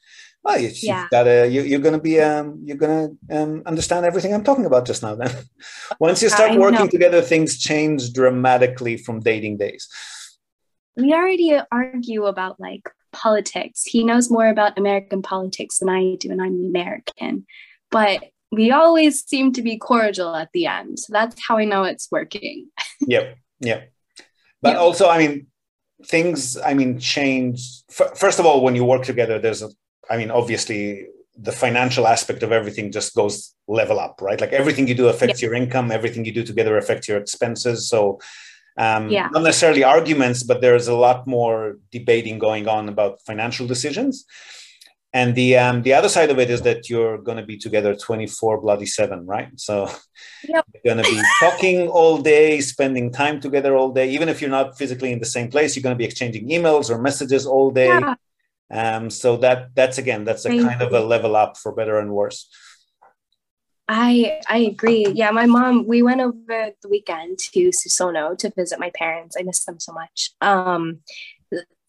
Well, 0.42 0.60
you, 0.60 0.72
yeah. 0.82 1.08
gotta, 1.12 1.50
you, 1.50 1.76
are 1.78 1.82
going 1.82 1.96
to 1.96 2.02
be, 2.02 2.20
um, 2.22 2.62
you're 2.64 2.78
going 2.78 3.18
to 3.30 3.38
um, 3.38 3.62
understand 3.66 4.06
everything 4.06 4.34
I'm 4.34 4.44
talking 4.44 4.66
about 4.66 4.86
just 4.86 5.04
now. 5.04 5.16
Then, 5.16 5.36
once 6.00 6.24
you 6.24 6.30
start 6.30 6.58
working 6.58 6.90
together, 6.90 7.22
things 7.22 7.60
change 7.60 8.14
dramatically 8.14 8.96
from 8.98 9.20
dating 9.20 9.58
days 9.58 9.90
we 11.00 11.14
already 11.14 11.58
argue 11.72 12.26
about 12.26 12.60
like 12.60 12.90
politics. 13.12 13.84
He 13.84 14.04
knows 14.04 14.30
more 14.30 14.48
about 14.48 14.78
American 14.78 15.22
politics 15.22 15.80
than 15.80 15.90
I 15.90 16.16
do, 16.20 16.32
and 16.32 16.42
I'm 16.42 16.66
American. 16.66 17.46
But 17.92 18.24
we 18.52 18.72
always 18.72 19.24
seem 19.26 19.54
to 19.54 19.62
be 19.62 19.78
cordial 19.78 20.36
at 20.36 20.50
the 20.54 20.66
end. 20.66 21.00
So 21.00 21.14
that's 21.14 21.36
how 21.48 21.58
I 21.58 21.66
know 21.66 21.84
it's 21.84 22.10
working. 22.12 22.68
yep. 23.02 23.38
Yep. 23.62 23.92
But 24.62 24.74
yep. 24.74 24.80
also, 24.80 25.10
I 25.10 25.18
mean, 25.20 25.48
things, 26.06 26.58
I 26.58 26.74
mean, 26.74 27.00
change. 27.00 27.84
First 27.92 28.40
of 28.40 28.46
all, 28.46 28.62
when 28.62 28.76
you 28.76 28.84
work 28.84 29.04
together, 29.04 29.40
there's 29.40 29.62
a, 29.62 29.70
I 30.10 30.18
mean, 30.18 30.32
obviously, 30.32 31.08
the 31.42 31.52
financial 31.52 32.08
aspect 32.08 32.44
of 32.44 32.52
everything 32.52 32.92
just 32.92 33.16
goes 33.16 33.56
level 33.68 34.00
up, 34.00 34.20
right? 34.22 34.42
Like 34.42 34.52
everything 34.52 34.88
you 34.88 34.96
do 34.96 35.08
affects 35.08 35.42
yep. 35.42 35.50
your 35.50 35.54
income, 35.54 35.92
everything 35.92 36.26
you 36.26 36.34
do 36.34 36.44
together 36.44 36.78
affects 36.78 37.08
your 37.08 37.18
expenses. 37.18 37.88
So 37.88 38.20
um, 38.78 39.10
yeah. 39.10 39.30
not 39.32 39.44
necessarily 39.44 39.84
arguments, 39.84 40.44
but 40.44 40.60
there's 40.60 40.88
a 40.88 40.96
lot 40.96 41.28
more 41.28 41.78
debating 41.92 42.40
going 42.40 42.68
on 42.68 42.90
about 42.90 43.22
financial 43.26 43.68
decisions. 43.68 44.26
And 45.12 45.34
the 45.34 45.58
um, 45.58 45.82
the 45.82 45.94
other 45.94 46.08
side 46.08 46.30
of 46.30 46.38
it 46.38 46.52
is 46.52 46.62
that 46.62 46.88
you're 46.88 47.18
going 47.18 47.38
to 47.38 47.46
be 47.46 47.58
together 47.58 47.96
24 47.96 48.62
bloody 48.62 48.86
seven, 48.86 49.26
right? 49.26 49.50
So 49.60 49.90
yep. 50.48 50.66
you're 50.74 50.94
going 50.94 51.04
to 51.04 51.10
be 51.10 51.22
talking 51.40 51.88
all 51.88 52.22
day, 52.22 52.62
spending 52.62 53.12
time 53.12 53.42
together 53.42 53.76
all 53.76 53.92
day. 53.92 54.12
Even 54.12 54.30
if 54.30 54.40
you're 54.40 54.52
not 54.52 54.78
physically 54.78 55.12
in 55.12 55.20
the 55.20 55.26
same 55.26 55.50
place, 55.50 55.76
you're 55.76 55.82
going 55.84 55.96
to 55.96 55.98
be 55.98 56.06
exchanging 56.06 56.48
emails 56.50 56.92
or 56.92 57.02
messages 57.02 57.48
all 57.48 57.72
day. 57.72 57.88
Yeah. 57.88 58.16
Um, 58.72 59.10
so 59.10 59.38
that 59.38 59.74
that's 59.74 59.98
again 59.98 60.26
that's 60.26 60.46
a 60.46 60.50
Thank 60.50 60.62
kind 60.62 60.80
you. 60.80 60.88
of 60.88 60.94
a 60.94 61.00
level 61.00 61.36
up 61.36 61.58
for 61.58 61.72
better 61.72 61.98
and 61.98 62.12
worse. 62.12 62.48
I 63.88 64.40
I 64.48 64.58
agree. 64.60 65.08
Yeah, 65.16 65.32
my 65.32 65.48
mom. 65.48 65.88
We 65.88 66.04
went 66.04 66.22
over 66.22 66.70
the 66.84 66.88
weekend 66.88 67.40
to 67.54 67.72
Susono 67.72 68.38
to 68.38 68.52
visit 68.56 68.80
my 68.80 68.92
parents. 68.94 69.36
I 69.40 69.42
miss 69.42 69.66
them 69.66 69.80
so 69.80 69.92
much. 69.92 70.34
Um, 70.40 71.00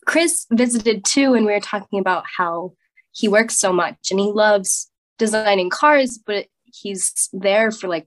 Chris 0.07 0.47
visited 0.51 1.05
too, 1.05 1.35
and 1.35 1.45
we 1.45 1.53
were 1.53 1.61
talking 1.61 2.01
about 2.01 2.25
how 2.39 2.73
he 3.21 3.29
works 3.29 3.57
so 3.57 3.73
much 3.73 4.11
and 4.11 4.19
he 4.19 4.33
loves 4.33 4.91
designing 5.19 5.71
cars, 5.71 6.19
but 6.25 6.47
he's 6.65 7.29
there 7.33 7.71
for 7.71 7.89
like 7.89 8.07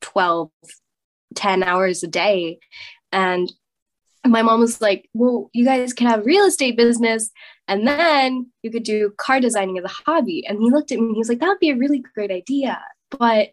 12, 0.00 0.50
10 1.34 1.62
hours 1.62 2.02
a 2.02 2.06
day. 2.06 2.58
And 3.12 3.52
my 4.26 4.42
mom 4.42 4.60
was 4.60 4.80
like, 4.80 5.08
Well, 5.12 5.50
you 5.52 5.64
guys 5.64 5.92
can 5.92 6.06
have 6.06 6.24
real 6.24 6.46
estate 6.46 6.76
business 6.76 7.30
and 7.68 7.86
then 7.86 8.50
you 8.62 8.70
could 8.70 8.84
do 8.84 9.12
car 9.18 9.40
designing 9.40 9.78
as 9.78 9.84
a 9.84 9.88
hobby. 9.88 10.46
And 10.46 10.60
he 10.60 10.70
looked 10.70 10.92
at 10.92 10.98
me, 10.98 11.06
and 11.06 11.14
he 11.14 11.18
was 11.18 11.28
like, 11.28 11.40
That 11.40 11.48
would 11.48 11.60
be 11.60 11.70
a 11.70 11.76
really 11.76 12.02
great 12.14 12.30
idea. 12.30 12.80
But 13.10 13.50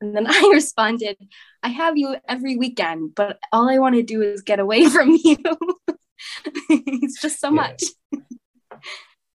and 0.00 0.14
then 0.14 0.26
I 0.28 0.50
responded, 0.52 1.16
I 1.62 1.68
have 1.68 1.96
you 1.96 2.16
every 2.28 2.56
weekend, 2.56 3.14
but 3.14 3.38
all 3.52 3.68
I 3.68 3.78
want 3.78 3.96
to 3.96 4.02
do 4.02 4.22
is 4.22 4.42
get 4.42 4.60
away 4.60 4.86
from 4.90 5.10
you. 5.10 5.36
it's 6.70 7.20
just 7.20 7.40
so 7.40 7.50
much. 7.50 7.82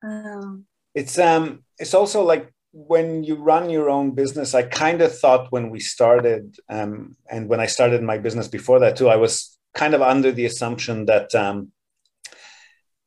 um, 0.04 0.66
it's 0.94 1.18
um 1.18 1.64
it's 1.80 1.94
also 1.94 2.24
like 2.24 2.54
when 2.74 3.24
you 3.24 3.36
run 3.36 3.70
your 3.70 3.90
own 3.90 4.12
business, 4.12 4.56
I 4.56 4.64
kind 4.64 5.02
of 5.02 5.18
thought 5.18 5.52
when 5.52 5.70
we 5.70 5.80
started, 5.80 6.56
um, 6.70 7.18
and 7.30 7.50
when 7.50 7.60
I 7.60 7.66
started 7.66 8.02
my 8.02 8.18
business 8.18 8.48
before 8.48 8.80
that 8.80 8.96
too, 8.96 9.10
I 9.10 9.18
was 9.18 9.58
kind 9.74 9.94
of 9.94 10.02
under 10.02 10.32
the 10.32 10.46
assumption 10.46 11.06
that 11.06 11.36
um, 11.36 11.72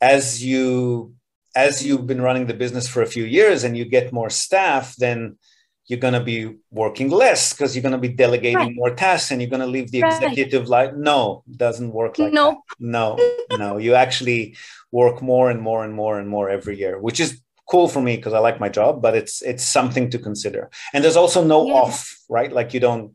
as 0.01 0.45
you 0.45 1.15
as 1.57 1.87
you've 1.87 2.07
been 2.07 2.21
running 2.21 2.47
the 2.47 2.55
business 2.55 2.89
for 2.89 3.01
a 3.01 3.07
few 3.07 3.25
years 3.25 3.63
and 3.63 3.77
you 3.77 3.85
get 3.85 4.13
more 4.13 4.29
staff, 4.29 4.97
then 4.97 5.39
you're 5.87 6.01
going 6.01 6.15
to 6.15 6.21
be 6.21 6.57
working 6.71 7.11
less 7.11 7.53
because 7.53 7.77
you're 7.77 7.83
going 7.83 7.93
to 7.93 7.99
be 7.99 8.09
delegating 8.09 8.57
right. 8.57 8.75
more 8.75 8.95
tasks 8.95 9.31
and 9.31 9.41
you're 9.41 9.51
going 9.51 9.61
to 9.61 9.67
leave 9.67 9.91
the 9.91 10.03
right. 10.03 10.23
executive 10.23 10.69
life 10.69 10.93
no 10.97 11.45
doesn't 11.57 11.93
work 11.93 12.19
like 12.19 12.33
nope. 12.33 12.57
that 12.57 12.81
no 12.81 13.19
no 13.59 13.77
you 13.77 13.95
actually 13.95 14.57
work 14.91 15.21
more 15.21 15.51
and 15.51 15.61
more 15.61 15.85
and 15.85 15.93
more 15.95 16.19
and 16.19 16.27
more 16.29 16.49
every 16.49 16.79
year 16.79 16.99
which 16.99 17.21
is 17.21 17.43
cool 17.69 17.89
for 17.89 18.01
me 18.01 18.17
because 18.17 18.33
i 18.33 18.39
like 18.39 18.61
my 18.61 18.69
job 18.69 19.01
but 19.01 19.15
it's 19.15 19.43
it's 19.43 19.65
something 19.65 20.11
to 20.11 20.19
consider 20.19 20.71
and 20.93 21.03
there's 21.03 21.17
also 21.17 21.45
no 21.45 21.67
yeah. 21.67 21.73
off 21.75 22.17
right 22.29 22.53
like 22.53 22.75
you 22.75 22.81
don't 22.81 23.13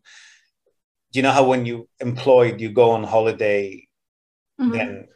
you 1.11 1.21
know 1.21 1.31
how 1.31 1.43
when 1.43 1.65
you 1.65 1.87
employed 1.99 2.59
you 2.59 2.69
go 2.69 2.91
on 2.91 3.03
holiday 3.03 3.87
mm-hmm. 4.59 4.71
then 4.71 5.07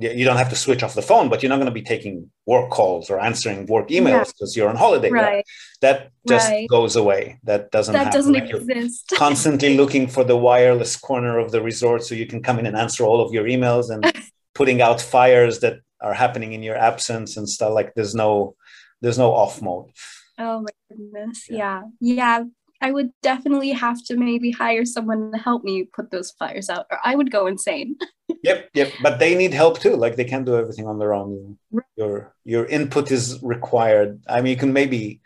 you 0.00 0.24
don't 0.24 0.36
have 0.36 0.50
to 0.50 0.56
switch 0.56 0.82
off 0.82 0.94
the 0.94 1.02
phone, 1.02 1.28
but 1.28 1.42
you're 1.42 1.50
not 1.50 1.56
going 1.56 1.66
to 1.66 1.72
be 1.72 1.82
taking 1.82 2.30
work 2.46 2.70
calls 2.70 3.10
or 3.10 3.18
answering 3.18 3.66
work 3.66 3.88
emails 3.88 4.28
because 4.28 4.56
yeah. 4.56 4.62
you're 4.62 4.70
on 4.70 4.76
holiday. 4.76 5.10
Right. 5.10 5.22
right? 5.22 5.44
That 5.80 6.10
just 6.26 6.48
right. 6.48 6.68
goes 6.68 6.94
away. 6.94 7.40
That 7.42 7.72
doesn't. 7.72 7.92
That 7.92 8.04
happen. 8.04 8.18
doesn't 8.18 8.32
like 8.32 8.50
exist. 8.50 9.12
constantly 9.14 9.76
looking 9.76 10.06
for 10.06 10.22
the 10.22 10.36
wireless 10.36 10.96
corner 10.96 11.38
of 11.38 11.50
the 11.50 11.60
resort 11.60 12.04
so 12.04 12.14
you 12.14 12.26
can 12.26 12.42
come 12.42 12.58
in 12.60 12.66
and 12.66 12.76
answer 12.76 13.04
all 13.04 13.20
of 13.20 13.32
your 13.32 13.44
emails 13.44 13.90
and 13.90 14.04
putting 14.54 14.80
out 14.80 15.00
fires 15.00 15.60
that 15.60 15.80
are 16.00 16.14
happening 16.14 16.52
in 16.52 16.62
your 16.62 16.76
absence 16.76 17.36
and 17.36 17.48
stuff. 17.48 17.72
Like 17.72 17.94
there's 17.94 18.14
no, 18.14 18.54
there's 19.00 19.18
no 19.18 19.32
off 19.32 19.60
mode. 19.62 19.90
Oh 20.38 20.60
my 20.60 20.70
goodness. 20.88 21.46
Yeah. 21.50 21.82
Yeah. 22.00 22.14
yeah. 22.40 22.44
I 22.80 22.92
would 22.92 23.10
definitely 23.22 23.72
have 23.72 24.04
to 24.04 24.16
maybe 24.16 24.52
hire 24.52 24.84
someone 24.84 25.32
to 25.32 25.38
help 25.38 25.64
me 25.64 25.84
put 25.84 26.10
those 26.10 26.30
fires 26.30 26.70
out, 26.70 26.86
or 26.90 26.98
I 27.04 27.16
would 27.16 27.30
go 27.32 27.48
insane. 27.48 27.96
yep, 28.44 28.70
yep. 28.72 28.92
But 29.02 29.18
they 29.18 29.34
need 29.34 29.52
help 29.52 29.80
too. 29.80 29.96
Like 29.96 30.14
they 30.14 30.24
can't 30.24 30.46
do 30.46 30.56
everything 30.56 30.86
on 30.86 30.98
their 30.98 31.12
own. 31.12 31.58
Your 31.96 32.34
your 32.44 32.66
input 32.66 33.10
is 33.10 33.42
required. 33.42 34.22
I 34.28 34.40
mean, 34.40 34.52
you 34.52 34.56
can 34.56 34.72
maybe 34.72 35.20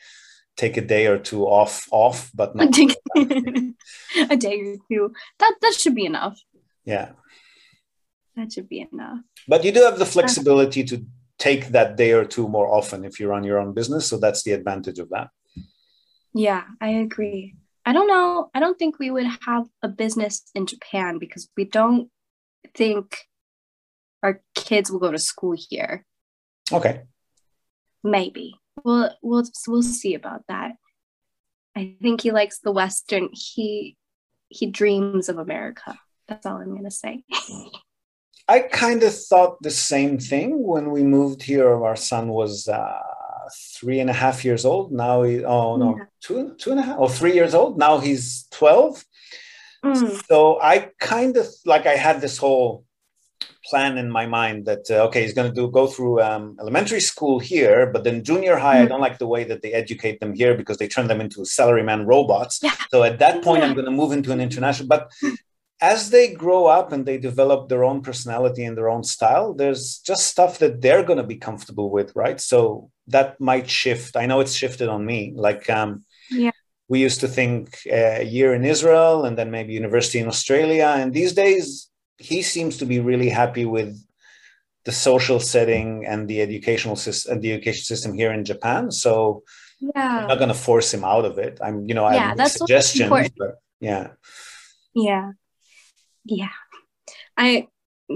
take 0.56 0.78
a 0.78 0.80
day 0.80 1.06
or 1.06 1.18
two 1.18 1.44
off, 1.44 1.88
off, 1.90 2.30
but 2.34 2.54
not 2.56 2.68
a 4.30 4.36
day 4.36 4.60
or 4.60 4.76
two. 4.90 5.12
That 5.38 5.54
that 5.60 5.74
should 5.74 5.94
be 5.94 6.06
enough. 6.06 6.40
Yeah, 6.86 7.10
that 8.36 8.52
should 8.52 8.68
be 8.68 8.86
enough. 8.90 9.18
But 9.46 9.64
you 9.64 9.72
do 9.72 9.82
have 9.82 9.98
the 9.98 10.04
uh, 10.04 10.14
flexibility 10.16 10.84
to 10.84 11.04
take 11.38 11.68
that 11.68 11.96
day 11.96 12.12
or 12.12 12.24
two 12.24 12.48
more 12.48 12.68
often 12.68 13.04
if 13.04 13.18
you 13.18 13.28
run 13.28 13.44
your 13.44 13.58
own 13.58 13.72
business. 13.72 14.06
So 14.06 14.18
that's 14.18 14.42
the 14.42 14.52
advantage 14.52 14.98
of 14.98 15.08
that. 15.10 15.28
Yeah, 16.34 16.64
I 16.80 16.88
agree. 16.88 17.56
I 17.84 17.92
don't 17.92 18.06
know. 18.06 18.50
I 18.54 18.60
don't 18.60 18.78
think 18.78 18.98
we 18.98 19.10
would 19.10 19.26
have 19.46 19.66
a 19.82 19.88
business 19.88 20.42
in 20.54 20.66
Japan 20.66 21.18
because 21.18 21.48
we 21.56 21.64
don't 21.64 22.10
think 22.74 23.18
our 24.22 24.40
kids 24.54 24.90
will 24.90 25.00
go 25.00 25.10
to 25.10 25.18
school 25.18 25.56
here. 25.56 26.06
Okay. 26.72 27.02
Maybe. 28.04 28.54
We'll 28.84 29.10
we'll 29.20 29.44
we'll 29.66 29.82
see 29.82 30.14
about 30.14 30.42
that. 30.48 30.76
I 31.76 31.96
think 32.00 32.20
he 32.20 32.30
likes 32.30 32.60
the 32.60 32.72
western 32.72 33.28
he 33.32 33.96
he 34.48 34.66
dreams 34.66 35.28
of 35.28 35.38
America. 35.38 35.98
That's 36.28 36.46
all 36.46 36.56
I'm 36.56 36.70
going 36.70 36.84
to 36.84 36.90
say. 36.90 37.24
I 38.52 38.58
kind 38.60 39.02
of 39.02 39.14
thought 39.30 39.62
the 39.62 39.70
same 39.92 40.18
thing 40.18 40.48
when 40.72 40.90
we 40.90 41.02
moved 41.02 41.42
here. 41.42 41.70
Our 41.88 41.96
son 41.96 42.28
was 42.28 42.68
uh, 42.68 43.00
three 43.76 43.98
and 43.98 44.10
a 44.10 44.18
half 44.24 44.44
years 44.44 44.66
old. 44.66 44.92
Now 44.92 45.22
he, 45.22 45.42
oh 45.42 45.76
no, 45.78 45.96
yeah. 45.96 46.04
two, 46.20 46.54
two 46.58 46.70
and 46.72 46.80
a 46.80 46.82
half, 46.82 46.98
or 46.98 47.06
oh, 47.06 47.08
three 47.08 47.32
years 47.32 47.54
old. 47.54 47.78
Now 47.78 47.94
he's 47.98 48.46
12. 48.50 49.04
Mm. 49.86 50.22
So 50.28 50.60
I 50.60 50.90
kind 51.00 51.38
of 51.38 51.46
like 51.64 51.86
I 51.86 51.96
had 51.96 52.20
this 52.20 52.36
whole 52.36 52.84
plan 53.70 53.96
in 53.96 54.10
my 54.10 54.26
mind 54.26 54.66
that 54.66 54.84
uh, 54.90 55.06
okay 55.06 55.22
he's 55.22 55.34
going 55.38 55.48
to 55.48 55.54
do 55.60 55.70
go 55.70 55.86
through 55.86 56.20
um, 56.20 56.56
elementary 56.60 57.00
school 57.00 57.38
here 57.38 57.86
but 57.92 58.02
then 58.02 58.24
junior 58.24 58.56
high 58.56 58.78
mm. 58.78 58.82
i 58.82 58.86
don't 58.86 59.00
like 59.00 59.18
the 59.18 59.26
way 59.34 59.44
that 59.44 59.62
they 59.62 59.72
educate 59.72 60.18
them 60.18 60.32
here 60.34 60.54
because 60.56 60.78
they 60.78 60.88
turn 60.88 61.06
them 61.06 61.20
into 61.20 61.40
salaryman 61.40 62.04
robots 62.04 62.60
yeah. 62.62 62.74
so 62.90 63.04
at 63.04 63.20
that 63.20 63.42
point 63.42 63.60
yeah. 63.60 63.68
i'm 63.68 63.74
going 63.74 63.84
to 63.84 63.98
move 64.02 64.12
into 64.12 64.32
an 64.32 64.40
international 64.40 64.88
but 64.88 65.10
as 65.82 66.10
they 66.10 66.32
grow 66.32 66.66
up 66.66 66.92
and 66.92 67.04
they 67.04 67.18
develop 67.18 67.68
their 67.68 67.82
own 67.82 68.02
personality 68.02 68.64
and 68.64 68.78
their 68.78 68.88
own 68.88 69.02
style, 69.02 69.52
there's 69.52 69.98
just 69.98 70.28
stuff 70.28 70.60
that 70.60 70.80
they're 70.80 71.02
going 71.02 71.18
to 71.18 71.24
be 71.24 71.36
comfortable 71.36 71.90
with, 71.90 72.14
right? 72.14 72.40
So 72.40 72.90
that 73.08 73.40
might 73.40 73.68
shift. 73.68 74.16
I 74.16 74.26
know 74.26 74.38
it's 74.38 74.54
shifted 74.54 74.88
on 74.88 75.04
me. 75.04 75.32
Like, 75.34 75.68
um, 75.68 76.04
yeah. 76.30 76.52
we 76.88 77.00
used 77.00 77.18
to 77.20 77.28
think 77.28 77.80
uh, 77.90 78.20
a 78.20 78.24
year 78.24 78.54
in 78.54 78.64
Israel 78.64 79.24
and 79.24 79.36
then 79.36 79.50
maybe 79.50 79.72
university 79.72 80.20
in 80.20 80.28
Australia. 80.28 80.94
And 80.96 81.12
these 81.12 81.32
days, 81.32 81.90
he 82.16 82.42
seems 82.42 82.76
to 82.78 82.86
be 82.86 83.00
really 83.00 83.28
happy 83.28 83.64
with 83.64 84.00
the 84.84 84.92
social 84.92 85.40
setting 85.40 86.06
and 86.06 86.28
the 86.28 86.42
educational 86.42 86.94
system 86.94 87.32
and 87.32 87.42
the 87.42 87.52
education 87.52 87.84
system 87.84 88.14
here 88.14 88.32
in 88.32 88.44
Japan. 88.44 88.92
So 88.92 89.42
yeah. 89.80 90.20
I'm 90.20 90.28
not 90.28 90.38
going 90.38 90.48
to 90.48 90.54
force 90.54 90.94
him 90.94 91.02
out 91.02 91.24
of 91.24 91.38
it. 91.38 91.58
I'm, 91.60 91.86
you 91.88 91.94
know, 91.94 92.04
I 92.04 92.14
yeah, 92.14 92.28
have 92.28 92.36
that's 92.36 92.54
suggestions, 92.54 93.30
but 93.36 93.56
yeah. 93.80 94.10
Yeah 94.94 95.32
yeah. 96.24 96.48
I 97.36 97.68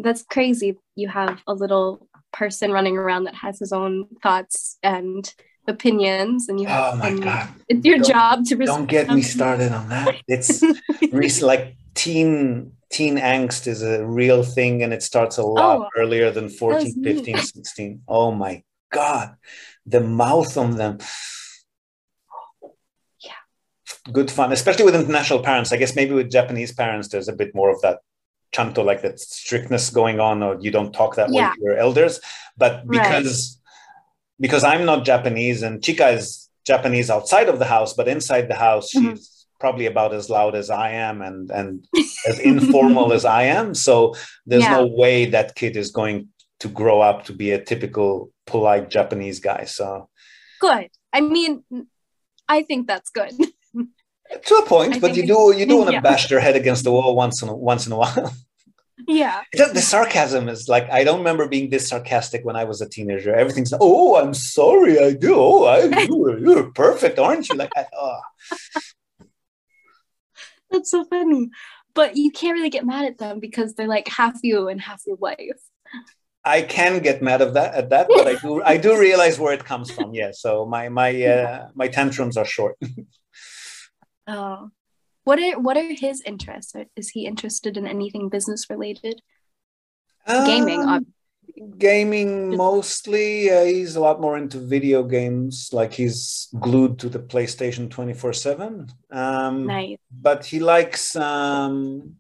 that's 0.03 0.23
crazy. 0.23 0.79
You 0.95 1.09
have 1.09 1.41
a 1.47 1.55
little 1.55 2.09
person 2.33 2.71
running 2.71 2.97
around 2.97 3.25
that 3.25 3.35
has 3.35 3.59
his 3.59 3.73
own 3.73 4.07
thoughts 4.23 4.79
and 4.83 5.33
opinions 5.69 6.49
and 6.49 6.61
you 6.61 6.67
have 6.69 6.95
oh 6.95 6.97
my 6.99 7.19
God. 7.19 7.49
it's 7.69 7.85
your 7.85 7.99
don't, 7.99 8.09
job 8.09 8.45
to 8.45 8.57
don't 8.57 8.87
get 8.87 9.11
me 9.11 9.23
started 9.23 9.73
on 9.73 9.89
that. 9.89 10.17
It's 10.29 11.43
like 11.43 11.77
teen 11.95 12.73
teen 12.91 13.17
angst 13.17 13.67
is 13.67 13.83
a 13.83 14.07
real 14.07 14.43
thing 14.43 14.83
and 14.83 14.93
it 14.93 15.03
starts 15.03 15.39
a 15.39 15.43
lot 15.43 15.79
oh, 15.79 15.89
earlier 15.97 16.31
than 16.31 16.49
14 16.49 17.03
15 17.03 17.39
16 17.39 18.03
oh 18.07 18.31
my 18.33 18.63
god. 18.93 19.37
The 19.87 20.01
mouth 20.01 20.57
on 20.57 20.77
them 20.77 20.99
good 24.13 24.31
fun, 24.31 24.53
especially 24.53 24.85
with 24.85 24.95
international 24.95 25.41
parents. 25.41 25.73
I 25.73 25.77
guess 25.77 25.97
maybe 25.97 26.13
with 26.13 26.31
Japanese 26.31 26.73
parents, 26.73 27.09
there's 27.09 27.29
a 27.29 27.33
bit 27.33 27.55
more 27.55 27.71
of 27.71 27.81
that 27.83 28.01
chanto, 28.53 28.83
like 28.85 29.03
that 29.03 29.21
strictness 29.21 29.91
going 29.91 30.21
on, 30.21 30.43
or 30.43 30.57
you 30.61 30.71
don't 30.71 30.93
talk 30.93 31.17
that 31.17 31.33
yeah. 31.33 31.51
way 31.51 31.55
to 31.57 31.63
your 31.63 31.77
elders. 31.77 32.21
But 32.57 32.87
because 32.87 33.59
right. 33.59 34.41
because 34.41 34.65
I'm 34.65 34.85
not 34.85 35.05
Japanese 35.05 35.63
and 35.63 35.81
Chika 35.81 36.15
is 36.15 36.49
Japanese 36.67 37.11
outside 37.11 37.49
of 37.49 37.59
the 37.59 37.65
house, 37.65 37.95
but 37.95 38.09
inside 38.09 38.49
the 38.49 38.55
house, 38.55 38.93
mm-hmm. 38.95 39.15
she's 39.15 39.47
probably 39.59 39.87
about 39.87 40.13
as 40.13 40.29
loud 40.29 40.55
as 40.55 40.71
I 40.71 40.91
am 40.91 41.23
and 41.23 41.51
and 41.51 41.87
as 42.29 42.39
informal 42.39 43.13
as 43.13 43.25
I 43.25 43.45
am. 43.45 43.75
So 43.75 44.15
there's 44.47 44.65
yeah. 44.65 44.77
no 44.77 44.87
way 44.87 45.27
that 45.27 45.55
kid 45.55 45.77
is 45.77 45.91
going 45.91 46.29
to 46.61 46.69
grow 46.69 47.01
up 47.01 47.25
to 47.25 47.33
be 47.33 47.51
a 47.51 47.63
typical 47.63 48.33
polite 48.47 48.89
Japanese 48.91 49.41
guy. 49.41 49.65
So 49.65 50.09
good. 50.61 50.89
I 51.13 51.21
mean, 51.21 51.65
I 52.49 52.63
think 52.63 52.87
that's 52.87 53.11
good. 53.11 53.33
to 54.45 54.55
a 54.57 54.67
point, 54.67 54.97
I 54.97 54.99
but 54.99 55.17
you 55.17 55.27
do 55.27 55.55
you 55.57 55.67
do 55.67 55.77
want 55.79 55.89
to 55.89 55.95
yeah. 55.95 56.01
bash 56.01 56.29
their 56.29 56.41
head 56.41 56.57
against 56.57 56.85
the 56.85 56.93
wall 56.93 57.15
once 57.15 57.43
in 57.43 57.49
a, 57.49 57.55
once 57.55 57.87
in 57.87 57.93
a 57.93 57.97
while. 57.97 58.35
Yeah. 59.09 59.43
The 59.53 59.83
sarcasm 59.83 60.49
is 60.49 60.69
like 60.69 60.91
I 60.91 61.05
don't 61.05 61.19
remember 61.19 61.47
being 61.47 61.71
this 61.71 61.89
sarcastic 61.89 62.45
when 62.45 62.57
I 62.57 62.65
was 62.65 62.81
a 62.81 62.89
teenager. 62.89 63.35
Everything's 63.35 63.73
oh, 63.79 64.17
I'm 64.17 64.35
sorry, 64.35 64.99
I 64.99 65.13
do. 65.13 65.35
Oh, 65.37 65.67
I 65.67 65.89
do. 66.07 66.39
You're 66.41 66.73
perfect, 66.73 67.19
aren't 67.19 67.49
you? 67.49 67.57
Like, 67.57 67.71
oh. 67.95 68.21
That's 70.71 70.91
so 70.91 71.05
funny. 71.05 71.51
But 71.95 72.17
you 72.17 72.31
can't 72.33 72.57
really 72.57 72.71
get 72.71 72.87
mad 72.87 73.05
at 73.05 73.19
them 73.19 73.39
because 73.39 73.75
they're 73.75 73.87
like 73.87 74.09
half 74.09 74.39
you 74.43 74.69
and 74.69 74.81
half 74.81 75.03
your 75.07 75.17
wife. 75.17 75.61
I 76.45 76.63
can 76.63 77.01
get 77.01 77.23
mad 77.23 77.43
of 77.43 77.55
that 77.55 77.75
at 77.75 77.91
that, 77.91 78.07
but 78.09 78.27
I 78.27 78.35
do 78.37 78.63
I 78.63 78.77
do 78.77 78.99
realize 78.99 79.39
where 79.39 79.53
it 79.53 79.65
comes 79.65 79.91
from. 79.91 80.15
Yeah. 80.15 80.31
So 80.33 80.65
my 80.65 80.89
my 80.89 81.23
uh, 81.23 81.69
my 81.75 81.89
tantrums 81.89 82.37
are 82.37 82.45
short. 82.45 82.77
Oh, 84.27 84.71
what 85.25 85.39
are 85.39 85.59
what 85.59 85.77
are 85.77 85.93
his 85.93 86.23
interests? 86.23 86.75
Is 86.97 87.11
he 87.11 87.27
interested 87.27 87.77
in 87.77 87.87
anything 87.87 88.29
business 88.29 88.71
related? 88.71 89.21
Um, 90.27 90.47
gaming, 90.47 91.07
gaming 91.79 92.57
mostly. 92.57 93.51
Uh, 93.51 93.65
he's 93.65 93.97
a 93.97 94.01
lot 94.01 94.21
more 94.21 94.37
into 94.37 94.59
video 94.59 95.03
games. 95.03 95.71
Like 95.73 95.93
he's 95.93 96.49
glued 96.59 96.99
to 97.01 97.09
the 97.09 97.19
PlayStation 97.19 97.91
twenty 97.91 98.15
four 98.15 98.33
seven. 98.33 98.89
Um, 99.11 99.67
nice. 99.67 99.99
But 100.11 100.45
he 100.45 100.61
likes 100.61 101.17
um, 101.17 102.17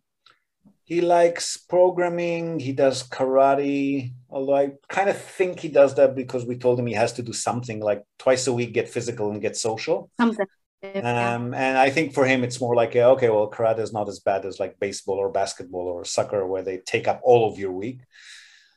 he 0.84 1.00
likes 1.00 1.56
programming. 1.56 2.60
He 2.60 2.72
does 2.72 3.02
karate. 3.08 4.12
Although 4.30 4.56
I 4.56 4.72
kind 4.88 5.08
of 5.08 5.20
think 5.20 5.60
he 5.60 5.68
does 5.68 5.94
that 5.96 6.14
because 6.14 6.44
we 6.44 6.56
told 6.56 6.78
him 6.78 6.86
he 6.86 6.94
has 6.94 7.12
to 7.14 7.22
do 7.22 7.32
something 7.32 7.80
like 7.80 8.04
twice 8.18 8.46
a 8.46 8.52
week, 8.52 8.72
get 8.72 8.88
physical 8.88 9.30
and 9.30 9.40
get 9.40 9.56
social. 9.56 10.10
Something. 10.18 10.46
Um, 10.94 11.54
and 11.54 11.78
I 11.78 11.90
think 11.90 12.14
for 12.14 12.24
him, 12.24 12.44
it's 12.44 12.60
more 12.60 12.74
like, 12.74 12.94
okay, 12.94 13.28
well, 13.28 13.50
karate 13.50 13.80
is 13.80 13.92
not 13.92 14.08
as 14.08 14.20
bad 14.20 14.44
as 14.44 14.60
like 14.60 14.78
baseball 14.78 15.16
or 15.16 15.30
basketball 15.30 15.86
or 15.88 16.04
soccer, 16.04 16.46
where 16.46 16.62
they 16.62 16.78
take 16.78 17.08
up 17.08 17.20
all 17.22 17.50
of 17.50 17.58
your 17.58 17.72
week. 17.72 18.00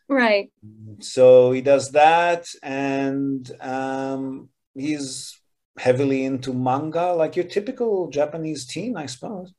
Right. 0.08 0.52
So 1.00 1.52
he 1.52 1.62
does 1.62 1.92
that, 1.92 2.48
and 2.64 3.50
um, 3.62 4.50
he's 4.74 5.40
heavily 5.78 6.26
into 6.26 6.54
manga, 6.54 7.14
like 7.14 7.36
your 7.36 7.46
typical 7.46 8.10
Japanese 8.10 8.66
teen, 8.66 8.98
I 8.98 9.06
suppose. 9.06 9.54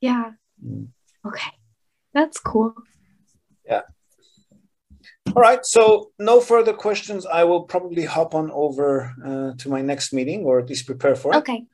Yeah. 0.00 0.32
Mm. 0.64 0.88
Okay, 1.26 1.50
that's 2.12 2.38
cool. 2.38 2.74
Yeah. 5.30 5.36
All 5.36 5.42
right. 5.42 5.64
So 5.64 6.10
no 6.18 6.40
further 6.40 6.72
questions. 6.72 7.26
I 7.26 7.44
will 7.44 7.62
probably 7.62 8.04
hop 8.04 8.34
on 8.34 8.50
over 8.50 9.14
uh, 9.24 9.56
to 9.58 9.68
my 9.68 9.80
next 9.80 10.12
meeting, 10.12 10.44
or 10.44 10.58
at 10.58 10.68
least 10.68 10.86
prepare 10.86 11.14
for 11.14 11.32
it. 11.32 11.38
Okay. 11.38 11.64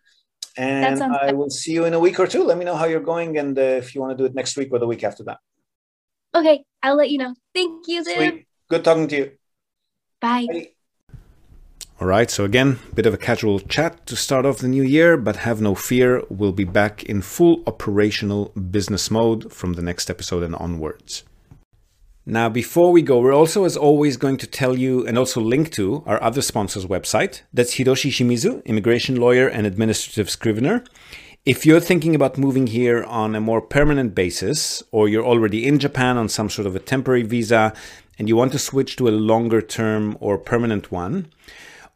And 0.56 1.02
I 1.02 1.32
will 1.32 1.50
see 1.50 1.72
you 1.72 1.84
in 1.84 1.92
a 1.92 2.00
week 2.00 2.18
or 2.18 2.26
two. 2.26 2.42
Let 2.42 2.56
me 2.56 2.64
know 2.64 2.76
how 2.76 2.86
you're 2.86 3.00
going, 3.00 3.36
and 3.36 3.58
uh, 3.58 3.62
if 3.62 3.94
you 3.94 4.00
want 4.00 4.16
to 4.16 4.16
do 4.16 4.24
it 4.24 4.34
next 4.34 4.56
week 4.56 4.68
or 4.72 4.78
the 4.78 4.86
week 4.86 5.04
after 5.04 5.22
that. 5.24 5.38
Okay, 6.34 6.64
I'll 6.82 6.96
let 6.96 7.10
you 7.10 7.18
know. 7.18 7.34
Thank 7.54 7.88
you, 7.88 8.04
Sweet. 8.04 8.46
Good 8.68 8.84
talking 8.84 9.08
to 9.08 9.16
you. 9.16 9.30
Bye. 10.20 10.46
Bye. 10.50 10.68
All 11.98 12.06
right, 12.06 12.30
so 12.30 12.44
again, 12.44 12.78
bit 12.94 13.06
of 13.06 13.14
a 13.14 13.18
casual 13.18 13.58
chat 13.58 14.06
to 14.06 14.16
start 14.16 14.44
off 14.44 14.58
the 14.58 14.68
new 14.68 14.82
year, 14.82 15.16
but 15.16 15.36
have 15.36 15.62
no 15.62 15.74
fear, 15.74 16.22
we'll 16.28 16.52
be 16.52 16.64
back 16.64 17.02
in 17.04 17.22
full 17.22 17.62
operational 17.66 18.46
business 18.70 19.10
mode 19.10 19.50
from 19.50 19.74
the 19.74 19.82
next 19.82 20.10
episode 20.10 20.42
and 20.42 20.54
onwards. 20.56 21.24
Now, 22.28 22.48
before 22.48 22.90
we 22.90 23.02
go, 23.02 23.20
we're 23.20 23.32
also, 23.32 23.64
as 23.64 23.76
always, 23.76 24.16
going 24.16 24.36
to 24.38 24.48
tell 24.48 24.76
you 24.76 25.06
and 25.06 25.16
also 25.16 25.40
link 25.40 25.70
to 25.74 26.02
our 26.06 26.20
other 26.20 26.42
sponsor's 26.42 26.84
website. 26.84 27.42
That's 27.54 27.76
Hiroshi 27.76 28.10
Shimizu, 28.10 28.64
immigration 28.64 29.14
lawyer 29.14 29.46
and 29.46 29.64
administrative 29.64 30.28
scrivener. 30.28 30.82
If 31.44 31.64
you're 31.64 31.78
thinking 31.78 32.16
about 32.16 32.36
moving 32.36 32.66
here 32.66 33.04
on 33.04 33.36
a 33.36 33.40
more 33.40 33.60
permanent 33.60 34.16
basis, 34.16 34.82
or 34.90 35.08
you're 35.08 35.24
already 35.24 35.64
in 35.64 35.78
Japan 35.78 36.16
on 36.16 36.28
some 36.28 36.50
sort 36.50 36.66
of 36.66 36.74
a 36.74 36.80
temporary 36.80 37.22
visa 37.22 37.72
and 38.18 38.28
you 38.28 38.34
want 38.34 38.50
to 38.52 38.58
switch 38.58 38.96
to 38.96 39.06
a 39.06 39.10
longer 39.10 39.62
term 39.62 40.18
or 40.18 40.36
permanent 40.36 40.90
one, 40.90 41.30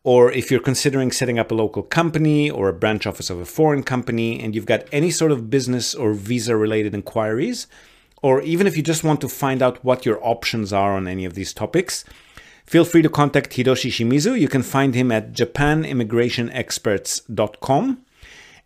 or 0.04 0.30
if 0.30 0.48
you're 0.48 0.60
considering 0.60 1.10
setting 1.10 1.40
up 1.40 1.50
a 1.50 1.56
local 1.56 1.82
company 1.82 2.48
or 2.48 2.68
a 2.68 2.72
branch 2.72 3.04
office 3.04 3.30
of 3.30 3.40
a 3.40 3.44
foreign 3.44 3.82
company 3.82 4.40
and 4.40 4.54
you've 4.54 4.64
got 4.64 4.84
any 4.92 5.10
sort 5.10 5.32
of 5.32 5.50
business 5.50 5.92
or 5.92 6.12
visa 6.12 6.56
related 6.56 6.94
inquiries, 6.94 7.66
or 8.22 8.40
even 8.42 8.66
if 8.66 8.76
you 8.76 8.82
just 8.82 9.04
want 9.04 9.20
to 9.20 9.28
find 9.28 9.62
out 9.62 9.84
what 9.84 10.04
your 10.06 10.18
options 10.26 10.72
are 10.72 10.94
on 10.94 11.06
any 11.08 11.24
of 11.24 11.34
these 11.34 11.52
topics, 11.52 12.04
feel 12.64 12.84
free 12.84 13.02
to 13.02 13.08
contact 13.08 13.50
Hiroshi 13.50 13.90
Shimizu. 13.90 14.38
You 14.38 14.46
can 14.48 14.62
find 14.62 14.94
him 14.94 15.10
at 15.10 15.32
japanimmigrationexperts.com 15.32 18.04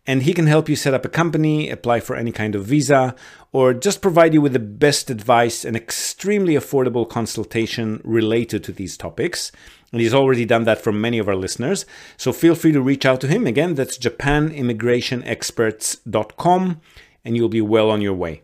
and 0.07 0.23
he 0.23 0.35
can 0.35 0.47
help 0.47 0.69
you 0.69 0.77
set 0.77 0.93
up 0.93 1.07
a 1.07 1.09
company, 1.09 1.71
apply 1.71 2.01
for 2.01 2.15
any 2.15 2.31
kind 2.31 2.55
of 2.55 2.67
visa, 2.67 3.15
or 3.53 3.73
just 3.73 4.03
provide 4.03 4.35
you 4.35 4.43
with 4.43 4.53
the 4.53 4.59
best 4.59 5.09
advice 5.11 5.65
and 5.65 5.77
extremely 5.77 6.55
affordable 6.55 7.09
consultation 7.09 8.03
related 8.05 8.63
to 8.65 8.73
these 8.73 8.99
topics. 8.99 9.51
And 9.93 10.01
he's 10.01 10.13
already 10.13 10.45
done 10.45 10.65
that 10.65 10.83
for 10.83 10.93
many 10.93 11.19
of 11.19 11.29
our 11.29 11.37
listeners. 11.37 11.87
So 12.17 12.33
feel 12.33 12.57
free 12.57 12.73
to 12.73 12.83
reach 12.83 13.07
out 13.07 13.23
to 13.23 13.29
him. 13.29 13.47
Again, 13.47 13.77
that's 13.77 13.97
japanimmigrationexperts.com, 13.97 16.81
and 17.25 17.37
you'll 17.37 17.49
be 17.49 17.63
well 17.63 17.91
on 17.91 18.03
your 18.03 18.15
way. 18.15 18.43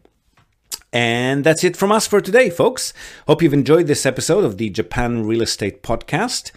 And 0.92 1.44
that's 1.44 1.62
it 1.62 1.76
from 1.76 1.92
us 1.92 2.06
for 2.06 2.20
today, 2.20 2.50
folks. 2.50 2.92
Hope 3.26 3.42
you've 3.42 3.54
enjoyed 3.54 3.86
this 3.86 4.04
episode 4.04 4.44
of 4.44 4.58
the 4.58 4.70
Japan 4.70 5.24
Real 5.24 5.42
Estate 5.42 5.82
Podcast. 5.82 6.50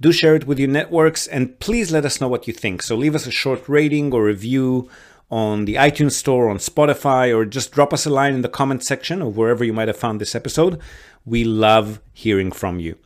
Do 0.00 0.12
share 0.12 0.34
it 0.34 0.46
with 0.46 0.58
your 0.58 0.68
networks 0.68 1.26
and 1.26 1.58
please 1.58 1.90
let 1.90 2.04
us 2.04 2.20
know 2.20 2.28
what 2.28 2.46
you 2.46 2.52
think. 2.54 2.82
So 2.82 2.96
leave 2.96 3.14
us 3.14 3.26
a 3.26 3.30
short 3.30 3.68
rating 3.68 4.12
or 4.12 4.24
review 4.24 4.88
on 5.30 5.64
the 5.64 5.74
iTunes 5.74 6.12
Store, 6.12 6.48
on 6.48 6.58
Spotify, 6.58 7.34
or 7.34 7.44
just 7.44 7.72
drop 7.72 7.92
us 7.92 8.06
a 8.06 8.10
line 8.10 8.34
in 8.34 8.42
the 8.42 8.48
comment 8.48 8.82
section 8.82 9.22
of 9.22 9.36
wherever 9.36 9.64
you 9.64 9.72
might 9.72 9.88
have 9.88 9.96
found 9.96 10.20
this 10.20 10.34
episode. 10.34 10.80
We 11.24 11.44
love 11.44 12.00
hearing 12.12 12.50
from 12.50 12.80
you. 12.80 12.96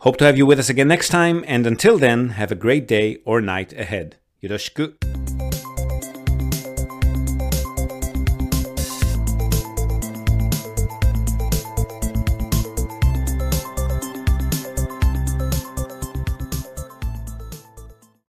Hope 0.00 0.18
to 0.18 0.24
have 0.24 0.36
you 0.36 0.44
with 0.44 0.58
us 0.58 0.68
again 0.68 0.88
next 0.88 1.08
time, 1.08 1.42
and 1.46 1.66
until 1.66 1.98
then, 1.98 2.30
have 2.30 2.52
a 2.52 2.56
great 2.56 2.86
day 2.86 3.18
or 3.24 3.40
night 3.40 3.72
ahead. 3.72 4.16
Yoroshiku. 4.42 5.25